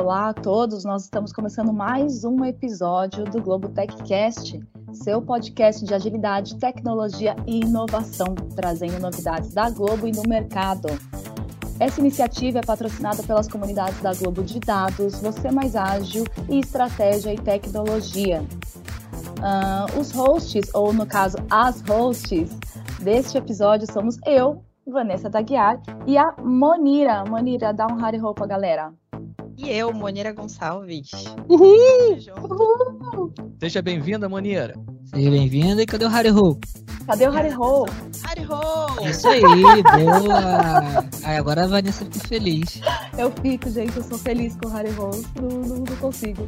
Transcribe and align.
Olá 0.00 0.28
a 0.28 0.32
todos, 0.32 0.84
nós 0.84 1.02
estamos 1.02 1.32
começando 1.32 1.72
mais 1.72 2.22
um 2.22 2.44
episódio 2.44 3.24
do 3.24 3.42
Globo 3.42 3.68
TechCast, 3.70 4.60
seu 4.92 5.20
podcast 5.20 5.84
de 5.84 5.92
agilidade, 5.92 6.56
tecnologia 6.56 7.34
e 7.48 7.62
inovação, 7.62 8.32
trazendo 8.54 9.00
novidades 9.00 9.52
da 9.52 9.68
Globo 9.68 10.06
e 10.06 10.12
do 10.12 10.22
mercado. 10.28 10.86
Essa 11.80 11.98
iniciativa 11.98 12.60
é 12.60 12.62
patrocinada 12.62 13.24
pelas 13.24 13.48
comunidades 13.48 14.00
da 14.00 14.14
Globo 14.14 14.44
de 14.44 14.60
Dados, 14.60 15.18
Você 15.18 15.50
Mais 15.50 15.74
Ágil 15.74 16.22
e 16.48 16.60
Estratégia 16.60 17.34
e 17.34 17.36
Tecnologia. 17.36 18.44
Uh, 19.40 19.98
os 19.98 20.12
hosts, 20.12 20.72
ou 20.74 20.92
no 20.92 21.06
caso, 21.06 21.38
as 21.50 21.80
hosts 21.80 22.56
deste 23.00 23.36
episódio 23.36 23.92
somos 23.92 24.16
eu, 24.24 24.62
Vanessa 24.86 25.28
Daguiar, 25.28 25.82
e 26.06 26.16
a 26.16 26.36
Monira. 26.38 27.24
Monira, 27.24 27.74
dá 27.74 27.88
um 27.88 27.96
hard 27.96 28.20
roupa, 28.20 28.46
galera. 28.46 28.92
E 29.58 29.70
eu, 29.70 29.92
Monira 29.92 30.32
Gonçalves. 30.32 31.10
Uhul! 31.48 32.16
Uhul! 32.44 33.34
Seja 33.58 33.82
bem-vinda, 33.82 34.28
Monira. 34.28 34.72
Seja 35.06 35.28
bem-vinda. 35.28 35.82
E 35.82 35.86
cadê 35.86 36.04
o 36.04 36.08
Harry 36.08 36.30
Ho? 36.30 36.56
Cadê 37.04 37.26
o 37.26 37.32
Harry 37.32 37.52
Ho? 37.56 37.84
Harry 38.24 38.46
Ho! 38.46 39.04
Isso 39.04 39.26
aí, 39.26 39.42
boa! 39.42 41.04
Ai, 41.24 41.36
agora 41.36 41.64
a 41.64 41.66
Vanessa 41.66 42.04
fica 42.04 42.28
feliz. 42.28 42.80
Eu 43.18 43.32
fico, 43.42 43.68
gente, 43.68 43.96
eu 43.96 44.04
sou 44.04 44.16
feliz 44.16 44.54
com 44.54 44.68
o 44.68 44.70
Harry 44.70 44.90
Ho. 44.90 45.10
Não, 45.34 45.48
não, 45.48 45.76
não 45.78 45.96
consigo. 45.96 46.46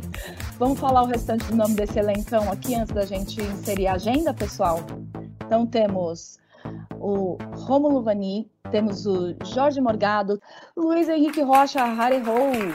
Vamos 0.56 0.78
falar 0.78 1.02
o 1.02 1.06
restante 1.06 1.46
do 1.46 1.56
nome 1.56 1.74
desse 1.74 1.98
elencão 1.98 2.48
aqui 2.52 2.76
antes 2.76 2.94
da 2.94 3.04
gente 3.04 3.42
inserir 3.42 3.88
a 3.88 3.94
agenda, 3.94 4.32
pessoal? 4.32 4.78
Então 5.44 5.66
temos 5.66 6.38
o 7.00 7.38
Rômulo 7.56 8.02
Vani, 8.02 8.50
temos 8.70 9.06
o 9.06 9.34
Jorge 9.44 9.80
Morgado, 9.80 10.40
Luiz 10.76 11.08
Henrique 11.08 11.42
Rocha, 11.42 11.84
Harry 11.84 12.18
Ho. 12.18 12.74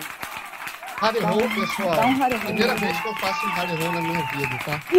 Harry 0.98 1.20
Roll, 1.20 1.50
pessoal. 1.50 1.96
Dá 1.96 2.06
um 2.06 2.14
Harry 2.16 2.40
Primeira 2.40 2.76
vez 2.76 3.02
que 3.02 3.08
eu 3.08 3.16
faço 3.16 3.46
um 3.46 3.50
Harry 3.50 3.84
Roll 3.84 3.92
na 3.92 4.02
minha 4.02 4.26
vida, 4.28 4.60
tá? 4.66 4.82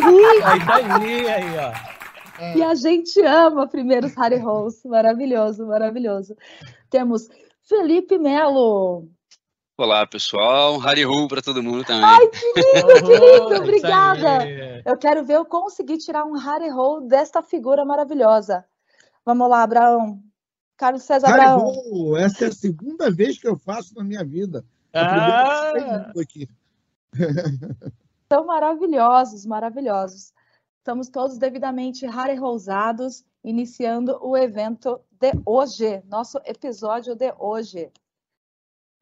aí, 0.53 0.65
tá 0.65 0.97
aí, 0.97 1.29
aí, 1.29 1.59
ó. 1.59 1.97
É. 2.39 2.57
E 2.59 2.63
a 2.63 2.75
gente 2.75 3.21
ama 3.23 3.67
primeiros 3.67 4.15
Harry 4.15 4.39
Rolls. 4.39 4.87
Maravilhoso, 4.87 5.67
maravilhoso. 5.67 6.37
Temos 6.91 7.29
Felipe 7.67 8.19
Melo. 8.19 9.09
Olá, 9.79 10.07
pessoal. 10.07 10.75
Um 10.75 10.79
Harry 10.79 11.03
Roll 11.05 11.29
para 11.29 11.43
todo 11.43 11.63
mundo 11.63 11.85
também. 11.85 12.05
Ai, 12.05 12.29
que 12.29 12.53
lindo, 12.55 12.95
que 12.95 13.19
lindo. 13.19 13.63
Obrigada. 13.63 14.83
Eu 14.85 14.97
quero 14.99 15.25
ver 15.25 15.35
eu 15.35 15.45
conseguir 15.45 15.99
tirar 15.99 16.25
um 16.25 16.35
Harry 16.35 16.69
Roll 16.69 17.03
desta 17.03 17.43
figura 17.43 17.85
maravilhosa. 17.85 18.65
Vamos 19.27 19.51
lá, 19.51 19.65
Abraão. 19.65 20.23
Carlos 20.77 21.03
César 21.03 21.29
Abraão. 21.29 21.59
Roll, 21.59 22.17
essa 22.17 22.45
é 22.45 22.49
a 22.49 22.53
segunda 22.53 23.11
vez 23.11 23.37
que 23.37 23.49
eu 23.49 23.57
faço 23.57 23.93
na 23.97 24.05
minha 24.05 24.25
vida. 24.25 24.65
Ah! 24.95 26.13
Aqui. 26.17 26.49
São 28.33 28.47
maravilhosos, 28.47 29.45
maravilhosos. 29.45 30.33
Estamos 30.79 31.09
todos 31.09 31.39
devidamente 31.39 32.07
rare-rosados, 32.07 33.25
iniciando 33.43 34.17
o 34.25 34.37
evento 34.37 35.01
de 35.11 35.33
hoje, 35.45 36.01
nosso 36.07 36.39
episódio 36.45 37.17
de 37.17 37.35
hoje. 37.37 37.91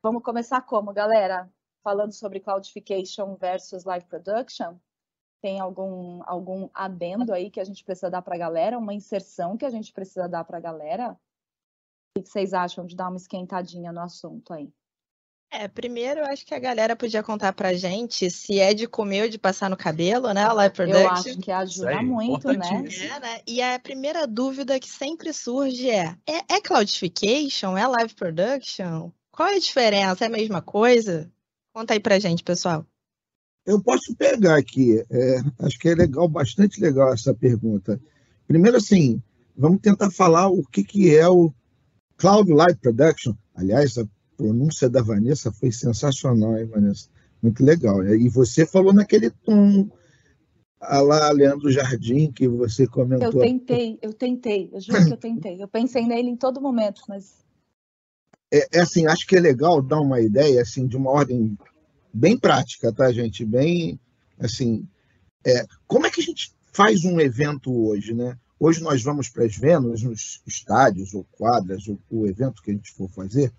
Vamos 0.03 0.22
começar 0.22 0.62
como, 0.62 0.91
galera? 0.94 1.50
Falando 1.83 2.12
sobre 2.12 2.41
cloudification 2.41 3.36
versus 3.36 3.84
live 3.84 4.06
production. 4.06 4.77
Tem 5.45 5.61
algum, 5.61 6.23
algum 6.25 6.70
adendo 6.73 7.31
aí 7.31 7.50
que 7.50 7.61
a 7.61 7.64
gente 7.64 7.84
precisa 7.84 8.11
dar 8.11 8.23
para 8.23 8.34
a 8.34 8.39
galera? 8.39 8.78
Uma 8.78 8.95
inserção 8.95 9.59
que 9.59 9.66
a 9.66 9.69
gente 9.69 9.93
precisa 9.93 10.27
dar 10.27 10.43
para 10.43 10.56
a 10.56 10.60
galera? 10.60 11.19
O 12.16 12.22
que 12.22 12.27
vocês 12.31 12.55
acham 12.55 12.87
de 12.87 12.97
dar 12.97 13.10
uma 13.10 13.19
esquentadinha 13.19 13.93
no 13.93 14.00
assunto 14.00 14.54
aí? 14.54 14.72
É, 15.53 15.69
primeiro 15.69 16.21
eu 16.21 16.25
acho 16.25 16.47
que 16.47 16.54
a 16.54 16.59
galera 16.59 16.97
podia 16.97 17.22
contar 17.22 17.53
pra 17.53 17.75
gente 17.75 18.31
se 18.31 18.59
é 18.59 18.72
de 18.72 18.88
comer 18.88 19.25
ou 19.25 19.28
de 19.28 19.37
passar 19.38 19.69
no 19.69 19.77
cabelo, 19.77 20.33
né? 20.33 20.44
A 20.44 20.53
live 20.54 20.75
production. 20.75 21.03
Eu 21.03 21.10
acho 21.10 21.38
que 21.38 21.53
ajuda 21.53 21.91
aí, 21.91 22.06
muito, 22.06 22.49
né? 22.49 22.66
É, 23.15 23.21
né? 23.21 23.41
E 23.47 23.60
a 23.60 23.78
primeira 23.78 24.27
dúvida 24.27 24.81
que 24.81 24.88
sempre 24.88 25.31
surge 25.34 25.91
é, 25.91 26.16
é, 26.27 26.54
é 26.54 26.60
cloudification? 26.62 27.77
É 27.77 27.87
live 27.87 28.15
production? 28.15 29.10
Qual 29.31 29.47
é 29.47 29.56
a 29.56 29.60
diferença? 29.60 30.25
É 30.25 30.28
a 30.28 30.31
mesma 30.31 30.62
coisa? 30.62 31.31
Conta 31.75 31.93
aí 31.93 32.00
pra 32.00 32.19
gente, 32.19 32.43
pessoal. 32.43 32.87
Eu 33.66 33.82
posso 33.82 34.14
pegar 34.14 34.56
aqui. 34.56 35.02
É, 35.10 35.41
acho 35.60 35.78
que 35.78 35.88
é 35.88 35.94
legal, 35.94 36.28
bastante 36.28 36.80
legal 36.80 37.12
essa 37.12 37.34
pergunta. 37.34 38.00
Primeiro, 38.47 38.76
assim, 38.76 39.22
vamos 39.56 39.80
tentar 39.80 40.10
falar 40.10 40.48
o 40.48 40.62
que, 40.64 40.84
que 40.84 41.16
é 41.16 41.28
o 41.28 41.52
Cloud 42.16 42.53
Live 42.53 42.78
Production. 42.78 43.34
Aliás, 43.54 43.97
a 43.97 44.06
pronúncia 44.36 44.88
da 44.88 45.03
Vanessa 45.03 45.50
foi 45.53 45.72
sensacional, 45.72 46.58
hein, 46.58 46.66
Vanessa? 46.66 47.08
Muito 47.42 47.64
legal. 47.64 48.04
E 48.06 48.28
você 48.28 48.66
falou 48.66 48.92
naquele 48.92 49.30
tom 49.30 49.88
a 50.80 51.00
lá 51.00 51.30
Leandro 51.30 51.70
Jardim 51.70 52.30
que 52.30 52.47
você 52.47 52.86
comentou. 52.86 53.28
Eu 53.28 53.41
tentei, 53.41 53.98
eu 54.03 54.12
tentei, 54.12 54.70
eu 54.72 54.80
juro 54.80 55.04
que 55.06 55.12
eu 55.12 55.16
tentei. 55.16 55.62
Eu 55.62 55.69
pensei 55.69 56.06
nele 56.06 56.28
em 56.28 56.36
todo 56.36 56.60
momento, 56.60 57.03
mas. 57.08 57.42
É, 58.53 58.78
é 58.78 58.80
assim, 58.80 59.06
acho 59.06 59.26
que 59.26 59.36
é 59.36 59.41
legal 59.41 59.80
dar 59.80 60.00
uma 60.00 60.20
ideia 60.20 60.60
assim 60.60 60.86
de 60.86 60.97
uma 60.97 61.10
ordem 61.10 61.56
bem 62.14 62.38
prática, 62.38 62.92
tá, 62.92 63.12
gente? 63.12 63.44
Bem 63.44 63.98
assim. 64.38 64.86
É, 65.44 65.66
como 65.86 66.06
é 66.06 66.10
que 66.10 66.20
a 66.20 66.25
gente 66.25 66.52
faz 66.72 67.04
um 67.04 67.20
evento 67.20 67.72
hoje, 67.86 68.14
né? 68.14 68.38
Hoje 68.58 68.82
nós 68.82 69.02
vamos 69.02 69.28
para 69.28 69.44
as 69.44 69.56
Vênus, 69.56 70.02
nos 70.02 70.41
estádios 70.47 71.12
ou 71.12 71.26
quadras, 71.32 71.86
ou 71.88 71.98
o 72.08 72.26
evento 72.26 72.62
que 72.62 72.70
a 72.70 72.74
gente 72.74 72.92
for 72.92 73.10
fazer, 73.10 73.53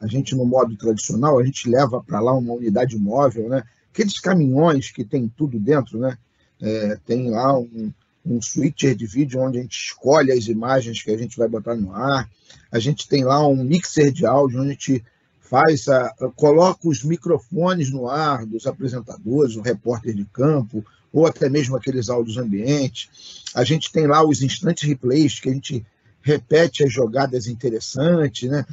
a 0.00 0.06
gente, 0.06 0.34
no 0.34 0.44
modo 0.44 0.76
tradicional, 0.76 1.38
a 1.38 1.44
gente 1.44 1.68
leva 1.70 2.02
para 2.02 2.20
lá 2.20 2.34
uma 2.34 2.52
unidade 2.52 2.96
móvel, 2.96 3.48
né? 3.48 3.62
Aqueles 3.90 4.18
caminhões 4.18 4.90
que 4.90 5.04
tem 5.04 5.28
tudo 5.28 5.58
dentro, 5.58 5.98
né? 5.98 6.18
É, 6.60 6.96
tem 7.06 7.30
lá 7.30 7.58
um, 7.58 7.92
um 8.24 8.42
switcher 8.42 8.94
de 8.94 9.06
vídeo 9.06 9.40
onde 9.40 9.58
a 9.58 9.62
gente 9.62 9.76
escolhe 9.76 10.32
as 10.32 10.46
imagens 10.48 11.02
que 11.02 11.10
a 11.10 11.16
gente 11.16 11.36
vai 11.36 11.48
botar 11.48 11.74
no 11.74 11.92
ar. 11.94 12.28
A 12.70 12.78
gente 12.78 13.08
tem 13.08 13.24
lá 13.24 13.46
um 13.46 13.64
mixer 13.64 14.12
de 14.12 14.26
áudio 14.26 14.60
onde 14.60 14.70
a 14.70 14.72
gente 14.72 15.04
faz 15.52 15.86
a, 15.86 16.08
coloca 16.34 16.88
os 16.88 17.04
microfones 17.04 17.90
no 17.90 18.08
ar 18.08 18.46
dos 18.46 18.66
apresentadores, 18.66 19.54
o 19.54 19.60
repórter 19.60 20.14
de 20.14 20.24
campo, 20.24 20.82
ou 21.12 21.26
até 21.26 21.46
mesmo 21.50 21.76
aqueles 21.76 22.08
áudios 22.08 22.38
ambientes. 22.38 23.44
A 23.54 23.62
gente 23.62 23.92
tem 23.92 24.06
lá 24.06 24.26
os 24.26 24.40
instantes 24.40 24.88
replays 24.88 25.38
que 25.38 25.50
a 25.50 25.52
gente 25.52 25.84
repete 26.22 26.82
as 26.82 26.90
jogadas 26.90 27.46
interessantes, 27.46 28.48
né? 28.48 28.64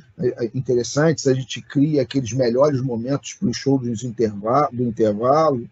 interessantes, 0.54 1.28
a 1.28 1.34
gente 1.34 1.62
cria 1.62 2.02
aqueles 2.02 2.32
melhores 2.32 2.80
momentos 2.80 3.34
para 3.34 3.50
o 3.50 3.54
show 3.54 3.82
intervalo, 3.86 4.70
do 4.72 4.84
intervalo. 4.84 5.70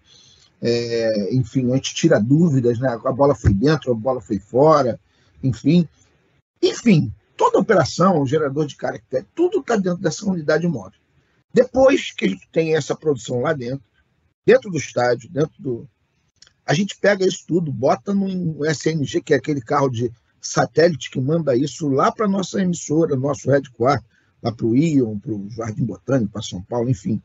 É, 0.61 1.33
enfim, 1.33 1.71
a 1.71 1.75
gente 1.75 1.95
tira 1.95 2.19
dúvidas, 2.19 2.79
né? 2.79 2.99
a 3.05 3.11
bola 3.13 3.33
foi 3.33 3.53
dentro, 3.53 3.93
a 3.93 3.95
bola 3.95 4.19
foi 4.19 4.39
fora, 4.39 4.99
enfim. 5.41 5.87
Enfim, 6.61 7.13
toda 7.47 7.59
operação, 7.59 8.21
o 8.21 8.25
gerador 8.25 8.65
de 8.65 8.75
caractere, 8.75 9.25
tudo 9.33 9.59
está 9.59 9.75
dentro 9.77 10.01
dessa 10.01 10.25
unidade 10.25 10.67
móvel. 10.67 10.99
Depois 11.53 12.11
que 12.11 12.25
a 12.25 12.27
gente 12.27 12.47
tem 12.51 12.75
essa 12.75 12.95
produção 12.95 13.41
lá 13.41 13.53
dentro, 13.53 13.83
dentro 14.45 14.69
do 14.69 14.77
estádio, 14.77 15.29
dentro 15.29 15.53
do. 15.57 15.89
A 16.65 16.73
gente 16.73 16.97
pega 16.99 17.25
isso 17.25 17.45
tudo, 17.47 17.71
bota 17.71 18.13
no 18.13 18.65
SNG, 18.65 19.21
que 19.21 19.33
é 19.33 19.37
aquele 19.37 19.61
carro 19.61 19.89
de 19.89 20.11
satélite 20.41 21.09
que 21.09 21.19
manda 21.19 21.55
isso 21.55 21.87
lá 21.87 22.11
para 22.11 22.27
nossa 22.27 22.61
emissora, 22.61 23.15
nosso 23.15 23.49
headquarter, 23.49 24.05
lá 24.43 24.51
para 24.51 24.65
o 24.65 24.75
Ion, 24.75 25.17
para 25.17 25.31
o 25.31 25.49
Jardim 25.49 25.85
Botânico, 25.85 26.33
para 26.33 26.41
São 26.41 26.61
Paulo, 26.61 26.89
enfim, 26.89 27.21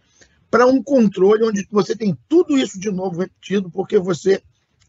para 0.49 0.66
um 0.66 0.83
controle 0.83 1.45
onde 1.45 1.66
você 1.71 1.97
tem 1.97 2.16
tudo 2.28 2.57
isso 2.57 2.78
de 2.78 2.91
novo 2.91 3.21
repetido, 3.21 3.71
porque 3.71 3.98
você 3.98 4.41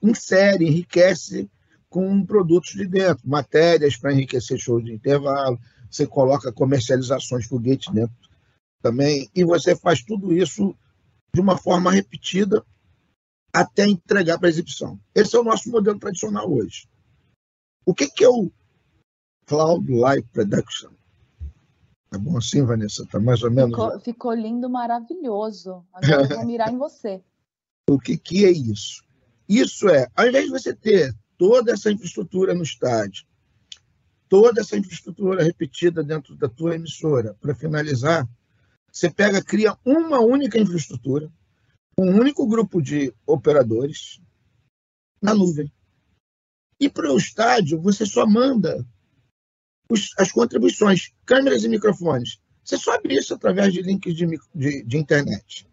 insere, 0.02 0.68
enriquece 0.68 1.50
com 1.94 2.26
produtos 2.26 2.72
de 2.72 2.88
dentro, 2.88 3.30
matérias 3.30 3.96
para 3.96 4.12
enriquecer 4.12 4.58
shows 4.58 4.84
de 4.84 4.92
intervalo, 4.92 5.60
você 5.88 6.08
coloca 6.08 6.52
comercializações 6.52 7.48
gate 7.48 7.88
dentro 7.92 8.16
também, 8.82 9.30
e 9.36 9.44
você 9.44 9.76
faz 9.76 10.04
tudo 10.04 10.34
isso 10.34 10.76
de 11.32 11.40
uma 11.40 11.56
forma 11.56 11.92
repetida 11.92 12.66
até 13.54 13.86
entregar 13.86 14.40
para 14.40 14.48
a 14.48 14.50
exibição. 14.50 15.00
Esse 15.14 15.36
é 15.36 15.40
o 15.40 15.44
nosso 15.44 15.70
modelo 15.70 16.00
tradicional 16.00 16.52
hoje. 16.52 16.90
O 17.86 17.94
que, 17.94 18.10
que 18.10 18.24
é 18.24 18.30
o 18.30 18.52
Cloud 19.46 19.88
Live 19.92 20.28
Production? 20.34 20.90
É 22.12 22.18
bom 22.18 22.40
assim, 22.40 22.66
Vanessa? 22.66 23.06
Tá 23.06 23.20
mais 23.20 23.44
ou 23.44 23.52
menos. 23.52 23.70
Ficou, 23.70 24.00
ficou 24.00 24.34
lindo, 24.34 24.68
maravilhoso. 24.68 25.86
Agora 25.94 26.24
eu 26.24 26.38
vou 26.38 26.46
mirar 26.46 26.74
em 26.74 26.78
você. 26.78 27.22
O 27.90 28.00
que, 28.00 28.18
que 28.18 28.46
é 28.46 28.50
isso? 28.50 29.04
Isso 29.48 29.90
é, 29.90 30.08
ao 30.16 30.26
invés 30.26 30.46
de 30.46 30.52
você 30.52 30.74
ter 30.74 31.14
toda 31.38 31.72
essa 31.72 31.92
infraestrutura 31.92 32.54
no 32.54 32.64
estádio, 32.64 33.26
toda 34.28 34.62
essa 34.62 34.78
infraestrutura 34.78 35.44
repetida 35.44 36.04
dentro 36.04 36.36
da 36.36 36.50
tua 36.50 36.76
emissora, 36.76 37.36
para 37.40 37.56
finalizar, 37.56 38.28
você 38.92 39.10
pega, 39.10 39.44
cria 39.44 39.78
uma 39.86 40.20
única 40.20 40.60
infraestrutura, 40.60 41.32
um 41.98 42.10
único 42.20 42.48
grupo 42.48 42.82
de 42.82 43.14
operadores 43.26 44.22
na 45.22 45.34
nuvem. 45.34 45.72
E 46.80 46.90
para 46.90 47.12
o 47.12 47.18
estádio, 47.18 47.82
você 47.82 48.06
só 48.06 48.26
manda 48.26 48.86
os, 49.90 50.12
as 50.18 50.32
contribuições, 50.32 51.12
câmeras 51.26 51.64
e 51.64 51.70
microfones. 51.70 52.40
Você 52.64 52.78
só 52.78 52.96
abre 52.96 53.16
isso 53.16 53.34
através 53.34 53.74
de 53.74 53.82
links 53.82 54.16
de, 54.16 54.26
de, 54.54 54.84
de 54.84 54.98
internet. 54.98 55.68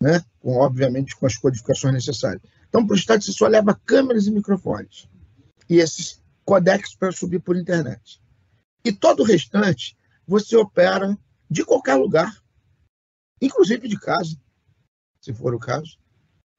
né? 0.00 0.22
com, 0.40 0.56
obviamente 0.56 1.16
com 1.16 1.26
as 1.26 1.36
codificações 1.36 1.94
necessárias. 1.94 2.42
Então, 2.74 2.84
para 2.84 2.94
o 2.94 2.98
estádio, 2.98 3.24
você 3.24 3.32
só 3.32 3.46
leva 3.46 3.80
câmeras 3.86 4.26
e 4.26 4.32
microfones. 4.32 5.08
E 5.70 5.76
esses 5.76 6.20
codecs 6.44 6.92
para 6.92 7.12
subir 7.12 7.38
por 7.38 7.56
internet. 7.56 8.20
E 8.84 8.90
todo 8.90 9.20
o 9.20 9.24
restante 9.24 9.96
você 10.26 10.56
opera 10.56 11.16
de 11.48 11.64
qualquer 11.64 11.94
lugar, 11.94 12.36
inclusive 13.40 13.86
de 13.86 13.96
casa, 13.96 14.36
se 15.20 15.32
for 15.32 15.54
o 15.54 15.58
caso. 15.60 15.96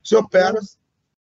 Você 0.01 0.15
opera, 0.15 0.57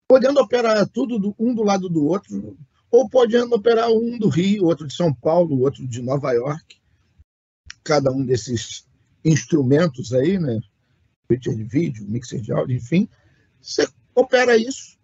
podendo 0.07 0.39
operar 0.39 0.87
tudo 0.87 1.35
um 1.37 1.53
do 1.53 1.63
lado 1.63 1.89
do 1.89 2.05
outro, 2.05 2.57
ou 2.89 3.09
podendo 3.09 3.53
operar 3.55 3.89
um 3.89 4.17
do 4.17 4.29
Rio, 4.29 4.63
outro 4.63 4.87
de 4.87 4.93
São 4.93 5.13
Paulo, 5.13 5.59
outro 5.59 5.85
de 5.85 6.01
Nova 6.01 6.31
York. 6.31 6.79
Cada 7.83 8.13
um 8.13 8.25
desses 8.25 8.87
instrumentos 9.25 10.13
aí, 10.13 10.39
né? 10.39 10.57
De 11.29 11.63
vídeo, 11.65 12.07
mixer 12.07 12.39
de 12.39 12.53
áudio, 12.53 12.77
enfim, 12.77 13.09
você 13.61 13.85
opera 14.19 14.57
isso 14.57 14.97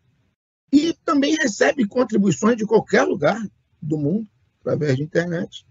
e 0.71 0.93
também 1.05 1.35
recebe 1.35 1.87
contribuições 1.87 2.57
de 2.57 2.65
qualquer 2.65 3.03
lugar 3.03 3.41
do 3.81 3.97
mundo, 3.97 4.27
através 4.61 4.97
de 4.97 5.03
internet, 5.03 5.65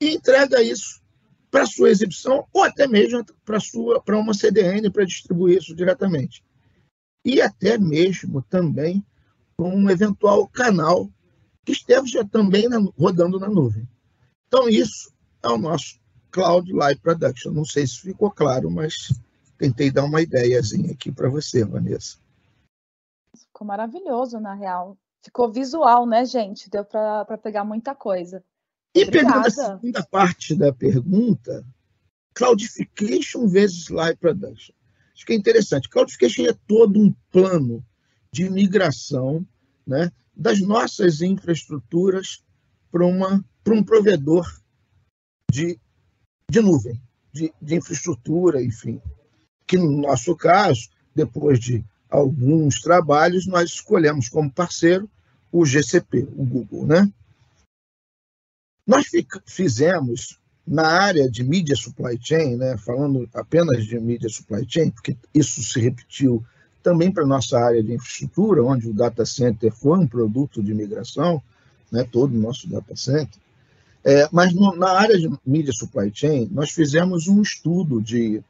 e 0.00 0.14
entrega 0.14 0.62
isso 0.62 1.02
para 1.50 1.66
sua 1.66 1.90
exibição 1.90 2.46
ou 2.52 2.62
até 2.62 2.86
mesmo 2.86 3.24
para 3.44 3.60
sua 3.60 4.00
para 4.00 4.18
uma 4.18 4.34
CDN 4.34 4.90
para 4.90 5.04
distribuir 5.04 5.58
isso 5.58 5.74
diretamente. 5.74 6.44
E 7.24 7.40
até 7.40 7.78
mesmo 7.78 8.42
também 8.42 9.04
um 9.58 9.88
eventual 9.88 10.46
canal 10.48 11.10
que 11.64 11.72
esteja 11.72 12.24
também 12.24 12.68
na, 12.68 12.78
rodando 12.98 13.38
na 13.38 13.48
nuvem. 13.48 13.88
Então, 14.46 14.68
isso 14.68 15.12
é 15.42 15.48
o 15.48 15.56
nosso 15.56 15.98
Cloud 16.30 16.70
Live 16.72 17.00
Production. 17.00 17.52
Não 17.52 17.64
sei 17.64 17.86
se 17.86 18.00
ficou 18.00 18.30
claro, 18.30 18.70
mas 18.70 19.12
tentei 19.56 19.90
dar 19.90 20.04
uma 20.04 20.20
ideiazinha 20.20 20.92
aqui 20.92 21.10
para 21.10 21.28
você, 21.28 21.64
Vanessa. 21.64 22.18
Ficou 23.54 23.68
maravilhoso, 23.68 24.40
na 24.40 24.52
real. 24.52 24.98
Ficou 25.22 25.48
visual, 25.48 26.04
né, 26.06 26.24
gente? 26.24 26.68
Deu 26.68 26.84
para 26.84 27.38
pegar 27.38 27.64
muita 27.64 27.94
coisa. 27.94 28.44
E 28.92 29.06
pegando 29.06 29.46
a 29.46 29.50
segunda 29.50 30.04
parte 30.10 30.56
da 30.56 30.72
pergunta, 30.72 31.64
Cloudification 32.34 33.46
vezes 33.46 33.88
Live 33.90 34.18
Production. 34.18 34.74
Acho 35.14 35.24
que 35.24 35.32
é 35.32 35.36
interessante. 35.36 35.88
Cloudification 35.88 36.46
é 36.46 36.52
todo 36.66 36.98
um 36.98 37.14
plano 37.30 37.86
de 38.32 38.50
migração 38.50 39.46
né, 39.86 40.10
das 40.34 40.60
nossas 40.60 41.20
infraestruturas 41.20 42.42
para 42.90 43.06
um 43.06 43.84
provedor 43.84 44.52
de, 45.48 45.78
de 46.50 46.60
nuvem, 46.60 47.00
de, 47.32 47.54
de 47.62 47.76
infraestrutura, 47.76 48.60
enfim. 48.60 49.00
Que 49.64 49.78
no 49.78 49.92
nosso 49.92 50.34
caso, 50.34 50.88
depois 51.14 51.60
de 51.60 51.84
alguns 52.10 52.80
trabalhos, 52.80 53.46
nós 53.46 53.70
escolhemos 53.70 54.28
como 54.28 54.50
parceiro 54.50 55.08
o 55.50 55.64
GCP, 55.64 56.28
o 56.36 56.44
Google, 56.44 56.86
né? 56.86 57.12
Nós 58.86 59.06
fizemos 59.46 60.38
na 60.66 60.86
área 60.86 61.30
de 61.30 61.42
mídia 61.42 61.76
supply 61.76 62.18
chain, 62.20 62.56
né, 62.56 62.76
falando 62.76 63.28
apenas 63.34 63.84
de 63.84 63.98
mídia 63.98 64.28
supply 64.28 64.64
chain, 64.68 64.90
porque 64.90 65.16
isso 65.32 65.62
se 65.62 65.80
repetiu 65.80 66.44
também 66.82 67.10
para 67.10 67.22
a 67.22 67.26
nossa 67.26 67.58
área 67.58 67.82
de 67.82 67.94
infraestrutura, 67.94 68.62
onde 68.62 68.88
o 68.88 68.94
data 68.94 69.24
center 69.24 69.72
foi 69.72 69.98
um 69.98 70.06
produto 70.06 70.62
de 70.62 70.74
migração, 70.74 71.42
né, 71.90 72.04
todo 72.04 72.34
o 72.34 72.38
nosso 72.38 72.68
data 72.68 72.94
center. 72.94 73.40
É, 74.04 74.28
mas 74.30 74.52
no, 74.52 74.76
na 74.76 74.90
área 74.90 75.18
de 75.18 75.30
mídia 75.46 75.72
supply 75.72 76.10
chain, 76.14 76.48
nós 76.52 76.70
fizemos 76.70 77.26
um 77.26 77.40
estudo 77.40 78.02
de 78.02 78.42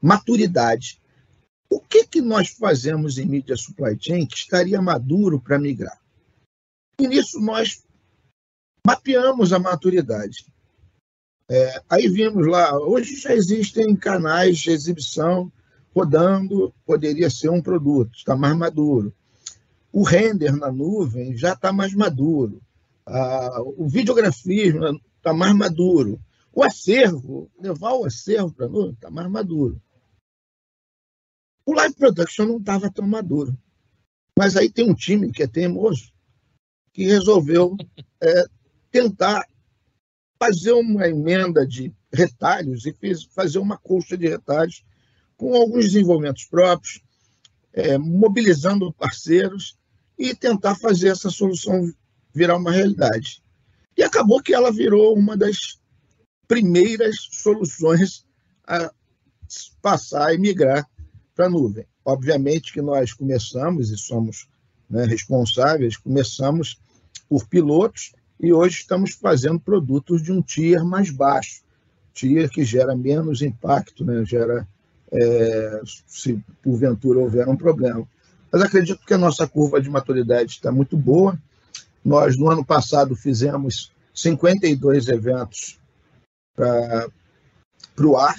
maturidade 0.00 0.99
o 1.70 1.80
que, 1.80 2.04
que 2.04 2.20
nós 2.20 2.48
fazemos 2.48 3.16
em 3.16 3.24
mídia 3.24 3.56
supply 3.56 3.96
chain 3.98 4.26
que 4.26 4.36
estaria 4.36 4.82
maduro 4.82 5.40
para 5.40 5.58
migrar? 5.58 5.98
E 6.98 7.06
nisso 7.06 7.40
nós 7.40 7.84
mapeamos 8.84 9.52
a 9.52 9.58
maturidade. 9.58 10.52
É, 11.48 11.82
aí 11.88 12.08
vimos 12.08 12.46
lá, 12.46 12.76
hoje 12.76 13.16
já 13.16 13.32
existem 13.32 13.94
canais 13.94 14.58
de 14.58 14.70
exibição 14.70 15.50
rodando, 15.94 16.74
poderia 16.84 17.30
ser 17.30 17.50
um 17.50 17.62
produto, 17.62 18.16
está 18.16 18.36
mais 18.36 18.56
maduro. 18.56 19.14
O 19.92 20.02
render 20.02 20.56
na 20.56 20.70
nuvem 20.70 21.36
já 21.36 21.52
está 21.52 21.72
mais 21.72 21.94
maduro. 21.94 22.60
Ah, 23.06 23.60
o 23.76 23.88
videografismo 23.88 25.00
está 25.16 25.32
mais 25.32 25.54
maduro. 25.54 26.20
O 26.52 26.62
acervo, 26.62 27.50
levar 27.60 27.94
o 27.94 28.04
acervo 28.04 28.52
para 28.52 28.66
a 28.66 28.68
nuvem, 28.68 28.92
está 28.92 29.10
mais 29.10 29.28
maduro. 29.28 29.80
O 31.64 31.74
live 31.74 31.94
production 31.94 32.46
não 32.46 32.58
estava 32.58 32.90
tão 32.90 33.06
maduro. 33.06 33.56
Mas 34.36 34.56
aí 34.56 34.70
tem 34.70 34.88
um 34.88 34.94
time 34.94 35.30
que 35.30 35.42
é 35.42 35.46
teimoso, 35.46 36.12
que 36.92 37.04
resolveu 37.04 37.76
é, 38.20 38.44
tentar 38.90 39.46
fazer 40.38 40.72
uma 40.72 41.06
emenda 41.06 41.66
de 41.66 41.92
retalhos 42.12 42.86
e 42.86 42.92
fez, 42.92 43.24
fazer 43.24 43.58
uma 43.58 43.76
colcha 43.76 44.16
de 44.16 44.26
retalhos 44.26 44.82
com 45.36 45.54
alguns 45.54 45.84
desenvolvimentos 45.84 46.44
próprios, 46.44 47.02
é, 47.72 47.96
mobilizando 47.98 48.92
parceiros 48.92 49.78
e 50.18 50.34
tentar 50.34 50.74
fazer 50.76 51.08
essa 51.08 51.30
solução 51.30 51.92
virar 52.32 52.56
uma 52.56 52.72
realidade. 52.72 53.42
E 53.96 54.02
acabou 54.02 54.42
que 54.42 54.54
ela 54.54 54.72
virou 54.72 55.16
uma 55.16 55.36
das 55.36 55.78
primeiras 56.48 57.16
soluções 57.32 58.24
a 58.66 58.90
passar 59.80 60.34
e 60.34 60.38
migrar 60.38 60.88
para 61.40 61.46
a 61.46 61.50
nuvem. 61.50 61.86
Obviamente 62.04 62.70
que 62.70 62.82
nós 62.82 63.14
começamos, 63.14 63.90
e 63.90 63.96
somos 63.96 64.46
né, 64.90 65.06
responsáveis, 65.06 65.96
começamos 65.96 66.78
por 67.30 67.46
pilotos 67.46 68.12
e 68.38 68.52
hoje 68.52 68.80
estamos 68.80 69.12
fazendo 69.12 69.58
produtos 69.58 70.22
de 70.22 70.30
um 70.30 70.42
tier 70.42 70.84
mais 70.84 71.10
baixo, 71.10 71.62
tier 72.12 72.50
que 72.50 72.62
gera 72.62 72.94
menos 72.94 73.40
impacto, 73.40 74.04
né, 74.04 74.22
gera, 74.22 74.68
é, 75.10 75.80
se 76.06 76.44
porventura 76.62 77.20
houver 77.20 77.48
um 77.48 77.56
problema. 77.56 78.06
Mas 78.52 78.60
acredito 78.60 79.06
que 79.06 79.14
a 79.14 79.18
nossa 79.18 79.46
curva 79.48 79.80
de 79.80 79.88
maturidade 79.88 80.50
está 80.50 80.70
muito 80.70 80.94
boa. 80.94 81.40
Nós, 82.04 82.36
no 82.36 82.50
ano 82.50 82.64
passado, 82.64 83.16
fizemos 83.16 83.90
52 84.12 85.08
eventos 85.08 85.78
para 86.54 87.08
o 87.98 88.16
ar, 88.18 88.36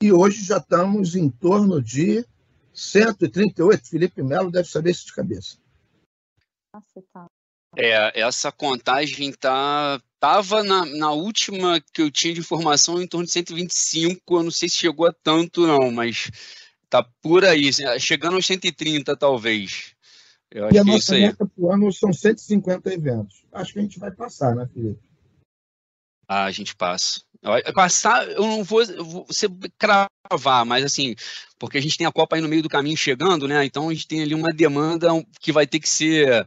e 0.00 0.12
hoje 0.12 0.44
já 0.44 0.58
estamos 0.58 1.16
em 1.16 1.28
torno 1.28 1.82
de 1.82 2.24
138. 2.72 3.88
Felipe 3.88 4.22
Melo 4.22 4.50
deve 4.50 4.68
saber 4.68 4.90
isso 4.90 5.06
de 5.06 5.14
cabeça. 5.14 5.58
É, 7.76 8.20
essa 8.20 8.52
contagem 8.52 9.32
tá 9.32 10.00
tava 10.20 10.64
na, 10.64 10.84
na 10.84 11.12
última 11.12 11.80
que 11.92 12.02
eu 12.02 12.10
tinha 12.10 12.34
de 12.34 12.40
informação 12.40 13.00
em 13.00 13.06
torno 13.06 13.26
de 13.26 13.32
125. 13.32 14.36
Eu 14.36 14.42
não 14.44 14.50
sei 14.50 14.68
se 14.68 14.76
chegou 14.76 15.06
a 15.06 15.12
tanto 15.12 15.66
não, 15.66 15.90
mas 15.90 16.30
tá 16.88 17.02
por 17.20 17.44
aí, 17.44 17.68
assim, 17.68 17.84
chegando 17.98 18.34
aos 18.34 18.46
130 18.46 19.16
talvez. 19.16 19.94
Eu 20.50 20.70
e 20.72 20.78
a 20.78 20.80
é 20.80 20.84
nossa 20.84 21.16
é 21.16 21.20
meta 21.20 21.46
para 21.46 21.62
o 21.62 21.70
ano 21.70 21.92
são 21.92 22.12
150 22.12 22.92
eventos. 22.92 23.44
Acho 23.52 23.72
que 23.72 23.78
a 23.80 23.82
gente 23.82 23.98
vai 23.98 24.10
passar, 24.10 24.54
né, 24.54 24.66
Felipe? 24.72 25.08
Ah, 26.26 26.44
a 26.44 26.50
gente 26.50 26.74
passa. 26.74 27.20
Passar, 27.74 28.28
eu 28.28 28.42
não 28.42 28.64
vou, 28.64 28.84
vou 29.04 29.26
ser 29.30 29.48
cravar, 29.78 30.66
mas 30.66 30.84
assim, 30.84 31.14
porque 31.58 31.78
a 31.78 31.80
gente 31.80 31.96
tem 31.96 32.06
a 32.06 32.12
Copa 32.12 32.36
aí 32.36 32.42
no 32.42 32.48
meio 32.48 32.62
do 32.62 32.68
caminho 32.68 32.96
chegando, 32.96 33.46
né? 33.46 33.64
Então 33.64 33.88
a 33.88 33.94
gente 33.94 34.08
tem 34.08 34.22
ali 34.22 34.34
uma 34.34 34.52
demanda 34.52 35.08
que 35.40 35.52
vai 35.52 35.66
ter 35.66 35.78
que 35.78 35.88
ser 35.88 36.46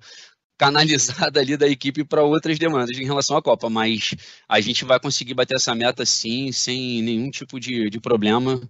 canalizada 0.57 1.39
ali 1.39 1.57
da 1.57 1.67
equipe 1.67 2.03
para 2.03 2.23
outras 2.23 2.59
demandas 2.59 2.97
em 2.97 3.05
relação 3.05 3.37
à 3.37 3.41
Copa, 3.41 3.69
mas 3.69 4.13
a 4.47 4.59
gente 4.59 4.85
vai 4.85 4.99
conseguir 4.99 5.33
bater 5.33 5.55
essa 5.55 5.73
meta 5.73 6.05
sim, 6.05 6.51
sem 6.51 7.01
nenhum 7.01 7.31
tipo 7.31 7.59
de, 7.59 7.89
de 7.89 7.99
problema, 7.99 8.61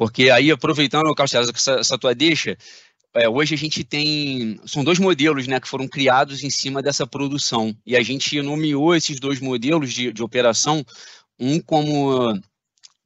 porque 0.00 0.30
aí, 0.30 0.50
aproveitando, 0.50 1.14
Carlos 1.14 1.34
essa, 1.34 1.72
essa 1.72 1.98
tua 1.98 2.14
deixa, 2.14 2.56
é, 3.12 3.28
hoje 3.28 3.54
a 3.54 3.58
gente 3.58 3.84
tem. 3.84 4.58
São 4.64 4.82
dois 4.82 4.98
modelos 4.98 5.46
né, 5.46 5.60
que 5.60 5.68
foram 5.68 5.86
criados 5.86 6.42
em 6.42 6.48
cima 6.48 6.80
dessa 6.80 7.06
produção. 7.06 7.76
E 7.84 7.94
a 7.94 8.02
gente 8.02 8.40
nomeou 8.40 8.94
esses 8.94 9.20
dois 9.20 9.40
modelos 9.40 9.92
de, 9.92 10.10
de 10.10 10.22
operação 10.22 10.82
um 11.40 11.60
como 11.60 12.38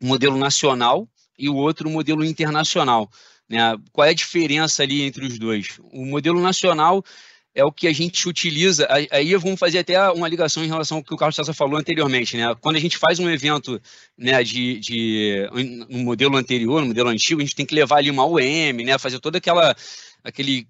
modelo 0.03 0.37
nacional 0.37 1.09
e 1.39 1.49
o 1.49 1.55
outro 1.55 1.89
modelo 1.89 2.25
internacional. 2.25 3.09
Né? 3.49 3.61
Qual 3.93 4.07
é 4.07 4.11
a 4.11 4.15
diferença 4.15 4.83
ali 4.83 5.03
entre 5.03 5.25
os 5.25 5.39
dois? 5.39 5.79
O 5.93 6.05
modelo 6.05 6.41
nacional 6.41 7.05
é 7.55 7.65
o 7.65 7.71
que 7.71 7.87
a 7.87 7.93
gente 7.93 8.29
utiliza. 8.29 8.89
Aí 9.11 9.35
vamos 9.37 9.61
fazer 9.61 9.79
até 9.79 10.11
uma 10.11 10.29
ligação 10.29 10.65
em 10.65 10.69
relação 10.69 10.99
ao 10.99 11.05
que 11.05 11.15
o 11.15 11.17
Carlos 11.17 11.37
César 11.37 11.55
falou 11.55 11.79
anteriormente. 11.79 12.37
Né? 12.37 12.53
Quando 12.61 12.77
a 12.77 12.81
gente 12.81 12.99
faz 12.99 13.21
um 13.21 13.31
evento 13.31 13.81
né, 14.19 14.43
de, 14.43 14.81
de 14.81 15.49
um 15.89 16.03
modelo 16.03 16.37
anterior, 16.37 16.83
um 16.83 16.89
modelo 16.89 17.11
antigo, 17.11 17.41
a 17.41 17.45
gente 17.45 17.55
tem 17.55 17.65
que 17.65 17.75
levar 17.75 17.99
ali 17.99 18.11
uma 18.11 18.27
UEM, 18.27 18.73
né, 18.85 18.99
fazer 18.99 19.21
todo 19.21 19.37
aquela, 19.37 19.77
aquele 20.25 20.67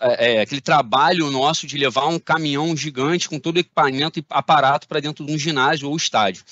é, 0.00 0.36
é, 0.36 0.40
aquele 0.40 0.60
trabalho 0.60 1.30
nosso 1.30 1.66
de 1.66 1.78
levar 1.78 2.06
um 2.08 2.18
caminhão 2.18 2.76
gigante 2.76 3.28
com 3.28 3.38
todo 3.38 3.56
o 3.56 3.60
equipamento 3.60 4.18
e 4.18 4.24
aparato 4.28 4.88
para 4.88 5.00
dentro 5.00 5.24
de 5.24 5.32
um 5.32 5.38
ginásio 5.38 5.88
ou 5.88 5.96
estádio. 5.96 6.42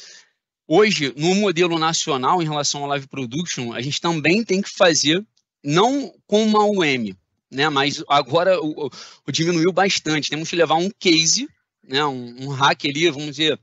Hoje, 0.75 1.13
no 1.19 1.35
modelo 1.35 1.79
nacional, 1.79 2.41
em 2.41 2.47
relação 2.47 2.81
ao 2.81 2.89
live 2.89 3.07
production, 3.07 3.75
a 3.75 3.83
gente 3.83 4.01
também 4.01 4.43
tem 4.43 4.63
que 4.63 4.71
fazer, 4.71 5.23
não 5.63 6.11
com 6.27 6.43
uma 6.45 6.65
UM, 6.65 7.15
né? 7.51 7.69
Mas 7.69 8.03
agora 8.09 8.59
o, 8.59 8.91
o 9.27 9.31
diminuiu 9.31 9.71
bastante. 9.71 10.31
Temos 10.31 10.49
que 10.49 10.57
levar 10.57 10.77
um 10.77 10.89
case, 10.99 11.47
né? 11.87 12.03
Um, 12.07 12.45
um 12.45 12.49
hack 12.49 12.87
ali, 12.87 13.11
vamos 13.11 13.37
dizer, 13.37 13.61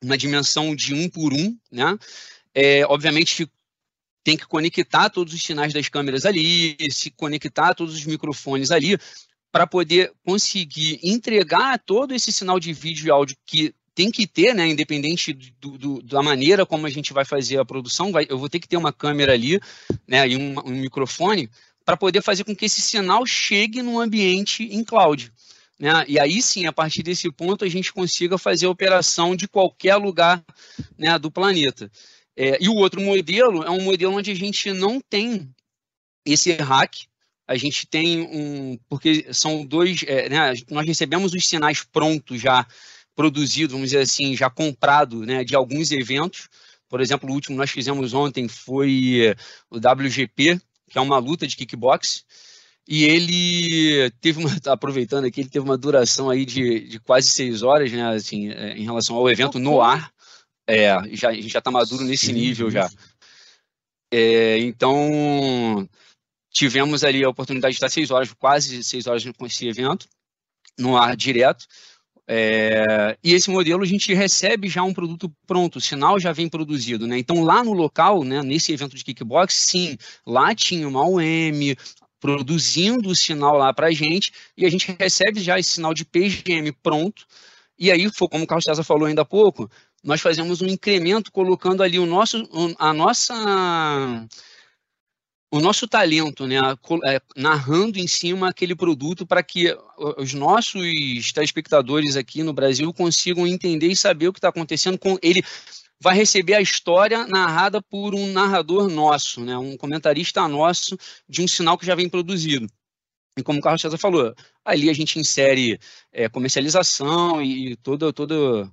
uma 0.00 0.16
dimensão 0.16 0.76
de 0.76 0.94
um 0.94 1.08
por 1.08 1.32
um, 1.32 1.58
né? 1.72 1.98
É, 2.54 2.86
obviamente 2.86 3.50
tem 4.22 4.36
que 4.36 4.46
conectar 4.46 5.10
todos 5.10 5.34
os 5.34 5.42
sinais 5.42 5.72
das 5.72 5.88
câmeras 5.88 6.24
ali, 6.24 6.76
se 6.88 7.10
conectar 7.10 7.74
todos 7.74 7.96
os 7.96 8.06
microfones 8.06 8.70
ali, 8.70 8.96
para 9.50 9.66
poder 9.66 10.12
conseguir 10.24 11.00
entregar 11.02 11.80
todo 11.80 12.14
esse 12.14 12.30
sinal 12.30 12.60
de 12.60 12.72
vídeo 12.72 13.08
e 13.08 13.10
áudio 13.10 13.36
que 13.44 13.74
tem 13.94 14.10
que 14.10 14.26
ter, 14.26 14.54
né, 14.54 14.68
independente 14.68 15.32
do, 15.32 15.78
do, 15.78 16.02
da 16.02 16.22
maneira 16.22 16.66
como 16.66 16.86
a 16.86 16.90
gente 16.90 17.12
vai 17.12 17.24
fazer 17.24 17.58
a 17.58 17.64
produção, 17.64 18.10
vai, 18.10 18.26
eu 18.28 18.38
vou 18.38 18.48
ter 18.48 18.58
que 18.58 18.68
ter 18.68 18.76
uma 18.76 18.92
câmera 18.92 19.32
ali, 19.32 19.60
né, 20.06 20.28
e 20.28 20.36
um, 20.36 20.58
um 20.66 20.72
microfone, 20.72 21.48
para 21.84 21.96
poder 21.96 22.22
fazer 22.22 22.44
com 22.44 22.56
que 22.56 22.64
esse 22.64 22.80
sinal 22.80 23.24
chegue 23.26 23.82
no 23.82 24.00
ambiente 24.00 24.64
em 24.64 24.82
cloud. 24.82 25.32
Né? 25.78 26.04
E 26.08 26.18
aí 26.18 26.40
sim, 26.40 26.66
a 26.66 26.72
partir 26.72 27.02
desse 27.02 27.30
ponto, 27.30 27.64
a 27.64 27.68
gente 27.68 27.92
consiga 27.92 28.38
fazer 28.38 28.66
a 28.66 28.70
operação 28.70 29.36
de 29.36 29.46
qualquer 29.46 29.96
lugar 29.96 30.42
né, 30.96 31.18
do 31.18 31.30
planeta. 31.30 31.90
É, 32.36 32.58
e 32.60 32.68
o 32.68 32.74
outro 32.74 33.00
modelo 33.00 33.62
é 33.62 33.70
um 33.70 33.82
modelo 33.82 34.16
onde 34.16 34.30
a 34.30 34.34
gente 34.34 34.72
não 34.72 35.00
tem 35.00 35.48
esse 36.24 36.52
hack, 36.54 36.94
a 37.46 37.56
gente 37.56 37.86
tem 37.86 38.22
um. 38.22 38.78
Porque 38.88 39.26
são 39.32 39.64
dois. 39.64 40.02
É, 40.06 40.28
né, 40.28 40.54
nós 40.70 40.86
recebemos 40.86 41.34
os 41.34 41.46
sinais 41.46 41.84
prontos 41.84 42.40
já 42.40 42.66
produzidos, 43.14 43.72
vamos 43.72 43.90
dizer 43.90 44.02
assim, 44.02 44.36
já 44.36 44.50
comprado 44.50 45.24
né, 45.24 45.44
de 45.44 45.54
alguns 45.54 45.90
eventos. 45.90 46.48
Por 46.88 47.00
exemplo, 47.00 47.28
o 47.28 47.32
último 47.32 47.56
nós 47.56 47.70
fizemos 47.70 48.12
ontem 48.14 48.48
foi 48.48 49.34
o 49.70 49.76
WGP, 49.76 50.60
que 50.90 50.98
é 50.98 51.00
uma 51.00 51.18
luta 51.18 51.46
de 51.46 51.56
kickbox. 51.56 52.24
E 52.86 53.04
ele 53.04 54.10
teve 54.20 54.38
uma, 54.38 54.50
aproveitando 54.66 55.24
aqui, 55.24 55.40
ele 55.40 55.48
teve 55.48 55.64
uma 55.64 55.78
duração 55.78 56.28
aí 56.28 56.44
de, 56.44 56.80
de 56.80 57.00
quase 57.00 57.30
seis 57.30 57.62
horas, 57.62 57.90
né, 57.90 58.14
assim, 58.14 58.50
é, 58.50 58.76
em 58.76 58.84
relação 58.84 59.16
ao 59.16 59.28
evento 59.30 59.58
no 59.58 59.80
ar. 59.80 60.12
É, 60.66 60.94
já, 61.12 61.30
a 61.30 61.34
gente 61.34 61.48
já 61.48 61.58
está 61.58 61.70
maduro 61.70 62.04
nesse 62.04 62.32
nível 62.32 62.70
já. 62.70 62.88
É, 64.12 64.58
então, 64.58 65.88
tivemos 66.50 67.02
ali 67.02 67.24
a 67.24 67.28
oportunidade 67.28 67.72
de 67.72 67.76
estar 67.76 67.88
seis 67.88 68.10
horas, 68.10 68.32
quase 68.34 68.84
seis 68.84 69.06
horas 69.06 69.24
com 69.36 69.46
esse 69.46 69.66
evento, 69.66 70.08
no 70.78 70.96
ar 70.96 71.16
direto. 71.16 71.66
É, 72.26 73.18
e 73.22 73.34
esse 73.34 73.50
modelo 73.50 73.82
a 73.82 73.86
gente 73.86 74.14
recebe 74.14 74.68
já 74.68 74.82
um 74.82 74.94
produto 74.94 75.30
pronto, 75.46 75.76
o 75.76 75.80
sinal 75.80 76.18
já 76.18 76.32
vem 76.32 76.48
produzido, 76.48 77.06
né? 77.06 77.18
Então 77.18 77.42
lá 77.42 77.62
no 77.62 77.72
local, 77.72 78.24
né, 78.24 78.42
nesse 78.42 78.72
evento 78.72 78.96
de 78.96 79.04
kickbox, 79.04 79.54
sim, 79.54 79.98
lá 80.26 80.54
tinha 80.54 80.88
uma 80.88 81.06
UM 81.06 81.74
produzindo 82.18 83.10
o 83.10 83.14
sinal 83.14 83.58
lá 83.58 83.74
para 83.74 83.88
a 83.88 83.92
gente 83.92 84.32
e 84.56 84.64
a 84.64 84.70
gente 84.70 84.96
recebe 84.98 85.40
já 85.40 85.58
esse 85.58 85.72
sinal 85.72 85.92
de 85.92 86.06
PGM 86.06 86.72
pronto. 86.82 87.26
E 87.78 87.90
aí, 87.90 88.10
como 88.30 88.44
o 88.44 88.46
Carlos 88.46 88.64
César 88.64 88.82
falou 88.82 89.06
ainda 89.06 89.22
há 89.22 89.26
pouco, 89.26 89.70
nós 90.02 90.22
fazemos 90.22 90.62
um 90.62 90.66
incremento 90.66 91.30
colocando 91.30 91.82
ali 91.82 91.98
o 91.98 92.06
nosso, 92.06 92.48
a 92.78 92.94
nossa 92.94 94.26
o 95.54 95.60
nosso 95.60 95.86
talento, 95.86 96.48
né, 96.48 96.56
é, 97.04 97.20
narrando 97.36 97.96
em 97.96 98.08
cima 98.08 98.48
aquele 98.48 98.74
produto 98.74 99.24
para 99.24 99.40
que 99.40 99.72
os 100.18 100.34
nossos 100.34 101.32
telespectadores 101.32 102.16
aqui 102.16 102.42
no 102.42 102.52
Brasil 102.52 102.92
consigam 102.92 103.46
entender 103.46 103.86
e 103.86 103.94
saber 103.94 104.26
o 104.26 104.32
que 104.32 104.40
está 104.40 104.48
acontecendo 104.48 104.98
com 104.98 105.16
ele. 105.22 105.44
Vai 106.00 106.16
receber 106.16 106.54
a 106.54 106.60
história 106.60 107.24
narrada 107.28 107.80
por 107.80 108.16
um 108.16 108.32
narrador 108.32 108.88
nosso, 108.88 109.42
né, 109.42 109.56
um 109.56 109.76
comentarista 109.76 110.46
nosso 110.48 110.98
de 111.28 111.40
um 111.40 111.46
sinal 111.46 111.78
que 111.78 111.86
já 111.86 111.94
vem 111.94 112.08
produzido. 112.08 112.66
E 113.38 113.42
como 113.42 113.60
o 113.60 113.62
Carlos 113.62 113.80
César 113.80 113.96
falou, 113.96 114.34
ali 114.64 114.90
a 114.90 114.92
gente 114.92 115.20
insere 115.20 115.78
é, 116.12 116.28
comercialização 116.28 117.40
e 117.40 117.76
toda, 117.76 118.12
toda 118.12 118.68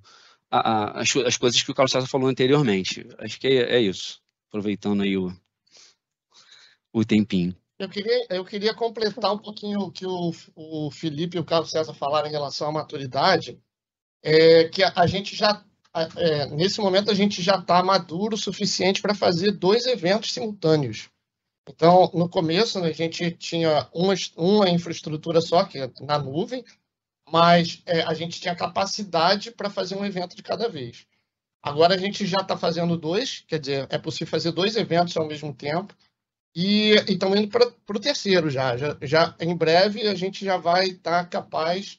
a, 0.50 0.60
a, 0.60 1.02
as, 1.02 1.16
as, 1.16 1.38
coisas 1.38 1.62
que 1.62 1.70
o 1.70 1.76
Carlos 1.76 1.92
César 1.92 2.08
falou 2.08 2.28
anteriormente. 2.28 3.06
Acho 3.20 3.40
que 3.40 3.48
é, 3.48 3.76
é 3.76 3.80
isso. 3.80 4.20
Aproveitando 4.50 5.04
aí 5.04 5.16
o, 5.16 5.32
o 6.94 7.06
tempinho. 7.06 7.56
Eu 7.80 7.90
queria, 7.90 8.28
eu 8.30 8.46
queria 8.46 8.74
completar 8.74 9.34
um 9.34 9.40
pouquinho 9.40 9.80
o 9.80 9.92
que 9.92 10.06
o, 10.06 10.32
o 10.56 10.92
Felipe 10.92 11.38
e 11.38 11.40
o 11.40 11.46
Carlos 11.46 11.72
César 11.72 11.94
falaram 11.94 12.28
em 12.28 12.32
relação 12.32 12.70
à 12.70 12.72
maturidade, 12.72 13.60
é 14.24 14.66
que 14.66 14.84
a, 14.84 14.94
a 14.96 15.08
gente 15.08 15.36
já, 15.36 15.66
é, 16.16 16.46
nesse 16.48 16.80
momento, 16.80 17.10
a 17.10 17.16
gente 17.16 17.42
já 17.42 17.56
está 17.56 17.82
maduro 17.84 18.36
o 18.36 18.40
suficiente 18.40 19.02
para 19.02 19.16
fazer 19.16 19.52
dois 19.52 19.88
eventos 19.88 20.32
simultâneos. 20.32 21.10
Então, 21.68 22.12
no 22.14 22.30
começo, 22.30 22.80
né, 22.80 22.90
a 22.90 22.94
gente 22.94 23.32
tinha 23.32 23.90
uma, 23.94 24.14
uma 24.36 24.70
infraestrutura 24.70 25.42
só, 25.42 25.64
que 25.64 25.80
é 25.80 25.92
na 26.02 26.20
nuvem, 26.20 26.64
mas 27.32 27.82
é, 27.86 28.02
a 28.02 28.14
gente 28.14 28.40
tinha 28.40 28.56
capacidade 28.56 29.52
para 29.52 29.70
fazer 29.70 29.96
um 29.96 30.06
evento 30.06 30.36
de 30.36 30.44
cada 30.44 30.68
vez. 30.68 31.08
Agora 31.64 31.94
a 31.94 31.98
gente 31.98 32.26
já 32.26 32.42
está 32.42 32.58
fazendo 32.58 32.98
dois, 32.98 33.44
quer 33.48 33.60
dizer, 33.60 33.88
é 33.90 33.98
possível 33.98 34.28
fazer 34.28 34.52
dois 34.52 34.76
eventos 34.76 35.16
ao 35.16 35.28
mesmo 35.28 35.54
tempo, 35.54 35.96
e 36.56 36.96
estamos 37.08 37.40
indo 37.40 37.50
para 37.50 37.66
o 37.96 38.00
terceiro 38.00 38.50
já. 38.50 38.76
já. 38.78 38.98
já. 39.02 39.36
Em 39.40 39.56
breve 39.56 40.08
a 40.08 40.16
gente 40.16 40.44
já 40.44 40.58
vai 40.58 40.88
estar 40.88 41.24
tá 41.24 41.30
capaz 41.30 41.98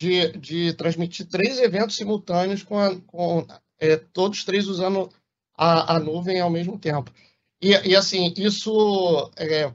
de, 0.00 0.32
de 0.38 0.72
transmitir 0.74 1.26
três 1.26 1.58
eventos 1.58 1.96
simultâneos 1.96 2.62
com, 2.62 2.78
a, 2.78 2.98
com 3.00 3.46
é, 3.78 3.96
todos 3.96 4.44
três 4.44 4.66
usando 4.68 5.10
a, 5.56 5.96
a 5.96 5.98
nuvem 5.98 6.40
ao 6.40 6.50
mesmo 6.50 6.78
tempo. 6.78 7.12
E, 7.60 7.70
e 7.70 7.96
assim, 7.96 8.32
isso 8.36 9.30
é, 9.36 9.72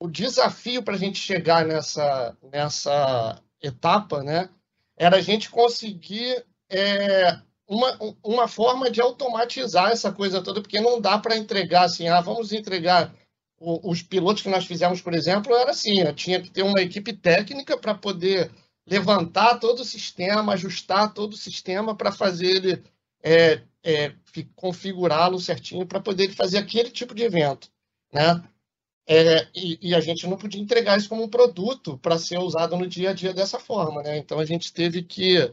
o 0.00 0.08
desafio 0.08 0.82
para 0.82 0.94
a 0.94 0.98
gente 0.98 1.18
chegar 1.18 1.66
nessa, 1.66 2.36
nessa 2.42 3.42
etapa, 3.62 4.22
né, 4.22 4.48
era 4.96 5.16
a 5.16 5.20
gente 5.20 5.50
conseguir 5.50 6.44
é, 6.70 7.38
uma, 7.66 7.98
uma 8.22 8.48
forma 8.48 8.90
de 8.90 9.00
automatizar 9.00 9.90
essa 9.90 10.12
coisa 10.12 10.42
toda, 10.42 10.60
porque 10.60 10.80
não 10.80 11.00
dá 11.00 11.18
para 11.18 11.36
entregar 11.36 11.84
assim, 11.84 12.08
ah, 12.08 12.20
vamos 12.20 12.52
entregar 12.52 13.14
o, 13.58 13.90
os 13.90 14.02
pilotos 14.02 14.42
que 14.42 14.48
nós 14.48 14.66
fizemos, 14.66 15.00
por 15.00 15.14
exemplo, 15.14 15.54
era 15.54 15.70
assim, 15.70 16.04
tinha 16.14 16.40
que 16.40 16.50
ter 16.50 16.62
uma 16.62 16.80
equipe 16.80 17.12
técnica 17.12 17.76
para 17.78 17.94
poder 17.94 18.50
levantar 18.86 19.58
todo 19.58 19.80
o 19.80 19.84
sistema, 19.84 20.52
ajustar 20.52 21.14
todo 21.14 21.32
o 21.32 21.38
sistema 21.38 21.96
para 21.96 22.12
fazer 22.12 22.46
ele 22.46 22.84
é, 23.22 23.62
é, 23.82 24.14
configurá-lo 24.54 25.40
certinho 25.40 25.86
para 25.86 26.00
poder 26.00 26.30
fazer 26.34 26.58
aquele 26.58 26.90
tipo 26.90 27.14
de 27.14 27.22
evento, 27.22 27.70
né? 28.12 28.42
É, 29.06 29.48
e, 29.54 29.90
e, 29.90 29.94
a 29.94 30.00
gente 30.00 30.26
não 30.26 30.38
podia 30.38 30.60
entregar 30.60 30.96
isso 30.96 31.10
como 31.10 31.22
um 31.22 31.28
produto 31.28 31.98
para 31.98 32.18
ser 32.18 32.38
usado 32.38 32.74
no 32.74 32.86
dia 32.86 33.10
a 33.10 33.12
dia 33.12 33.34
dessa 33.34 33.58
forma, 33.58 34.02
né? 34.02 34.16
Então 34.16 34.38
a 34.38 34.46
gente 34.46 34.72
teve 34.72 35.02
que 35.02 35.52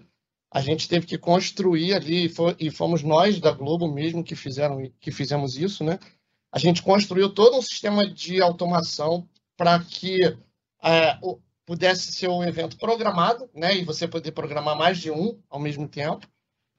a 0.52 0.60
gente 0.60 0.90
teve 0.90 1.06
que 1.06 1.18
construir 1.18 1.94
ali 1.94 2.32
e 2.60 2.70
fomos 2.70 3.02
nós 3.02 3.40
da 3.40 3.52
Globo 3.52 3.88
mesmo 3.88 4.24
que 4.24 4.36
fizeram 4.36 4.92
que 5.00 5.12
fizemos 5.12 5.58
isso, 5.58 5.84
né? 5.84 5.98
A 6.52 6.60
gente 6.60 6.84
construiu 6.84 7.34
todo 7.34 7.58
um 7.58 7.62
sistema 7.62 8.06
de 8.06 8.42
automação 8.42 9.28
para 9.56 9.80
que 9.80 10.20
é, 10.84 11.18
pudesse 11.66 12.12
ser 12.12 12.28
um 12.28 12.44
evento 12.44 12.78
programado, 12.78 13.50
né? 13.56 13.78
E 13.78 13.86
você 13.86 14.08
poder 14.08 14.34
programar 14.34 14.78
mais 14.78 14.98
de 14.98 15.10
um 15.10 15.40
ao 15.50 15.60
mesmo 15.60 15.88
tempo 15.88 16.28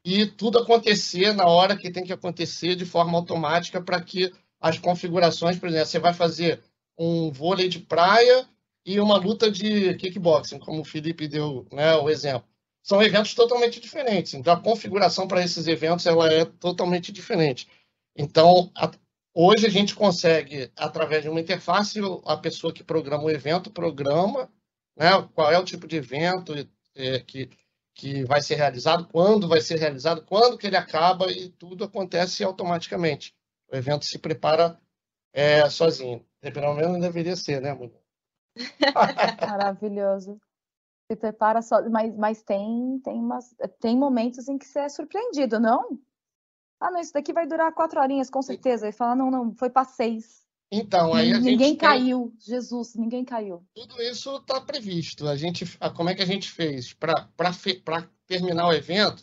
e 0.05 0.27
tudo 0.27 0.59
acontecer 0.59 1.33
na 1.33 1.47
hora 1.47 1.77
que 1.77 1.91
tem 1.91 2.05
que 2.05 2.13
acontecer 2.13 2.75
de 2.77 2.85
forma 2.85 3.17
automática 3.17 3.81
para 3.81 4.03
que 4.03 4.33
as 4.61 4.79
configurações, 4.79 5.59
por 5.59 5.69
exemplo, 5.69 5.87
você 5.87 5.99
vai 5.99 6.13
fazer 6.13 6.63
um 6.99 7.31
vôlei 7.31 7.69
de 7.69 7.79
praia 7.79 8.47
e 8.85 9.01
uma 9.01 9.17
luta 9.17 9.51
de 9.51 9.95
kickboxing, 9.95 10.59
como 10.59 10.83
o 10.83 10.85
Felipe 10.85 11.29
deu 11.29 11.67
né, 11.73 11.95
o 11.97 12.11
exemplo. 12.11 12.52
São 12.83 13.03
eventos 13.03 13.35
totalmente 13.35 13.81
diferentes. 13.81 14.35
Então, 14.35 14.53
a 14.53 14.61
configuração 14.61 15.29
para 15.29 15.43
esses 15.43 15.67
eventos 15.67 16.07
ela 16.07 16.33
é 16.33 16.45
totalmente 16.45 17.13
diferente. 17.13 17.69
Então, 18.17 18.71
a, 18.77 18.91
hoje 19.35 19.67
a 19.67 19.71
gente 19.71 19.95
consegue, 19.95 20.71
através 20.77 21.23
de 21.23 21.29
uma 21.29 21.41
interface, 21.41 22.01
a 22.25 22.37
pessoa 22.37 22.73
que 22.73 22.83
programa 22.83 23.25
o 23.25 23.31
evento 23.31 23.71
programa 23.71 24.51
né, 24.97 25.11
qual 25.35 25.51
é 25.51 25.59
o 25.59 25.65
tipo 25.65 25.87
de 25.87 25.97
evento 25.97 26.53
é, 26.95 27.21
que 27.21 27.51
que 27.95 28.25
vai 28.25 28.41
ser 28.41 28.55
realizado, 28.55 29.07
quando 29.09 29.47
vai 29.47 29.61
ser 29.61 29.79
realizado, 29.79 30.25
quando 30.25 30.57
que 30.57 30.67
ele 30.67 30.77
acaba 30.77 31.31
e 31.31 31.51
tudo 31.51 31.85
acontece 31.85 32.43
automaticamente. 32.43 33.35
O 33.71 33.77
evento 33.77 34.07
se 34.07 34.19
prepara 34.19 34.81
é, 35.33 35.69
sozinho. 35.69 36.25
Pelo 36.41 36.75
menos 36.75 37.01
deveria 37.01 37.37
ser, 37.37 37.61
né, 37.61 37.75
mulher? 37.75 38.01
Maravilhoso. 39.47 40.41
Se 41.13 41.17
prepara 41.17 41.61
só, 41.61 41.87
mas, 41.91 42.17
mas 42.17 42.43
tem, 42.43 42.99
tem, 43.05 43.15
umas, 43.15 43.55
tem 43.79 43.99
momentos 43.99 44.49
em 44.49 44.57
que 44.57 44.65
você 44.65 44.79
é 44.79 44.89
surpreendido, 44.89 45.61
não? 45.61 45.99
Ah, 46.81 46.91
não, 46.91 47.01
isso 47.01 47.13
daqui 47.13 47.35
vai 47.35 47.47
durar 47.47 47.73
quatro 47.75 48.01
horinhas, 48.01 48.31
com 48.31 48.41
certeza. 48.41 48.89
E 48.89 48.93
fala, 48.93 49.15
não, 49.15 49.31
não, 49.31 49.55
foi 49.55 49.69
para 49.69 49.85
seis. 49.85 50.43
Então, 50.71 51.13
aí 51.13 51.33
a 51.33 51.39
ninguém 51.39 51.77
caiu, 51.77 52.31
tem... 52.31 52.41
Jesus, 52.41 52.95
ninguém 52.95 53.25
caiu. 53.25 53.63
Tudo 53.75 54.01
isso 54.01 54.37
está 54.37 54.59
previsto. 54.59 55.29
A 55.29 55.37
gente, 55.37 55.67
como 55.95 56.09
é 56.09 56.15
que 56.15 56.23
a 56.23 56.27
gente 56.27 56.51
fez 56.51 56.95
para 56.95 57.29
terminar 58.27 58.69
o 58.69 58.73
evento? 58.73 59.23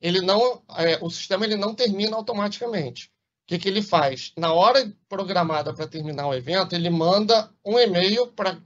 ele 0.00 0.20
não, 0.22 0.62
é, 0.76 0.98
o 1.02 1.10
sistema 1.10 1.44
ele 1.44 1.56
não 1.56 1.74
termina 1.74 2.16
automaticamente. 2.16 3.06
O 3.06 3.10
que, 3.46 3.58
que 3.58 3.68
ele 3.68 3.82
faz? 3.82 4.32
Na 4.36 4.52
hora 4.52 4.92
programada 5.08 5.74
para 5.74 5.86
terminar 5.86 6.28
o 6.28 6.34
evento, 6.34 6.74
ele 6.74 6.88
manda 6.88 7.52
um 7.64 7.78
e-mail 7.78 8.28
para 8.28 8.56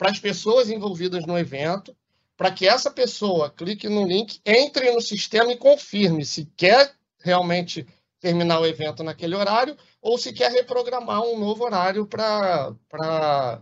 as 0.00 0.20
pessoas 0.20 0.70
envolvidas 0.70 1.26
no 1.26 1.38
evento, 1.38 1.96
para 2.36 2.52
que 2.52 2.68
essa 2.68 2.90
pessoa 2.90 3.50
clique 3.50 3.88
no 3.88 4.06
link, 4.06 4.40
entre 4.46 4.92
no 4.92 5.00
sistema 5.00 5.52
e 5.52 5.56
confirme 5.56 6.24
se 6.24 6.46
quer 6.56 6.94
realmente 7.20 7.86
terminar 8.20 8.60
o 8.60 8.66
evento 8.66 9.02
naquele 9.02 9.34
horário 9.34 9.76
ou 10.00 10.16
se 10.16 10.32
quer 10.32 10.52
reprogramar 10.52 11.22
um 11.22 11.38
novo 11.38 11.64
horário 11.64 12.06
para 12.06 13.60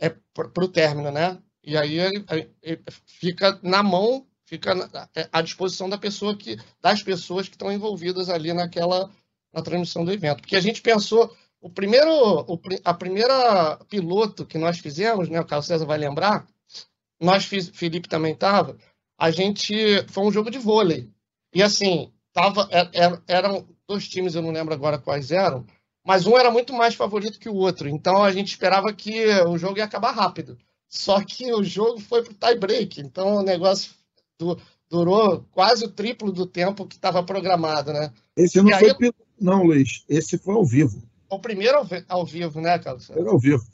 é, 0.00 0.14
o 0.36 0.68
término, 0.68 1.10
né? 1.10 1.38
E 1.62 1.76
aí 1.76 1.98
ele, 1.98 2.24
ele 2.62 2.82
fica 3.06 3.58
na 3.62 3.82
mão, 3.82 4.26
fica 4.44 4.72
é, 5.14 5.28
à 5.32 5.40
disposição 5.40 5.88
da 5.88 5.98
pessoa 5.98 6.36
que, 6.36 6.56
das 6.80 7.02
pessoas 7.02 7.48
que 7.48 7.54
estão 7.54 7.72
envolvidas 7.72 8.28
ali 8.28 8.52
naquela 8.52 9.10
na 9.52 9.62
transmissão 9.62 10.04
do 10.04 10.12
evento. 10.12 10.40
Porque 10.40 10.56
a 10.56 10.60
gente 10.60 10.80
pensou, 10.80 11.34
o 11.60 11.70
primeiro, 11.70 12.10
o, 12.46 12.60
a 12.84 12.94
primeira 12.94 13.76
piloto 13.88 14.46
que 14.46 14.58
nós 14.58 14.78
fizemos, 14.78 15.28
né, 15.28 15.40
o 15.40 15.46
Carlos 15.46 15.66
César 15.66 15.84
vai 15.84 15.98
lembrar, 15.98 16.46
nós, 17.20 17.44
Felipe 17.44 18.08
também 18.08 18.32
estava, 18.32 18.76
a 19.18 19.30
gente, 19.30 19.74
foi 20.08 20.24
um 20.24 20.32
jogo 20.32 20.50
de 20.50 20.58
vôlei. 20.58 21.10
E 21.52 21.62
assim, 21.62 22.12
tava, 22.32 22.68
era, 22.70 22.90
é, 22.94 23.06
é, 23.06 23.20
eram 23.26 23.66
dois 23.86 24.08
times, 24.08 24.34
eu 24.34 24.42
não 24.42 24.52
lembro 24.52 24.72
agora 24.72 24.98
quais 24.98 25.32
eram, 25.32 25.66
mas 26.04 26.26
um 26.26 26.38
era 26.38 26.50
muito 26.50 26.72
mais 26.72 26.94
favorito 26.94 27.38
que 27.38 27.48
o 27.48 27.54
outro. 27.54 27.88
Então 27.88 28.22
a 28.22 28.30
gente 28.30 28.48
esperava 28.48 28.92
que 28.92 29.26
o 29.46 29.58
jogo 29.58 29.78
ia 29.78 29.84
acabar 29.84 30.12
rápido. 30.12 30.56
Só 30.88 31.22
que 31.22 31.52
o 31.52 31.62
jogo 31.62 32.00
foi 32.00 32.22
para 32.22 32.32
o 32.32 32.34
tie 32.34 32.58
break. 32.58 33.00
Então 33.00 33.36
o 33.36 33.42
negócio 33.42 33.92
du 34.38 34.58
durou 34.88 35.44
quase 35.50 35.84
o 35.84 35.90
triplo 35.90 36.32
do 36.32 36.46
tempo 36.46 36.86
que 36.86 36.96
estava 36.96 37.22
programado, 37.22 37.92
né? 37.92 38.10
Esse 38.34 38.62
não 38.62 38.70
e 38.70 38.78
foi 38.78 38.90
aí... 38.90 39.12
não, 39.38 39.64
Luiz. 39.64 40.02
Esse 40.08 40.38
foi 40.38 40.54
ao 40.54 40.64
vivo. 40.64 41.02
O 41.28 41.38
primeiro 41.38 41.78
ao, 41.78 41.86
ao 42.08 42.26
vivo, 42.26 42.60
né, 42.60 42.78
Carlos? 42.78 43.10
Era 43.10 43.30
ao 43.30 43.38
vivo. 43.38 43.64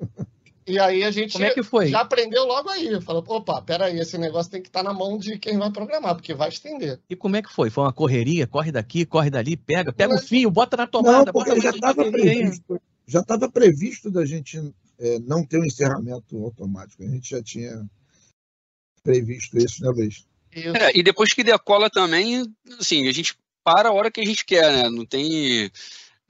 E 0.66 0.78
aí 0.78 1.04
a 1.04 1.10
gente 1.10 1.34
Como 1.34 1.44
é 1.44 1.50
que 1.50 1.62
foi? 1.62 1.88
já 1.88 2.00
aprendeu 2.00 2.44
logo 2.44 2.70
aí. 2.70 2.98
Falou, 3.02 3.22
opa, 3.26 3.60
peraí, 3.60 3.98
esse 3.98 4.16
negócio 4.16 4.50
tem 4.50 4.62
que 4.62 4.68
estar 4.68 4.82
tá 4.82 4.90
na 4.90 4.98
mão 4.98 5.18
de 5.18 5.38
quem 5.38 5.58
vai 5.58 5.70
programar, 5.70 6.14
porque 6.14 6.32
vai 6.32 6.48
estender. 6.48 6.98
E 7.08 7.14
como 7.14 7.36
é 7.36 7.42
que 7.42 7.52
foi? 7.52 7.68
Foi 7.68 7.84
uma 7.84 7.92
correria? 7.92 8.46
Corre 8.46 8.72
daqui, 8.72 9.04
corre 9.04 9.28
dali, 9.28 9.58
pega, 9.58 9.92
pega 9.92 10.14
o 10.14 10.18
fio, 10.18 10.50
bota 10.50 10.76
na 10.76 10.86
tomada. 10.86 11.26
Não, 11.26 11.32
porque 11.34 11.60
já 11.60 11.70
estava 11.70 12.10
previsto, 12.10 12.80
já 13.06 13.20
estava 13.20 13.50
previsto 13.50 14.10
da 14.10 14.24
gente 14.24 14.58
é, 14.98 15.18
não 15.18 15.44
ter 15.44 15.58
um 15.58 15.66
encerramento 15.66 16.42
automático. 16.42 17.02
A 17.02 17.08
gente 17.08 17.28
já 17.28 17.42
tinha 17.42 17.84
previsto 19.02 19.58
isso, 19.58 19.82
né, 19.82 19.90
Luiz? 19.90 20.26
É, 20.50 20.98
e 20.98 21.02
depois 21.02 21.34
que 21.34 21.44
decola 21.44 21.90
também, 21.90 22.42
assim, 22.80 23.06
a 23.06 23.12
gente 23.12 23.36
para 23.62 23.88
a 23.88 23.92
hora 23.92 24.10
que 24.10 24.20
a 24.20 24.24
gente 24.24 24.44
quer, 24.44 24.70
né? 24.72 24.88
Não 24.88 25.04
tem 25.04 25.70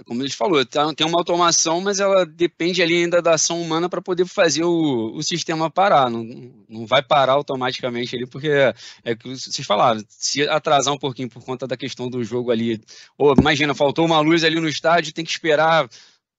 como 0.04 0.22
ele 0.22 0.30
falou, 0.30 0.64
tá, 0.64 0.92
tem 0.94 1.06
uma 1.06 1.18
automação, 1.18 1.80
mas 1.80 2.00
ela 2.00 2.24
depende 2.26 2.82
ali 2.82 2.96
ainda 2.96 3.22
da 3.22 3.34
ação 3.34 3.60
humana 3.60 3.88
para 3.88 4.02
poder 4.02 4.26
fazer 4.26 4.64
o, 4.64 5.12
o 5.14 5.22
sistema 5.22 5.70
parar. 5.70 6.10
Não, 6.10 6.24
não 6.68 6.86
vai 6.86 7.02
parar 7.02 7.32
automaticamente 7.32 8.14
ali, 8.14 8.26
porque 8.26 8.48
é, 8.48 8.74
é 9.02 9.14
que 9.14 9.28
vocês 9.28 9.66
falaram, 9.66 10.02
se 10.08 10.48
atrasar 10.48 10.92
um 10.94 10.98
pouquinho 10.98 11.28
por 11.28 11.44
conta 11.44 11.66
da 11.66 11.76
questão 11.76 12.08
do 12.08 12.22
jogo 12.22 12.50
ali, 12.50 12.80
ou 13.16 13.34
imagina, 13.38 13.74
faltou 13.74 14.04
uma 14.04 14.20
luz 14.20 14.44
ali 14.44 14.60
no 14.60 14.68
estádio, 14.68 15.12
tem 15.12 15.24
que 15.24 15.30
esperar 15.30 15.88